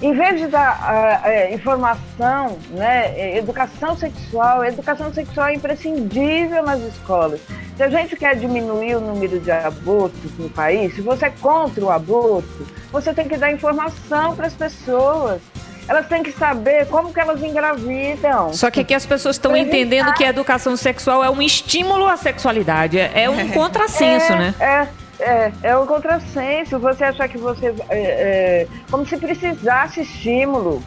Em 0.00 0.14
vez 0.14 0.40
de 0.40 0.46
dar 0.48 1.22
uh, 1.24 1.54
informação, 1.54 2.58
né, 2.70 3.36
educação 3.36 3.96
sexual, 3.96 4.64
educação 4.64 5.12
sexual 5.12 5.48
é 5.48 5.54
imprescindível 5.54 6.62
nas 6.62 6.80
escolas. 6.80 7.40
Se 7.76 7.82
a 7.82 7.88
gente 7.88 8.14
quer 8.16 8.36
diminuir 8.36 8.96
o 8.96 9.00
número 9.00 9.40
de 9.40 9.50
abortos 9.50 10.30
no 10.38 10.48
país, 10.48 10.94
se 10.94 11.00
você 11.00 11.26
é 11.26 11.30
contra 11.30 11.84
o 11.84 11.90
aborto, 11.90 12.66
você 12.92 13.12
tem 13.12 13.26
que 13.26 13.36
dar 13.36 13.52
informação 13.52 14.36
para 14.36 14.46
as 14.46 14.54
pessoas. 14.54 15.40
Elas 15.86 16.06
têm 16.06 16.22
que 16.22 16.32
saber 16.32 16.86
como 16.86 17.12
que 17.12 17.20
elas 17.20 17.42
engravidam. 17.42 18.54
Só 18.54 18.70
que 18.70 18.80
aqui 18.80 18.94
as 18.94 19.04
pessoas 19.04 19.36
estão 19.36 19.54
entendendo 19.54 20.14
que 20.14 20.24
a 20.24 20.28
educação 20.28 20.76
sexual 20.76 21.22
é 21.22 21.28
um 21.28 21.42
estímulo 21.42 22.06
à 22.06 22.16
sexualidade. 22.16 22.98
É 22.98 23.28
um 23.28 23.48
contrassenso, 23.52 24.32
é, 24.32 24.38
né? 24.38 24.54
É, 24.58 24.88
é, 25.20 25.52
é 25.62 25.76
um 25.76 25.86
contrassenso. 25.86 26.78
Você 26.78 27.04
achar 27.04 27.28
que 27.28 27.38
você. 27.38 27.74
É, 27.88 27.98
é, 27.98 28.68
como 28.90 29.06
se 29.06 29.16
precisasse 29.16 30.02
estímulo. 30.02 30.82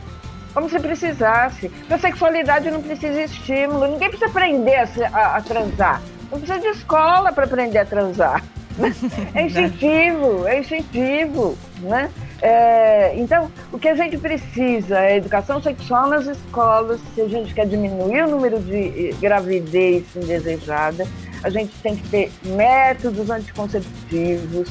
Como 0.54 0.70
se 0.70 0.80
precisasse. 0.80 1.72
A 1.90 1.98
sexualidade 1.98 2.72
não 2.72 2.82
precisa 2.82 3.22
estímulo. 3.22 3.88
Ninguém 3.88 4.10
precisa 4.10 4.30
aprender 4.30 4.76
a, 4.76 4.88
a, 5.14 5.38
a 5.38 5.42
transar. 5.42 6.02
Não 6.32 6.40
precisa 6.40 6.60
de 6.60 6.68
escola 6.68 7.32
para 7.32 7.46
aprender 7.46 7.80
a 7.80 7.86
transar. 7.86 8.44
É 9.34 9.42
instintivo, 9.42 10.48
é 10.48 10.60
instintivo, 10.60 11.58
né? 11.80 12.12
É, 12.42 13.18
então, 13.18 13.52
o 13.72 13.80
que 13.80 13.88
a 13.88 13.96
gente 13.96 14.18
precisa 14.18 15.00
é 15.00 15.18
educação 15.18 15.62
sexual 15.62 16.08
nas 16.08 16.28
escolas. 16.28 17.00
Se 17.16 17.22
a 17.22 17.28
gente 17.28 17.54
quer 17.54 17.66
diminuir 17.66 18.24
o 18.24 18.30
número 18.30 18.60
de 18.60 19.16
gravidez 19.20 20.04
indesejada, 20.16 21.08
a 21.44 21.50
gente 21.50 21.74
tem 21.82 21.96
que 21.96 22.08
ter 22.10 22.32
métodos 22.46 23.30
anticonceptivos 23.30 24.70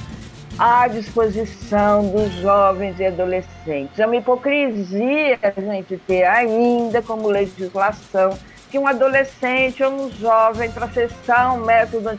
à 0.58 0.88
disposição 0.88 2.08
dos 2.08 2.32
jovens 2.34 2.98
e 2.98 3.06
adolescentes. 3.06 3.98
É 3.98 4.06
uma 4.06 4.16
hipocrisia 4.16 5.38
a 5.42 5.60
gente 5.60 5.96
ter 6.06 6.24
ainda 6.24 7.02
como 7.02 7.28
legislação 7.28 8.38
que 8.70 8.78
um 8.78 8.86
adolescente 8.86 9.82
ou 9.82 9.92
um 9.92 10.10
jovem 10.12 10.70
para 10.70 10.86
acessar 10.86 11.54
um 11.54 11.64
método 11.64 12.10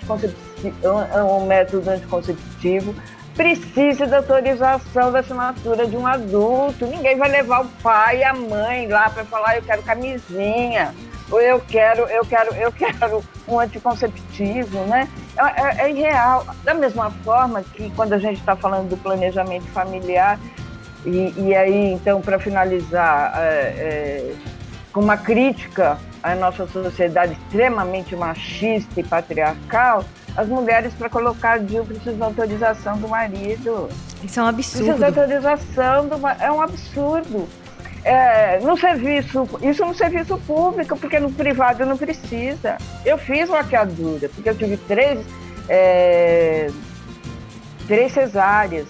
um 0.73 1.45
método 1.45 1.89
anticonceptivo 1.89 2.95
precisa 3.35 4.07
da 4.07 4.17
autorização 4.17 5.11
da 5.11 5.19
assinatura 5.19 5.85
de 5.85 5.95
um 5.95 6.07
adulto. 6.07 6.87
Ninguém 6.87 7.17
vai 7.17 7.29
levar 7.29 7.61
o 7.61 7.67
pai 7.83 8.19
e 8.19 8.23
a 8.23 8.33
mãe 8.33 8.87
lá 8.87 9.09
para 9.09 9.23
falar 9.25 9.57
eu 9.57 9.61
quero 9.61 9.83
camisinha, 9.83 10.93
eu 11.31 11.59
quero, 11.67 12.03
eu 12.03 12.25
quero, 12.25 12.55
eu 12.55 12.71
quero 12.71 13.23
um 13.47 13.59
anticonceptivo, 13.59 14.79
né? 14.85 15.07
É, 15.37 15.61
é, 15.61 15.85
é 15.85 15.91
irreal. 15.91 16.45
Da 16.63 16.73
mesma 16.73 17.11
forma 17.23 17.61
que 17.61 17.89
quando 17.91 18.13
a 18.13 18.17
gente 18.17 18.39
está 18.39 18.55
falando 18.55 18.89
do 18.89 18.97
planejamento 18.97 19.65
familiar, 19.67 20.39
e, 21.05 21.33
e 21.37 21.55
aí, 21.55 21.91
então, 21.93 22.21
para 22.21 22.39
finalizar, 22.39 23.33
é, 23.35 23.41
é, 23.41 24.35
com 24.91 25.01
uma 25.01 25.17
crítica 25.17 25.97
à 26.23 26.35
nossa 26.35 26.67
sociedade 26.67 27.33
extremamente 27.33 28.15
machista 28.15 28.99
e 28.99 29.03
patriarcal, 29.03 30.03
as 30.35 30.47
mulheres 30.47 30.93
para 30.93 31.09
colocar 31.09 31.59
DIU 31.59 31.85
precisam 31.85 32.17
da 32.17 32.25
autorização 32.25 32.97
do 32.97 33.07
marido. 33.07 33.89
Isso 34.23 34.39
é 34.39 34.43
um 34.43 34.47
absurdo. 34.47 34.85
Precisa 34.85 34.99
da 34.99 35.07
autorização 35.07 36.07
do 36.07 36.27
É 36.27 36.51
um 36.51 36.61
absurdo. 36.61 37.47
É, 38.07 38.61
no 38.61 38.77
serviço, 38.77 39.45
isso 39.61 39.83
no 39.83 39.93
serviço 39.93 40.37
público, 40.47 40.97
porque 40.97 41.19
no 41.19 41.29
privado 41.29 41.85
não 41.85 41.97
precisa. 41.97 42.77
Eu 43.05 43.17
fiz 43.17 43.49
laqueadura, 43.49 44.29
porque 44.29 44.49
eu 44.49 44.55
tive 44.55 44.77
três, 44.77 45.19
é, 45.67 46.69
três 47.85 48.13
cesáreas. 48.13 48.87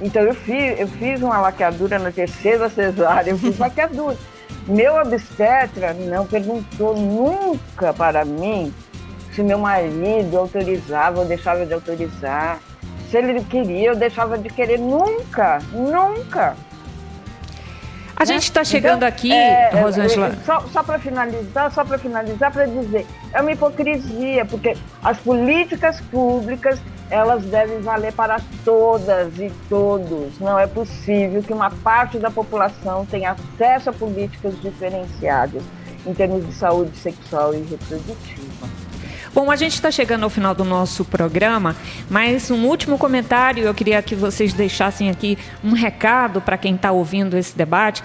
Então 0.00 0.20
eu 0.20 0.34
fiz, 0.34 0.80
eu 0.80 0.88
fiz 0.88 1.22
uma 1.22 1.38
laqueadura 1.38 1.96
na 2.00 2.10
terceira 2.10 2.68
cesárea, 2.68 3.30
eu 3.30 3.38
fiz 3.38 3.56
laqueadura. 3.60 4.16
Meu 4.66 4.96
obstetra 4.96 5.94
não 5.94 6.26
perguntou 6.26 6.96
nunca 6.96 7.94
para 7.94 8.24
mim 8.24 8.74
se 9.32 9.44
meu 9.44 9.60
marido 9.60 10.38
autorizava 10.38 11.20
ou 11.20 11.24
deixava 11.24 11.64
de 11.64 11.72
autorizar. 11.72 12.58
Se 13.12 13.16
ele 13.16 13.44
queria, 13.44 13.90
eu 13.90 13.96
deixava 13.96 14.36
de 14.36 14.48
querer. 14.48 14.80
Nunca, 14.80 15.60
nunca. 15.70 16.56
A 18.16 18.24
né? 18.24 18.26
gente 18.32 18.44
está 18.44 18.64
chegando 18.64 18.96
então, 18.96 19.08
aqui, 19.08 19.30
é, 19.30 19.70
é 19.72 19.80
Rosângela. 19.80 20.34
Só, 20.44 20.60
só 20.72 20.82
para 20.82 20.98
finalizar, 20.98 21.70
só 21.70 21.84
para 21.84 21.98
finalizar, 21.98 22.50
para 22.50 22.64
dizer, 22.64 23.06
é 23.32 23.42
uma 23.42 23.52
hipocrisia, 23.52 24.44
porque 24.46 24.74
as 25.04 25.18
políticas 25.18 26.00
públicas 26.00 26.80
elas 27.10 27.44
devem 27.44 27.80
valer 27.80 28.12
para 28.12 28.40
todas 28.64 29.38
e 29.38 29.52
todos. 29.68 30.38
Não 30.40 30.58
é 30.58 30.66
possível 30.66 31.42
que 31.42 31.52
uma 31.52 31.70
parte 31.70 32.18
da 32.18 32.30
população 32.30 33.04
tenha 33.04 33.32
acesso 33.32 33.90
a 33.90 33.92
políticas 33.92 34.60
diferenciadas 34.60 35.62
em 36.06 36.14
termos 36.14 36.46
de 36.46 36.52
saúde 36.54 36.96
sexual 36.96 37.54
e 37.54 37.58
reprodutiva. 37.58 38.75
Bom, 39.36 39.50
a 39.50 39.56
gente 39.56 39.74
está 39.74 39.90
chegando 39.90 40.22
ao 40.22 40.30
final 40.30 40.54
do 40.54 40.64
nosso 40.64 41.04
programa, 41.04 41.76
mas 42.08 42.50
um 42.50 42.64
último 42.64 42.96
comentário, 42.96 43.64
eu 43.64 43.74
queria 43.74 44.00
que 44.00 44.14
vocês 44.14 44.54
deixassem 44.54 45.10
aqui 45.10 45.36
um 45.62 45.74
recado 45.74 46.40
para 46.40 46.56
quem 46.56 46.74
está 46.74 46.90
ouvindo 46.90 47.36
esse 47.36 47.54
debate. 47.54 48.02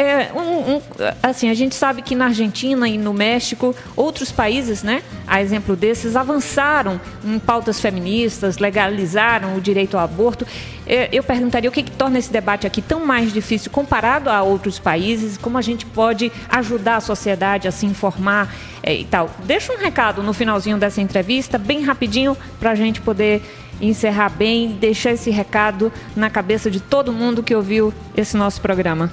É, 0.00 0.32
um, 0.32 0.76
um, 0.76 0.82
assim, 1.22 1.50
a 1.50 1.54
gente 1.54 1.74
sabe 1.74 2.00
que 2.00 2.14
na 2.14 2.24
Argentina 2.24 2.88
e 2.88 2.96
no 2.96 3.12
México, 3.12 3.76
outros 3.94 4.32
países, 4.32 4.82
né, 4.82 5.02
a 5.26 5.42
exemplo 5.42 5.76
desses, 5.76 6.16
avançaram 6.16 6.98
em 7.22 7.38
pautas 7.38 7.78
feministas, 7.78 8.56
legalizaram 8.56 9.58
o 9.58 9.60
direito 9.60 9.98
ao 9.98 10.02
aborto. 10.02 10.46
É, 10.86 11.10
eu 11.12 11.22
perguntaria 11.22 11.68
o 11.68 11.72
que, 11.72 11.82
que 11.82 11.90
torna 11.90 12.18
esse 12.18 12.32
debate 12.32 12.66
aqui 12.66 12.80
tão 12.80 13.04
mais 13.04 13.30
difícil 13.30 13.70
comparado 13.70 14.30
a 14.30 14.42
outros 14.42 14.78
países, 14.78 15.36
como 15.36 15.58
a 15.58 15.62
gente 15.62 15.84
pode 15.84 16.32
ajudar 16.48 16.96
a 16.96 17.00
sociedade 17.02 17.68
a 17.68 17.70
se 17.70 17.84
informar 17.84 18.50
é, 18.82 18.94
e 18.94 19.04
tal. 19.04 19.28
Deixa 19.44 19.70
um 19.70 19.76
recado 19.76 20.22
no 20.22 20.32
finalzinho 20.32 20.78
dessa 20.78 21.02
entrevista, 21.02 21.58
bem 21.58 21.84
rapidinho, 21.84 22.34
para 22.58 22.70
a 22.70 22.74
gente 22.74 23.02
poder 23.02 23.42
encerrar 23.82 24.30
bem, 24.30 24.68
deixar 24.80 25.12
esse 25.12 25.30
recado 25.30 25.92
na 26.16 26.30
cabeça 26.30 26.70
de 26.70 26.80
todo 26.80 27.12
mundo 27.12 27.42
que 27.42 27.54
ouviu 27.54 27.92
esse 28.16 28.34
nosso 28.34 28.62
programa. 28.62 29.12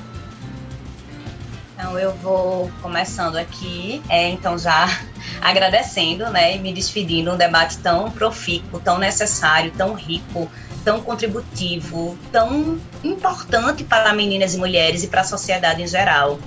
Então 1.77 1.97
eu 1.99 2.11
vou 2.11 2.71
começando 2.81 3.35
aqui, 3.35 4.01
é, 4.09 4.29
então 4.29 4.57
já 4.57 4.87
agradecendo, 5.39 6.27
né, 6.31 6.55
e 6.55 6.59
me 6.59 6.73
despedindo 6.73 7.31
um 7.31 7.37
debate 7.37 7.77
tão 7.77 8.09
profícuo, 8.09 8.79
tão 8.79 8.97
necessário, 8.97 9.71
tão 9.77 9.93
rico, 9.93 10.49
tão 10.83 11.01
contributivo, 11.01 12.17
tão 12.31 12.79
importante 13.03 13.83
para 13.83 14.11
meninas 14.11 14.55
e 14.55 14.57
mulheres 14.57 15.03
e 15.03 15.07
para 15.07 15.21
a 15.21 15.23
sociedade 15.23 15.83
em 15.83 15.87
geral. 15.87 16.39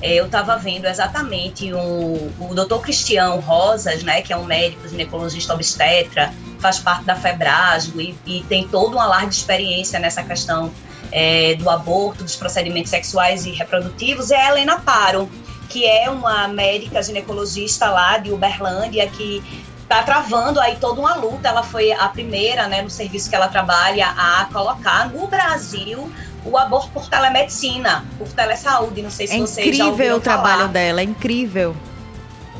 É, 0.00 0.14
eu 0.14 0.24
estava 0.24 0.56
vendo 0.56 0.86
exatamente 0.86 1.70
um, 1.74 2.32
o 2.40 2.54
doutor 2.54 2.80
Cristiano 2.80 3.38
Rosas, 3.40 4.02
né, 4.02 4.22
que 4.22 4.32
é 4.32 4.36
um 4.38 4.44
médico 4.44 4.88
ginecologista 4.88 5.52
obstetra, 5.52 6.32
faz 6.60 6.78
parte 6.78 7.04
da 7.04 7.14
FEBRASGO 7.14 8.00
e, 8.00 8.16
e 8.24 8.42
tem 8.44 8.66
todo 8.66 8.96
um 8.96 9.00
alarde 9.00 9.30
de 9.30 9.34
experiência 9.34 9.98
nessa 9.98 10.22
questão 10.22 10.72
é, 11.12 11.54
do 11.54 11.68
aborto, 11.68 12.24
dos 12.24 12.36
procedimentos 12.36 12.90
sexuais 12.90 13.46
e 13.46 13.50
reprodutivos, 13.50 14.30
é 14.30 14.36
a 14.36 14.48
Helena 14.50 14.80
Paro, 14.80 15.28
que 15.68 15.86
é 15.86 16.08
uma 16.08 16.48
médica 16.48 17.02
ginecologista 17.02 17.90
lá 17.90 18.18
de 18.18 18.32
Uberlândia 18.32 19.06
que 19.08 19.42
está 19.82 20.02
travando 20.02 20.60
aí 20.60 20.76
toda 20.76 21.00
uma 21.00 21.14
luta. 21.14 21.48
Ela 21.48 21.62
foi 21.62 21.92
a 21.92 22.08
primeira, 22.08 22.68
né, 22.68 22.82
no 22.82 22.90
serviço 22.90 23.28
que 23.28 23.36
ela 23.36 23.48
trabalha, 23.48 24.08
a 24.08 24.48
colocar 24.52 25.10
no 25.10 25.26
Brasil 25.26 26.10
o 26.44 26.56
aborto 26.56 26.90
por 26.90 27.08
telemedicina, 27.08 28.04
por 28.16 28.28
telesaúde. 28.28 29.02
Não 29.02 29.10
sei 29.10 29.26
se 29.26 29.36
é 29.36 29.38
vocês 29.38 29.76
já 29.76 29.86
ouviram 29.86 30.16
incrível 30.16 30.16
o 30.16 30.20
trabalho 30.20 30.68
dela, 30.68 31.00
é 31.00 31.04
incrível. 31.04 31.76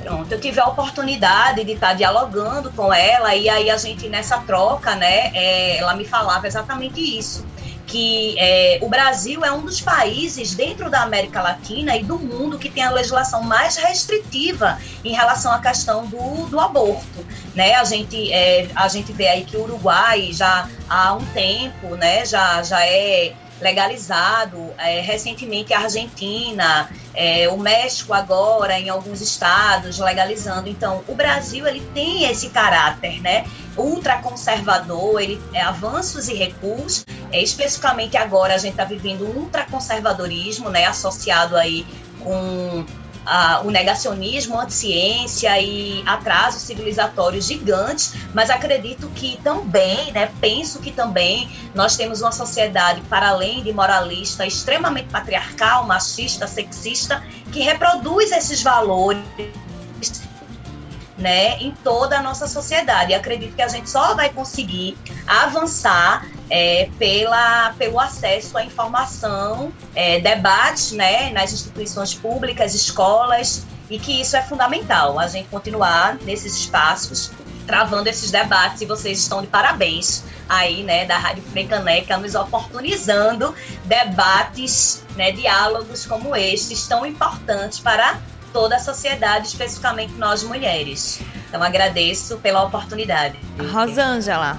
Pronto, 0.03 0.31
eu 0.31 0.41
tive 0.41 0.61
a 0.61 0.67
oportunidade 0.67 1.65
de 1.65 1.73
estar 1.73 1.93
dialogando 1.93 2.71
com 2.73 2.93
ela 2.93 3.35
e 3.35 3.49
aí 3.49 3.69
a 3.69 3.77
gente 3.77 4.09
nessa 4.09 4.39
troca, 4.39 4.95
né, 4.95 5.31
é, 5.35 5.79
ela 5.79 5.95
me 5.95 6.05
falava 6.05 6.47
exatamente 6.47 7.01
isso 7.01 7.45
que 7.89 8.39
é, 8.39 8.79
o 8.83 8.89
Brasil 8.89 9.45
é 9.45 9.51
um 9.51 9.63
dos 9.63 9.81
países 9.81 10.55
dentro 10.55 10.91
da 10.91 11.03
América 11.03 11.41
Latina 11.41 11.97
e 11.97 12.05
do 12.05 12.19
mundo 12.19 12.59
que 12.59 12.69
tem 12.69 12.83
a 12.83 12.91
legislação 12.91 13.43
mais 13.43 13.77
restritiva 13.77 14.79
em 15.03 15.15
relação 15.15 15.51
à 15.51 15.59
questão 15.59 16.07
do, 16.07 16.47
do 16.47 16.61
aborto. 16.61 17.27
Né? 17.55 17.75
A, 17.75 17.85
gente, 17.85 18.31
é, 18.31 18.69
a 18.75 18.87
gente 18.89 19.11
vê 19.13 19.27
aí 19.29 19.45
que 19.45 19.57
o 19.57 19.63
Uruguai 19.63 20.31
já 20.33 20.69
há 20.89 21.15
um 21.15 21.25
tempo 21.27 21.97
né, 21.97 22.27
já, 22.27 22.63
já 22.63 22.85
é 22.85 23.33
legalizado, 23.61 24.71
é, 24.79 25.01
recentemente 25.01 25.73
a 25.75 25.81
Argentina, 25.81 26.89
é, 27.15 27.49
o 27.49 27.57
México 27.57 28.13
agora 28.15 28.79
em 28.79 28.89
alguns 28.89 29.21
estados 29.21 29.99
legalizando. 29.99 30.69
Então, 30.69 31.03
o 31.09 31.15
Brasil 31.15 31.67
ele 31.67 31.81
tem 31.95 32.25
esse 32.31 32.51
caráter, 32.51 33.21
né, 33.21 33.45
ultraconservador, 33.79 35.21
ele 35.21 35.41
é 35.53 35.63
avanços 35.63 36.29
e 36.29 36.35
recuos. 36.35 37.05
É, 37.31 37.43
especificamente 37.43 38.17
agora 38.17 38.55
a 38.55 38.59
gente 38.59 38.73
está 38.73 38.85
vivendo 38.85 39.25
um 39.25 39.41
ultraconservadorismo, 39.41 40.71
né, 40.71 40.87
associado 40.87 41.57
aí 41.57 41.87
com 42.21 42.85
o 43.65 43.71
negacionismo, 43.71 44.59
anti-ciência 44.59 45.61
e 45.61 46.03
atrasos 46.07 46.63
civilizatórios 46.63 47.47
gigantes, 47.47 48.15
mas 48.33 48.49
acredito 48.49 49.07
que 49.15 49.39
também, 49.45 50.11
né, 50.13 50.31
penso 50.41 50.81
que 50.81 50.91
também 50.91 51.51
nós 51.75 51.97
temos 51.97 52.23
uma 52.23 52.33
sociedade, 52.33 53.03
para 53.03 53.29
além 53.29 53.63
de 53.63 53.73
moralista, 53.73 54.47
extremamente 54.47 55.09
patriarcal, 55.09 55.87
machista, 55.87 56.47
sexista, 56.47 57.23
que 57.53 57.61
reproduz 57.61 58.33
esses 58.33 58.63
valores 58.63 59.23
né, 61.19 61.59
em 61.59 61.73
toda 61.83 62.19
a 62.19 62.23
nossa 62.23 62.47
sociedade. 62.47 63.11
E 63.11 63.15
acredito 63.15 63.55
que 63.55 63.63
a 63.63 63.69
gente 63.69 63.91
só 63.91 64.15
vai 64.15 64.31
conseguir 64.31 64.97
avançar 65.27 66.27
é, 66.49 66.89
pela, 66.99 67.75
pelo 67.77 67.99
acesso 67.99 68.57
à 68.57 68.65
informação, 68.65 69.73
é, 69.95 70.21
debate 70.21 70.95
né, 70.95 71.31
nas 71.31 71.53
instituições 71.53 72.15
públicas, 72.15 72.75
escolas, 72.75 73.67
e 73.91 73.99
que 73.99 74.21
isso 74.21 74.37
é 74.37 74.43
fundamental, 74.43 75.19
a 75.19 75.27
gente 75.27 75.49
continuar 75.49 76.17
nesses 76.23 76.55
espaços, 76.55 77.31
travando 77.67 78.09
esses 78.09 78.31
debates, 78.31 78.83
e 78.83 78.87
vocês 78.87 79.19
estão 79.19 79.41
de 79.41 79.47
parabéns 79.47 80.25
aí, 80.49 80.83
né, 80.83 81.05
da 81.05 81.19
Rádio 81.19 81.43
Frecaneca, 81.43 82.17
nos 82.17 82.35
oportunizando 82.35 83.55
debates, 83.85 85.03
né, 85.17 85.33
diálogos 85.33 86.07
como 86.07 86.37
estes, 86.37 86.87
tão 86.87 87.05
importantes 87.05 87.79
para 87.79 88.19
toda 88.59 88.75
a 88.75 88.81
sociedade, 88.81 89.47
especificamente 89.47 90.15
nós 90.15 90.43
mulheres. 90.43 91.23
Então 91.49 91.63
agradeço 91.63 92.39
pela 92.39 92.65
oportunidade. 92.65 93.39
Rosângela. 93.73 94.59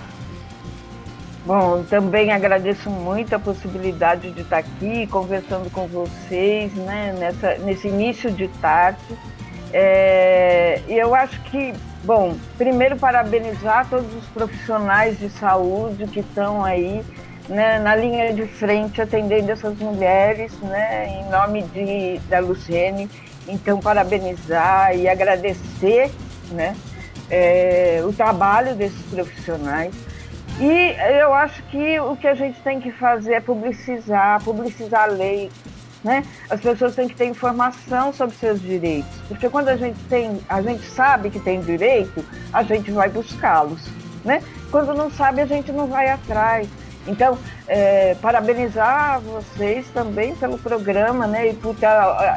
Bom, 1.46 1.84
também 1.84 2.32
agradeço 2.32 2.90
muito 2.90 3.36
a 3.36 3.40
possibilidade 3.40 4.32
de 4.32 4.40
estar 4.40 4.60
aqui 4.60 5.06
conversando 5.08 5.70
com 5.70 5.86
vocês, 5.86 6.74
né, 6.76 7.14
nessa, 7.20 7.56
nesse 7.56 7.90
início 7.90 8.32
de 8.32 8.48
tarde. 8.62 9.18
É, 9.74 10.82
e 10.88 10.98
eu 10.98 11.14
acho 11.14 11.38
que, 11.42 11.74
bom, 12.06 12.38
primeiro 12.58 12.96
parabenizar 12.96 13.86
todos 13.90 14.14
os 14.16 14.26
profissionais 14.28 15.20
de 15.20 15.30
saúde 15.30 16.08
que 16.08 16.22
estão 16.22 16.64
aí 16.64 17.04
né, 17.50 17.80
na 17.80 17.98
linha 17.98 18.34
de 18.34 18.46
frente 18.46 19.02
atendendo 19.02 19.52
essas 19.52 19.78
mulheres, 19.78 20.54
né, 20.62 21.20
em 21.20 21.30
nome 21.30 21.64
de, 21.64 22.18
da 22.30 22.40
Luciene 22.40 23.10
então, 23.50 23.80
parabenizar 23.80 24.96
e 24.96 25.08
agradecer 25.08 26.12
né, 26.52 26.76
é, 27.30 28.02
o 28.06 28.14
trabalho 28.14 28.76
desses 28.76 29.02
profissionais. 29.04 29.94
E 30.60 30.96
eu 31.22 31.34
acho 31.34 31.64
que 31.64 32.00
o 32.02 32.16
que 32.18 32.28
a 32.28 32.36
gente 32.36 32.60
tem 32.62 32.82
que 32.82 32.92
fazer 32.92 33.34
é 33.34 33.40
publicizar, 33.40 34.44
publicizar 34.44 35.04
a 35.04 35.06
lei, 35.06 35.50
né? 36.04 36.24
As 36.50 36.60
pessoas 36.60 36.96
têm 36.96 37.08
que 37.08 37.16
ter 37.16 37.26
informação 37.26 38.12
sobre 38.12 38.36
seus 38.36 38.62
direitos, 38.62 39.10
porque 39.28 39.50
quando 39.50 39.70
a 39.70 39.78
gente 39.78 39.98
tem, 40.10 40.40
a 40.50 40.62
gente 40.62 40.84
sabe 40.84 41.30
que 41.30 41.40
tem 41.40 41.62
direito, 41.62 42.26
a 42.52 42.62
gente 42.64 42.92
vai 42.92 43.10
buscá-los, 43.10 43.82
né? 44.26 44.44
Quando 44.70 44.94
não 44.94 45.10
sabe, 45.10 45.42
a 45.42 45.46
gente 45.46 45.72
não 45.72 45.88
vai 45.88 46.10
atrás. 46.10 46.68
Então, 47.08 47.38
é, 47.68 48.16
parabenizar 48.22 49.20
vocês 49.22 49.88
também 49.94 50.36
pelo 50.36 50.58
programa, 50.58 51.26
né, 51.26 51.50
e 51.50 51.54
por 51.54 51.76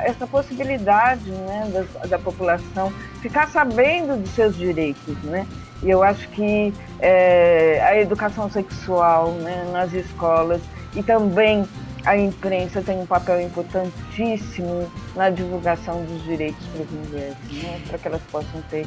essa 0.05 0.27
possibilidade, 0.27 1.31
né, 1.31 1.71
da, 1.73 2.07
da, 2.07 2.19
população 2.19 2.93
ficar 3.21 3.49
sabendo 3.49 4.23
de 4.23 4.29
seus 4.31 4.57
direitos, 4.57 5.17
né. 5.25 5.47
E 5.83 5.91
eu 5.91 6.03
acho 6.03 6.29
que 6.29 6.73
é, 7.01 7.83
a 7.85 8.01
educação 8.01 8.49
sexual, 8.51 9.33
né, 9.33 9.69
nas 9.73 9.93
escolas 9.93 10.63
e 10.95 11.03
também 11.03 11.67
a 12.05 12.17
imprensa 12.17 12.83
tem 12.83 12.99
um 12.99 13.07
papel 13.07 13.41
importantíssimo 13.41 14.91
na 15.15 15.31
divulgação 15.31 16.05
dos 16.05 16.23
direitos 16.25 16.65
para 16.69 16.83
as 16.83 16.91
mulheres, 16.91 17.37
né, 17.63 17.81
para 17.87 17.99
que 17.99 18.09
elas 18.09 18.23
possam 18.31 18.63
ter 18.71 18.87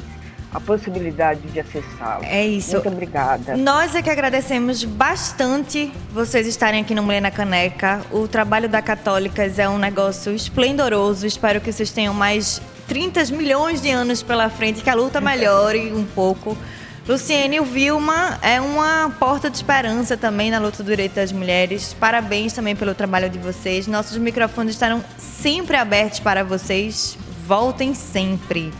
a 0.56 0.60
possibilidade 0.62 1.42
de 1.42 1.60
acessá-lo. 1.60 2.24
É 2.24 2.48
isso. 2.48 2.72
Muito 2.72 2.88
obrigada. 2.88 3.58
Nós 3.58 3.94
é 3.94 4.02
que 4.02 4.10
agradecemos 4.10 4.86
bastante 4.86 5.92
vocês 6.14 6.48
estarem 6.48 6.82
aqui 6.82 6.96
no 6.96 7.04
Mulher 7.04 7.22
na 7.22 7.30
Caneca. 7.30 8.00
O 8.10 8.26
trabalho 8.26 8.70
da 8.70 8.82
Católicas 8.82 9.60
é 9.60 9.68
um 9.68 9.78
negócio 9.78 10.34
esplendoroso. 10.34 11.28
Espero 11.28 11.60
que 11.60 11.74
vocês 11.74 11.92
tenham 11.92 12.14
mais 12.14 12.62
30 12.88 13.26
milhões 13.36 13.82
de 13.82 13.90
anos 13.90 14.24
pela 14.24 14.50
frente, 14.50 14.82
que 14.82 14.90
a 14.90 14.96
luta 14.96 15.20
melhore 15.20 15.92
um 15.94 16.06
pouco. 16.06 16.58
Luciene, 17.06 17.60
o 17.60 17.66
Vilma 17.66 18.40
é 18.42 18.62
uma 18.62 19.14
porta 19.20 19.50
de 19.50 19.58
esperança 19.58 20.16
também 20.16 20.50
na 20.50 20.58
luta 20.58 20.82
do 20.82 20.90
direito 20.90 21.16
das 21.16 21.34
mulheres. 21.34 21.94
Parabéns 22.00 22.54
também 22.54 22.78
pelo 22.78 22.96
trabalho 22.96 23.30
de 23.30 23.38
vocês. 23.40 23.88
Nossos 23.88 24.18
microfones 24.18 24.76
estarão 24.76 25.04
sempre 25.18 25.76
abertos 25.76 26.22
para 26.22 26.46
vocês. 26.46 27.18
Voltem 27.46 27.94
sempre. 27.94 28.72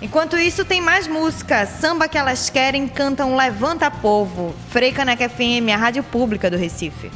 Enquanto 0.00 0.36
isso, 0.36 0.64
tem 0.64 0.80
mais 0.80 1.08
música. 1.08 1.66
Samba 1.66 2.08
que 2.08 2.16
elas 2.16 2.48
querem 2.48 2.86
cantam 2.86 3.36
Levanta 3.36 3.90
Povo. 3.90 4.54
Frei 4.70 4.92
Caneca 4.92 5.28
FM, 5.28 5.68
a 5.72 5.76
rádio 5.76 6.04
pública 6.04 6.48
do 6.48 6.56
Recife. 6.56 7.10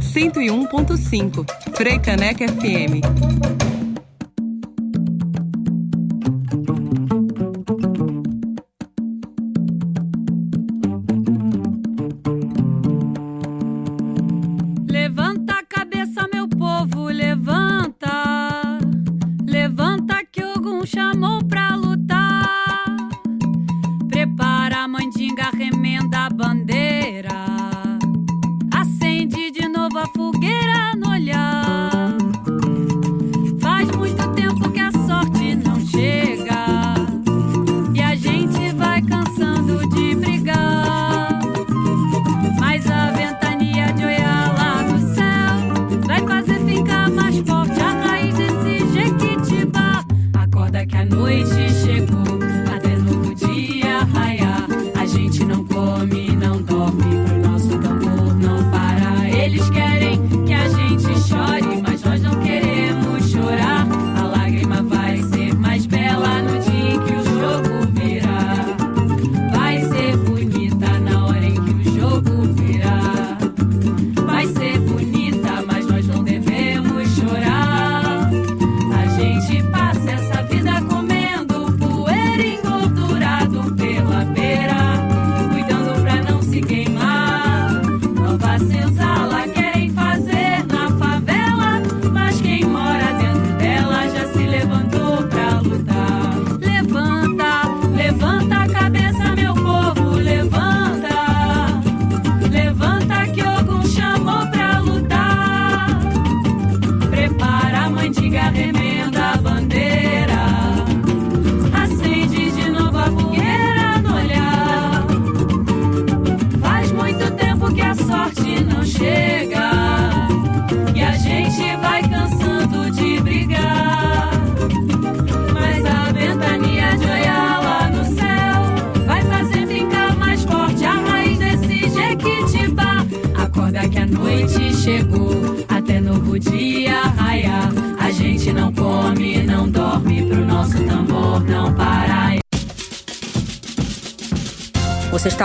Cento 0.00 0.40
e 0.40 0.50
um 0.50 0.66
ponto 0.66 0.96
cinco. 0.96 1.44
FM. 2.48 3.65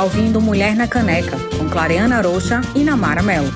Ouvindo 0.04 0.42
Mulher 0.42 0.76
na 0.76 0.88
Caneca, 0.88 1.38
com 1.58 1.70
Clareana 1.70 2.22
Rocha 2.22 2.62
e 2.76 2.84
Namara 2.84 3.22
Melo. 3.22 3.52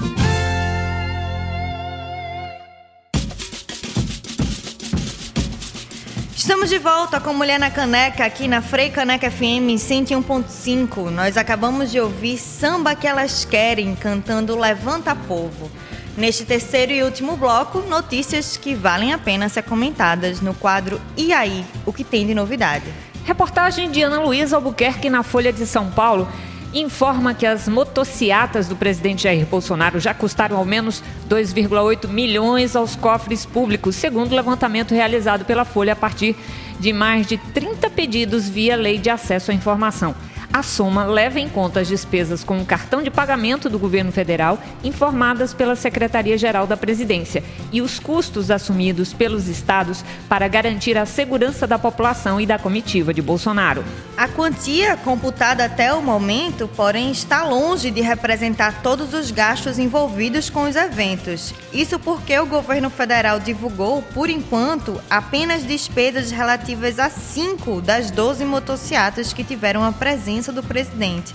Estamos 6.36 6.70
de 6.70 6.78
volta 6.78 7.20
com 7.20 7.34
Mulher 7.34 7.60
na 7.60 7.72
Caneca, 7.72 8.26
aqui 8.26 8.48
na 8.48 8.62
Frei 8.62 8.92
Caneca 8.92 9.32
FM 9.32 9.74
101.5. 9.78 11.10
Nós 11.10 11.38
acabamos 11.38 11.92
de 11.92 12.00
ouvir 12.00 12.38
Samba 12.38 12.96
que 12.96 13.08
Elas 13.08 13.44
Querem, 13.44 13.96
cantando 13.96 14.58
Levanta 14.58 15.16
Povo. 15.16 15.72
Neste 16.16 16.46
terceiro 16.46 16.92
e 16.92 17.04
último 17.04 17.36
bloco, 17.36 17.80
notícias 17.80 18.56
que 18.56 18.76
valem 18.76 19.12
a 19.12 19.18
pena 19.18 19.50
ser 19.50 19.64
comentadas 19.64 20.40
no 20.40 20.54
quadro 20.54 21.02
E 21.18 21.34
aí? 21.34 21.66
O 21.86 21.92
que 21.92 22.04
tem 22.04 22.26
de 22.26 22.34
novidade? 22.34 22.86
Reportagem 23.26 23.90
de 23.90 24.04
Ana 24.04 24.22
Luísa 24.22 24.56
Albuquerque 24.56 25.10
na 25.10 25.24
Folha 25.24 25.52
de 25.52 25.66
São 25.66 25.90
Paulo 25.90 26.28
informa 26.72 27.34
que 27.34 27.44
as 27.44 27.68
motociatas 27.68 28.68
do 28.68 28.76
presidente 28.76 29.24
Jair 29.24 29.48
Bolsonaro 29.48 30.00
já 30.00 30.14
custaram 30.14 30.56
ao 30.56 30.64
menos 30.64 31.02
2,8 31.28 32.08
milhões 32.08 32.76
aos 32.76 32.96
cofres 32.96 33.44
públicos, 33.44 33.96
segundo 33.96 34.32
o 34.32 34.36
levantamento 34.36 34.94
realizado 34.94 35.44
pela 35.44 35.66
Folha 35.66 35.94
a 35.94 35.96
partir 35.96 36.36
de 36.80 36.94
mais 36.94 37.26
de 37.26 37.38
30 37.38 37.90
pedidos 37.90 38.48
via 38.48 38.76
lei 38.76 39.00
de 39.00 39.10
acesso 39.10 39.50
à 39.50 39.56
informação. 39.56 40.14
A 40.56 40.64
soma 40.64 41.04
leva 41.04 41.38
em 41.38 41.50
conta 41.50 41.82
as 41.82 41.88
despesas 41.90 42.42
com 42.42 42.62
o 42.62 42.66
cartão 42.66 43.04
de 43.04 43.12
pagamento 43.12 43.70
do 43.70 43.78
governo 43.78 44.10
federal 44.10 44.58
informadas 44.86 45.54
pela 45.54 45.76
Secretaria-Geral 45.76 46.66
da 46.66 46.78
Presidência 46.78 47.44
e 47.74 47.82
os 47.82 48.00
custos 48.00 48.50
assumidos 48.50 49.12
pelos 49.12 49.50
estados 49.50 50.02
para 50.30 50.48
garantir 50.48 50.98
a 50.98 51.06
segurança 51.06 51.68
da 51.68 51.78
população 51.78 52.40
e 52.40 52.46
da 52.46 52.58
comitiva 52.58 53.14
de 53.14 53.22
Bolsonaro. 53.22 53.84
A 54.16 54.30
quantia 54.30 54.96
computada 54.96 55.66
até 55.66 55.94
o 55.94 56.02
momento, 56.02 56.70
porém, 56.70 57.12
está 57.12 57.44
longe 57.44 57.92
de 57.92 58.00
representar 58.00 58.82
todos 58.82 59.14
os 59.14 59.32
gastos 59.32 59.78
envolvidos 59.78 60.50
com 60.50 60.64
os 60.64 60.78
eventos. 60.78 61.54
Isso 61.74 62.00
porque 62.00 62.40
o 62.40 62.46
governo 62.46 62.90
federal 62.90 63.42
divulgou, 63.42 64.02
por 64.14 64.30
enquanto, 64.30 65.02
apenas 65.10 65.68
despesas 65.68 66.32
relativas 66.32 66.98
a 66.98 67.10
cinco 67.10 67.82
das 67.82 68.10
12 68.10 68.46
motocicletas 68.46 69.34
que 69.34 69.44
tiveram 69.44 69.84
a 69.84 69.92
presença 69.92 70.45
do 70.52 70.64
presidente. 70.64 71.34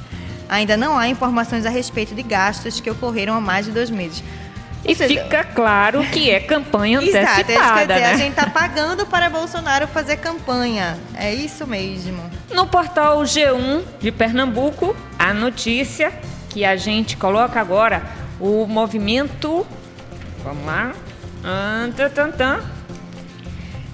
Ainda 0.48 0.76
não 0.76 0.98
há 0.98 1.08
informações 1.08 1.64
a 1.64 1.70
respeito 1.70 2.14
de 2.14 2.22
gastos 2.22 2.80
que 2.80 2.90
ocorreram 2.90 3.34
há 3.34 3.40
mais 3.40 3.66
de 3.66 3.72
dois 3.72 3.90
meses. 3.90 4.22
E 4.84 4.94
seja, 4.94 5.22
fica 5.22 5.44
claro 5.44 6.02
que 6.04 6.30
é 6.30 6.40
campanha 6.40 6.98
antecipada, 6.98 7.52
Exato, 7.52 7.80
é 7.80 7.86
quer 7.86 7.86
dizer, 7.86 8.00
né? 8.00 8.12
a 8.12 8.16
gente 8.16 8.30
está 8.30 8.48
pagando 8.48 9.06
para 9.06 9.28
Bolsonaro 9.28 9.86
fazer 9.86 10.16
campanha. 10.16 10.98
É 11.14 11.32
isso 11.34 11.66
mesmo. 11.66 12.22
No 12.52 12.66
portal 12.66 13.20
G1 13.22 13.84
de 14.00 14.10
Pernambuco, 14.10 14.96
a 15.18 15.34
notícia 15.34 16.12
que 16.48 16.64
a 16.64 16.76
gente 16.76 17.16
coloca 17.16 17.60
agora, 17.60 18.02
o 18.40 18.66
movimento... 18.66 19.66
Vamos 20.42 20.64
lá. 20.64 20.92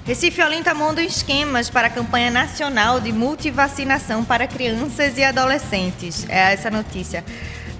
Recife 0.06 0.40
Olinda 0.40 0.72
monta 0.72 1.02
esquemas 1.02 1.68
para 1.68 1.88
a 1.88 1.90
campanha 1.90 2.30
nacional 2.30 3.00
de 3.00 3.12
multivacinação 3.12 4.24
para 4.24 4.46
crianças 4.46 5.18
e 5.18 5.24
adolescentes. 5.24 6.24
É 6.28 6.52
essa 6.52 6.70
notícia. 6.70 7.24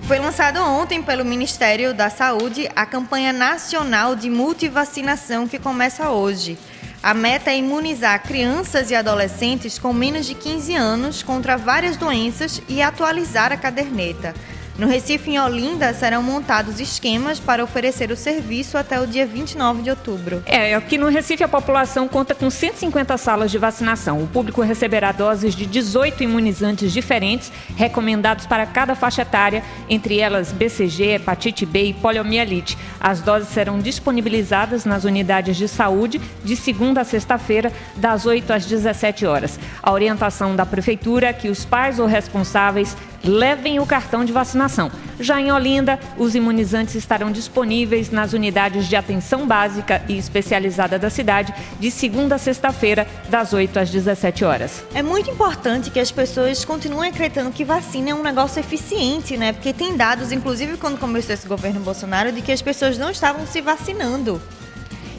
Foi 0.03 0.19
lançado 0.19 0.61
ontem 0.61 1.01
pelo 1.01 1.25
Ministério 1.25 1.95
da 1.95 2.11
Saúde 2.11 2.69
a 2.75 2.85
campanha 2.85 3.33
nacional 3.33 4.17
de 4.17 4.29
multivacinação 4.29 5.47
que 5.47 5.57
começa 5.57 6.11
hoje. 6.11 6.59
A 7.01 7.15
meta 7.15 7.53
é 7.53 7.59
imunizar 7.59 8.21
crianças 8.21 8.91
e 8.91 8.97
adolescentes 8.97 9.79
com 9.79 9.93
menos 9.93 10.27
de 10.27 10.35
15 10.35 10.75
anos 10.75 11.23
contra 11.23 11.57
várias 11.57 11.97
doenças 11.97 12.61
e 12.69 12.83
atualizar 12.83 13.53
a 13.53 13.57
caderneta. 13.57 14.35
No 14.79 14.87
Recife, 14.87 15.31
em 15.31 15.41
Olinda, 15.41 15.95
serão 15.95 16.23
montados 16.23 16.81
esquemas 16.81 17.41
para 17.41 17.65
oferecer 17.65 18.11
o 18.11 18.17
serviço 18.17 18.77
até 18.77 19.01
o 19.01 19.07
dia 19.07 19.25
29 19.25 19.81
de 19.81 19.89
outubro. 19.89 20.43
É, 20.45 20.75
aqui 20.75 20.99
no 20.99 21.09
Recife 21.09 21.43
a 21.43 21.49
população 21.49 22.07
conta 22.07 22.35
com 22.35 22.51
150 22.51 23.17
salas 23.17 23.51
de 23.51 23.57
vacinação. 23.57 24.23
O 24.23 24.27
público 24.27 24.61
receberá 24.61 25.13
doses 25.13 25.55
de 25.55 25.65
18 25.65 26.23
imunizantes 26.23 26.93
diferentes, 26.93 27.51
recomendados 27.75 28.45
para 28.45 28.67
cada 28.67 28.95
faixa 28.95 29.23
etária, 29.23 29.65
entre 29.89 30.19
elas 30.19 30.53
BCG, 30.53 31.15
hepatite 31.15 31.65
B 31.65 31.85
e 31.85 31.95
poliomielite. 31.95 32.77
As 33.01 33.23
doses 33.23 33.49
serão 33.49 33.79
disponibilizadas 33.79 34.85
nas 34.85 35.05
unidades 35.05 35.57
de 35.57 35.69
saúde 35.69 36.21
de 36.45 36.55
segunda 36.55 37.01
a 37.01 37.05
sexta-feira, 37.05 37.73
das 37.97 38.27
8 38.27 38.53
às 38.53 38.67
17 38.67 39.25
horas. 39.25 39.59
A 39.83 39.91
orientação 39.91 40.55
da 40.55 40.67
prefeitura 40.67 41.29
é 41.29 41.33
que 41.33 41.49
os 41.49 41.65
pais 41.65 41.99
ou 41.99 42.07
responsáveis 42.07 42.95
levem 43.27 43.81
o 43.81 43.87
cartão 43.87 44.25
de 44.25 44.33
vacinação. 44.33 44.91
Já 45.19 45.41
em 45.41 45.51
Olinda, 45.51 45.99
os 46.19 46.35
imunizantes 46.35 46.95
estarão 46.95 47.31
disponíveis 47.31 48.11
nas 48.11 48.33
unidades 48.33 48.87
de 48.87 48.97
atenção 48.97 49.47
básica 49.47 50.03
e 50.09 50.19
especializada 50.19 50.99
da 50.99 51.09
cidade 51.09 51.55
de 51.81 51.91
segunda 51.91 52.35
a 52.35 52.39
sexta-feira, 52.39 53.07
das 53.29 53.53
8 53.53 53.79
às 53.79 53.91
17 53.91 54.45
horas. 54.45 54.85
É 54.95 55.03
muito 55.03 55.31
importante 55.31 55.91
que 55.91 55.99
as 55.99 56.11
pessoas 56.11 56.65
continuem 56.65 57.11
acreditando 57.11 57.51
que 57.51 57.65
vacina 57.65 58.11
é 58.11 58.15
um 58.15 58.23
negócio 58.23 58.61
eficiente, 58.61 59.37
né? 59.37 59.53
Porque 59.53 59.73
tem 59.73 59.97
dados, 59.97 60.33
inclusive 60.33 60.77
quando 60.77 60.99
começou 60.99 61.35
esse 61.35 61.49
governo 61.49 61.81
Bolsonaro, 61.81 62.31
de 62.33 62.43
que 62.43 62.53
as 62.53 62.63
pessoas 62.63 62.99
não 62.99 63.11
estavam 63.11 63.47
se 63.47 63.61
vacinando. 63.61 64.41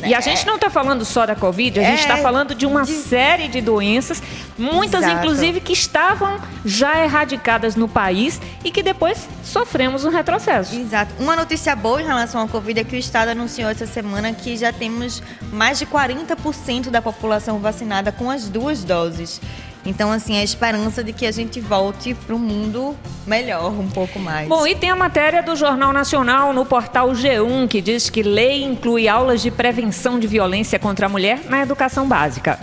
E 0.05 0.13
a 0.13 0.19
gente 0.19 0.45
não 0.45 0.55
está 0.55 0.69
falando 0.69 1.03
só 1.03 1.25
da 1.25 1.35
Covid, 1.35 1.79
a 1.79 1.83
gente 1.83 2.01
está 2.01 2.17
é, 2.17 2.21
falando 2.21 2.53
de 2.53 2.65
uma 2.65 2.83
de... 2.83 2.93
série 2.93 3.47
de 3.47 3.61
doenças, 3.61 4.21
muitas 4.57 5.03
Exato. 5.03 5.17
inclusive 5.17 5.59
que 5.59 5.73
estavam 5.73 6.39
já 6.63 7.03
erradicadas 7.03 7.75
no 7.75 7.87
país 7.87 8.39
e 8.63 8.71
que 8.71 8.83
depois 8.83 9.27
sofremos 9.43 10.05
um 10.05 10.09
retrocesso. 10.09 10.75
Exato. 10.75 11.13
Uma 11.19 11.35
notícia 11.35 11.75
boa 11.75 12.01
em 12.01 12.05
relação 12.05 12.41
à 12.41 12.47
Covid 12.47 12.79
é 12.79 12.83
que 12.83 12.95
o 12.95 12.99
Estado 12.99 13.29
anunciou 13.29 13.69
essa 13.69 13.87
semana 13.87 14.33
que 14.33 14.55
já 14.55 14.71
temos 14.71 15.21
mais 15.51 15.79
de 15.79 15.85
40% 15.85 16.89
da 16.89 17.01
população 17.01 17.59
vacinada 17.59 18.11
com 18.11 18.29
as 18.29 18.47
duas 18.47 18.83
doses. 18.83 19.41
Então, 19.85 20.11
assim, 20.11 20.37
a 20.37 20.43
esperança 20.43 21.03
de 21.03 21.13
que 21.13 21.25
a 21.25 21.31
gente 21.31 21.59
volte 21.59 22.13
para 22.13 22.35
um 22.35 22.39
mundo 22.39 22.95
melhor, 23.25 23.71
um 23.71 23.89
pouco 23.89 24.19
mais. 24.19 24.47
Bom, 24.47 24.67
e 24.67 24.75
tem 24.75 24.89
a 24.89 24.95
matéria 24.95 25.41
do 25.41 25.55
Jornal 25.55 25.93
Nacional 25.93 26.53
no 26.53 26.65
portal 26.65 27.09
G1 27.11 27.67
que 27.67 27.81
diz 27.81 28.09
que 28.09 28.21
lei 28.21 28.63
inclui 28.63 29.07
aulas 29.07 29.41
de 29.41 29.49
prevenção 29.49 30.19
de 30.19 30.27
violência 30.27 30.77
contra 30.77 31.05
a 31.05 31.09
mulher 31.09 31.41
na 31.45 31.61
educação 31.61 32.07
básica. 32.07 32.59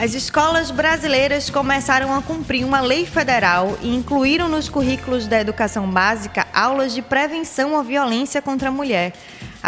As 0.00 0.14
escolas 0.14 0.70
brasileiras 0.70 1.50
começaram 1.50 2.14
a 2.14 2.22
cumprir 2.22 2.64
uma 2.64 2.80
lei 2.80 3.04
federal 3.04 3.76
e 3.82 3.92
incluíram 3.92 4.48
nos 4.48 4.68
currículos 4.68 5.26
da 5.26 5.40
educação 5.40 5.90
básica 5.90 6.46
aulas 6.54 6.94
de 6.94 7.02
prevenção 7.02 7.76
à 7.76 7.82
violência 7.82 8.40
contra 8.40 8.68
a 8.68 8.72
mulher. 8.72 9.12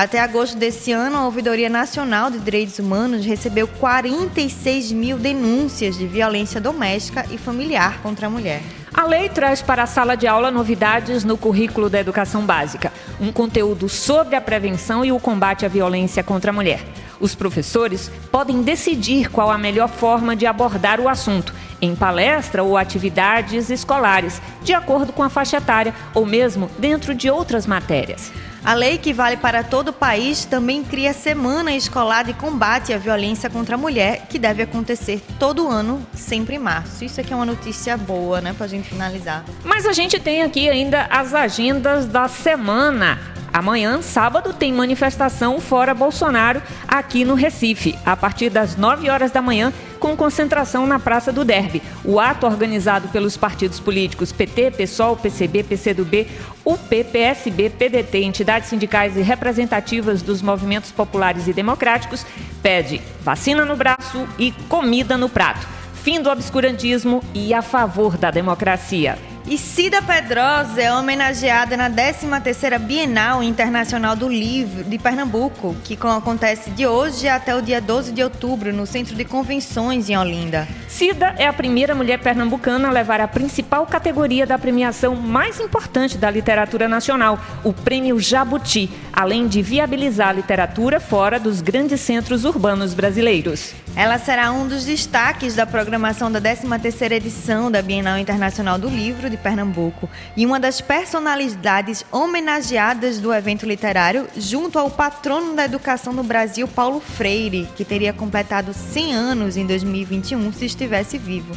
Até 0.00 0.18
agosto 0.18 0.56
desse 0.56 0.92
ano, 0.92 1.18
a 1.18 1.26
Ouvidoria 1.26 1.68
Nacional 1.68 2.30
de 2.30 2.38
Direitos 2.38 2.78
Humanos 2.78 3.26
recebeu 3.26 3.68
46 3.68 4.92
mil 4.92 5.18
denúncias 5.18 5.98
de 5.98 6.06
violência 6.06 6.58
doméstica 6.58 7.26
e 7.30 7.36
familiar 7.36 8.00
contra 8.00 8.26
a 8.26 8.30
mulher. 8.30 8.62
A 8.94 9.04
lei 9.04 9.28
traz 9.28 9.60
para 9.60 9.82
a 9.82 9.86
sala 9.86 10.16
de 10.16 10.26
aula 10.26 10.50
novidades 10.50 11.22
no 11.22 11.36
currículo 11.36 11.90
da 11.90 12.00
educação 12.00 12.46
básica, 12.46 12.90
um 13.20 13.30
conteúdo 13.30 13.90
sobre 13.90 14.36
a 14.36 14.40
prevenção 14.40 15.04
e 15.04 15.12
o 15.12 15.20
combate 15.20 15.66
à 15.66 15.68
violência 15.68 16.24
contra 16.24 16.50
a 16.50 16.54
mulher. 16.54 16.82
Os 17.20 17.34
professores 17.34 18.10
podem 18.32 18.62
decidir 18.62 19.30
qual 19.30 19.50
a 19.50 19.58
melhor 19.58 19.90
forma 19.90 20.34
de 20.34 20.46
abordar 20.46 20.98
o 20.98 21.10
assunto, 21.10 21.52
em 21.78 21.94
palestra 21.94 22.62
ou 22.62 22.78
atividades 22.78 23.68
escolares, 23.68 24.40
de 24.62 24.72
acordo 24.72 25.12
com 25.12 25.22
a 25.22 25.28
faixa 25.28 25.58
etária 25.58 25.94
ou 26.14 26.24
mesmo 26.24 26.70
dentro 26.78 27.14
de 27.14 27.28
outras 27.28 27.66
matérias. 27.66 28.32
A 28.62 28.74
lei 28.74 28.98
que 28.98 29.12
vale 29.12 29.38
para 29.38 29.64
todo 29.64 29.88
o 29.88 29.92
país 29.92 30.44
também 30.44 30.84
cria 30.84 31.14
Semana 31.14 31.72
Escolar 31.72 32.24
de 32.24 32.34
Combate 32.34 32.92
à 32.92 32.98
Violência 32.98 33.48
contra 33.48 33.74
a 33.74 33.78
Mulher, 33.78 34.26
que 34.28 34.38
deve 34.38 34.62
acontecer 34.62 35.22
todo 35.38 35.66
ano, 35.66 36.06
sempre 36.14 36.56
em 36.56 36.58
março. 36.58 37.02
Isso 37.02 37.20
aqui 37.20 37.32
é 37.32 37.36
uma 37.36 37.46
notícia 37.46 37.96
boa, 37.96 38.40
né, 38.40 38.52
para 38.52 38.66
a 38.66 38.68
gente 38.68 38.90
finalizar. 38.90 39.44
Mas 39.64 39.86
a 39.86 39.92
gente 39.92 40.20
tem 40.20 40.42
aqui 40.42 40.68
ainda 40.68 41.06
as 41.10 41.32
agendas 41.32 42.06
da 42.06 42.28
semana. 42.28 43.18
Amanhã, 43.52 44.00
sábado, 44.00 44.52
tem 44.52 44.72
manifestação 44.72 45.60
fora 45.60 45.92
Bolsonaro 45.92 46.62
aqui 46.86 47.24
no 47.24 47.34
Recife, 47.34 47.98
a 48.06 48.16
partir 48.16 48.48
das 48.48 48.76
9 48.76 49.10
horas 49.10 49.32
da 49.32 49.42
manhã, 49.42 49.72
com 49.98 50.16
concentração 50.16 50.86
na 50.86 50.98
Praça 50.98 51.32
do 51.32 51.44
Derby. 51.44 51.82
O 52.04 52.20
ato 52.20 52.46
organizado 52.46 53.08
pelos 53.08 53.36
partidos 53.36 53.80
políticos 53.80 54.32
PT, 54.32 54.70
PSOL, 54.70 55.16
PCB, 55.16 55.64
PCdoB, 55.64 56.28
UP, 56.64 57.04
PSB, 57.04 57.70
PDT, 57.70 58.18
entidades 58.22 58.68
sindicais 58.68 59.16
e 59.16 59.20
representativas 59.20 60.22
dos 60.22 60.40
movimentos 60.40 60.92
populares 60.92 61.48
e 61.48 61.52
democráticos, 61.52 62.24
pede 62.62 63.02
vacina 63.22 63.64
no 63.64 63.76
braço 63.76 64.26
e 64.38 64.52
comida 64.68 65.18
no 65.18 65.28
prato. 65.28 65.66
Fim 66.02 66.22
do 66.22 66.30
obscurantismo 66.30 67.22
e 67.34 67.52
a 67.52 67.60
favor 67.60 68.16
da 68.16 68.30
democracia. 68.30 69.29
E 69.50 69.58
Cida 69.58 70.00
Pedrosa 70.00 70.80
é 70.80 70.94
homenageada 70.94 71.76
na 71.76 71.90
13ª 71.90 72.78
Bienal 72.78 73.42
Internacional 73.42 74.14
do 74.14 74.28
Livro 74.28 74.84
de 74.84 74.96
Pernambuco, 74.96 75.74
que 75.82 75.98
acontece 76.00 76.70
de 76.70 76.86
hoje 76.86 77.26
até 77.26 77.56
o 77.56 77.60
dia 77.60 77.80
12 77.80 78.12
de 78.12 78.22
outubro 78.22 78.72
no 78.72 78.86
Centro 78.86 79.16
de 79.16 79.24
Convenções 79.24 80.08
em 80.08 80.16
Olinda. 80.16 80.68
Cida 80.86 81.34
é 81.36 81.48
a 81.48 81.52
primeira 81.52 81.96
mulher 81.96 82.20
pernambucana 82.20 82.86
a 82.86 82.92
levar 82.92 83.20
a 83.20 83.26
principal 83.26 83.84
categoria 83.86 84.46
da 84.46 84.56
premiação 84.56 85.16
mais 85.16 85.58
importante 85.58 86.16
da 86.16 86.30
literatura 86.30 86.86
nacional, 86.86 87.36
o 87.64 87.72
Prêmio 87.72 88.20
Jabuti, 88.20 88.88
além 89.12 89.48
de 89.48 89.62
viabilizar 89.62 90.28
a 90.28 90.32
literatura 90.32 91.00
fora 91.00 91.40
dos 91.40 91.60
grandes 91.60 92.00
centros 92.00 92.44
urbanos 92.44 92.94
brasileiros. 92.94 93.74
Ela 93.96 94.18
será 94.18 94.52
um 94.52 94.68
dos 94.68 94.84
destaques 94.84 95.56
da 95.56 95.66
programação 95.66 96.30
da 96.30 96.40
13ª 96.40 97.10
edição 97.10 97.70
da 97.70 97.82
Bienal 97.82 98.18
Internacional 98.18 98.78
do 98.78 98.88
Livro 98.88 99.28
de 99.28 99.36
Pernambuco 99.36 100.08
e 100.36 100.46
uma 100.46 100.60
das 100.60 100.80
personalidades 100.80 102.04
homenageadas 102.12 103.18
do 103.18 103.34
evento 103.34 103.66
literário 103.66 104.28
junto 104.36 104.78
ao 104.78 104.90
patrono 104.90 105.54
da 105.54 105.64
educação 105.64 106.12
no 106.12 106.22
Brasil, 106.22 106.68
Paulo 106.68 107.00
Freire, 107.00 107.68
que 107.76 107.84
teria 107.84 108.12
completado 108.12 108.72
100 108.72 109.12
anos 109.12 109.56
em 109.56 109.66
2021 109.66 110.52
se 110.52 110.66
estivesse 110.66 111.18
vivo. 111.18 111.52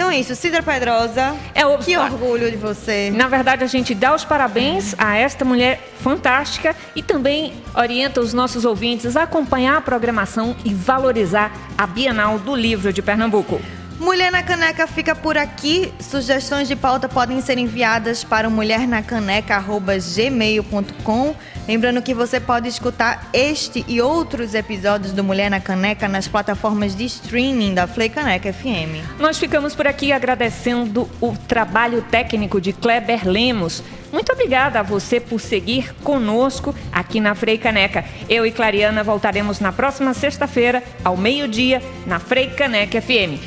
Então 0.00 0.10
é 0.10 0.18
isso, 0.18 0.34
Cidra 0.34 0.62
Pedrosa. 0.62 1.36
É 1.54 1.66
o... 1.66 1.76
Que 1.76 1.94
orgulho 1.94 2.50
de 2.50 2.56
você. 2.56 3.12
Na 3.14 3.28
verdade, 3.28 3.64
a 3.64 3.66
gente 3.66 3.94
dá 3.94 4.14
os 4.14 4.24
parabéns 4.24 4.94
a 4.96 5.14
esta 5.14 5.44
mulher 5.44 5.78
fantástica 6.00 6.74
e 6.96 7.02
também 7.02 7.52
orienta 7.74 8.18
os 8.18 8.32
nossos 8.32 8.64
ouvintes 8.64 9.14
a 9.14 9.24
acompanhar 9.24 9.76
a 9.76 9.80
programação 9.82 10.56
e 10.64 10.72
valorizar 10.72 11.52
a 11.76 11.86
Bienal 11.86 12.38
do 12.38 12.56
Livro 12.56 12.94
de 12.94 13.02
Pernambuco. 13.02 13.60
Mulher 13.98 14.32
na 14.32 14.42
Caneca 14.42 14.86
fica 14.86 15.14
por 15.14 15.36
aqui. 15.36 15.92
Sugestões 16.00 16.66
de 16.66 16.74
pauta 16.74 17.06
podem 17.06 17.42
ser 17.42 17.58
enviadas 17.58 18.24
para 18.24 18.48
mulhernacaneca.gmail.com. 18.48 21.36
Lembrando 21.68 22.02
que 22.02 22.14
você 22.14 22.40
pode 22.40 22.68
escutar 22.68 23.28
este 23.32 23.84
e 23.86 24.00
outros 24.00 24.54
episódios 24.54 25.12
do 25.12 25.22
Mulher 25.22 25.50
na 25.50 25.60
Caneca 25.60 26.08
nas 26.08 26.26
plataformas 26.26 26.96
de 26.96 27.04
streaming 27.04 27.74
da 27.74 27.86
Flei 27.86 28.08
Caneca 28.08 28.52
FM. 28.52 29.18
Nós 29.18 29.38
ficamos 29.38 29.74
por 29.74 29.86
aqui 29.86 30.12
agradecendo 30.12 31.08
o 31.20 31.36
trabalho 31.46 32.02
técnico 32.02 32.60
de 32.60 32.72
Kleber 32.72 33.28
Lemos. 33.28 33.82
Muito 34.12 34.32
obrigada 34.32 34.80
a 34.80 34.82
você 34.82 35.20
por 35.20 35.40
seguir 35.40 35.94
conosco 36.02 36.74
aqui 36.90 37.20
na 37.20 37.34
Frei 37.34 37.56
Caneca. 37.56 38.04
Eu 38.28 38.44
e 38.44 38.50
Clariana 38.50 39.04
voltaremos 39.04 39.60
na 39.60 39.70
próxima 39.70 40.12
sexta-feira, 40.14 40.82
ao 41.04 41.16
meio-dia, 41.16 41.80
na 42.06 42.18
Frei 42.18 42.48
Caneca 42.48 43.00
FM. 43.00 43.38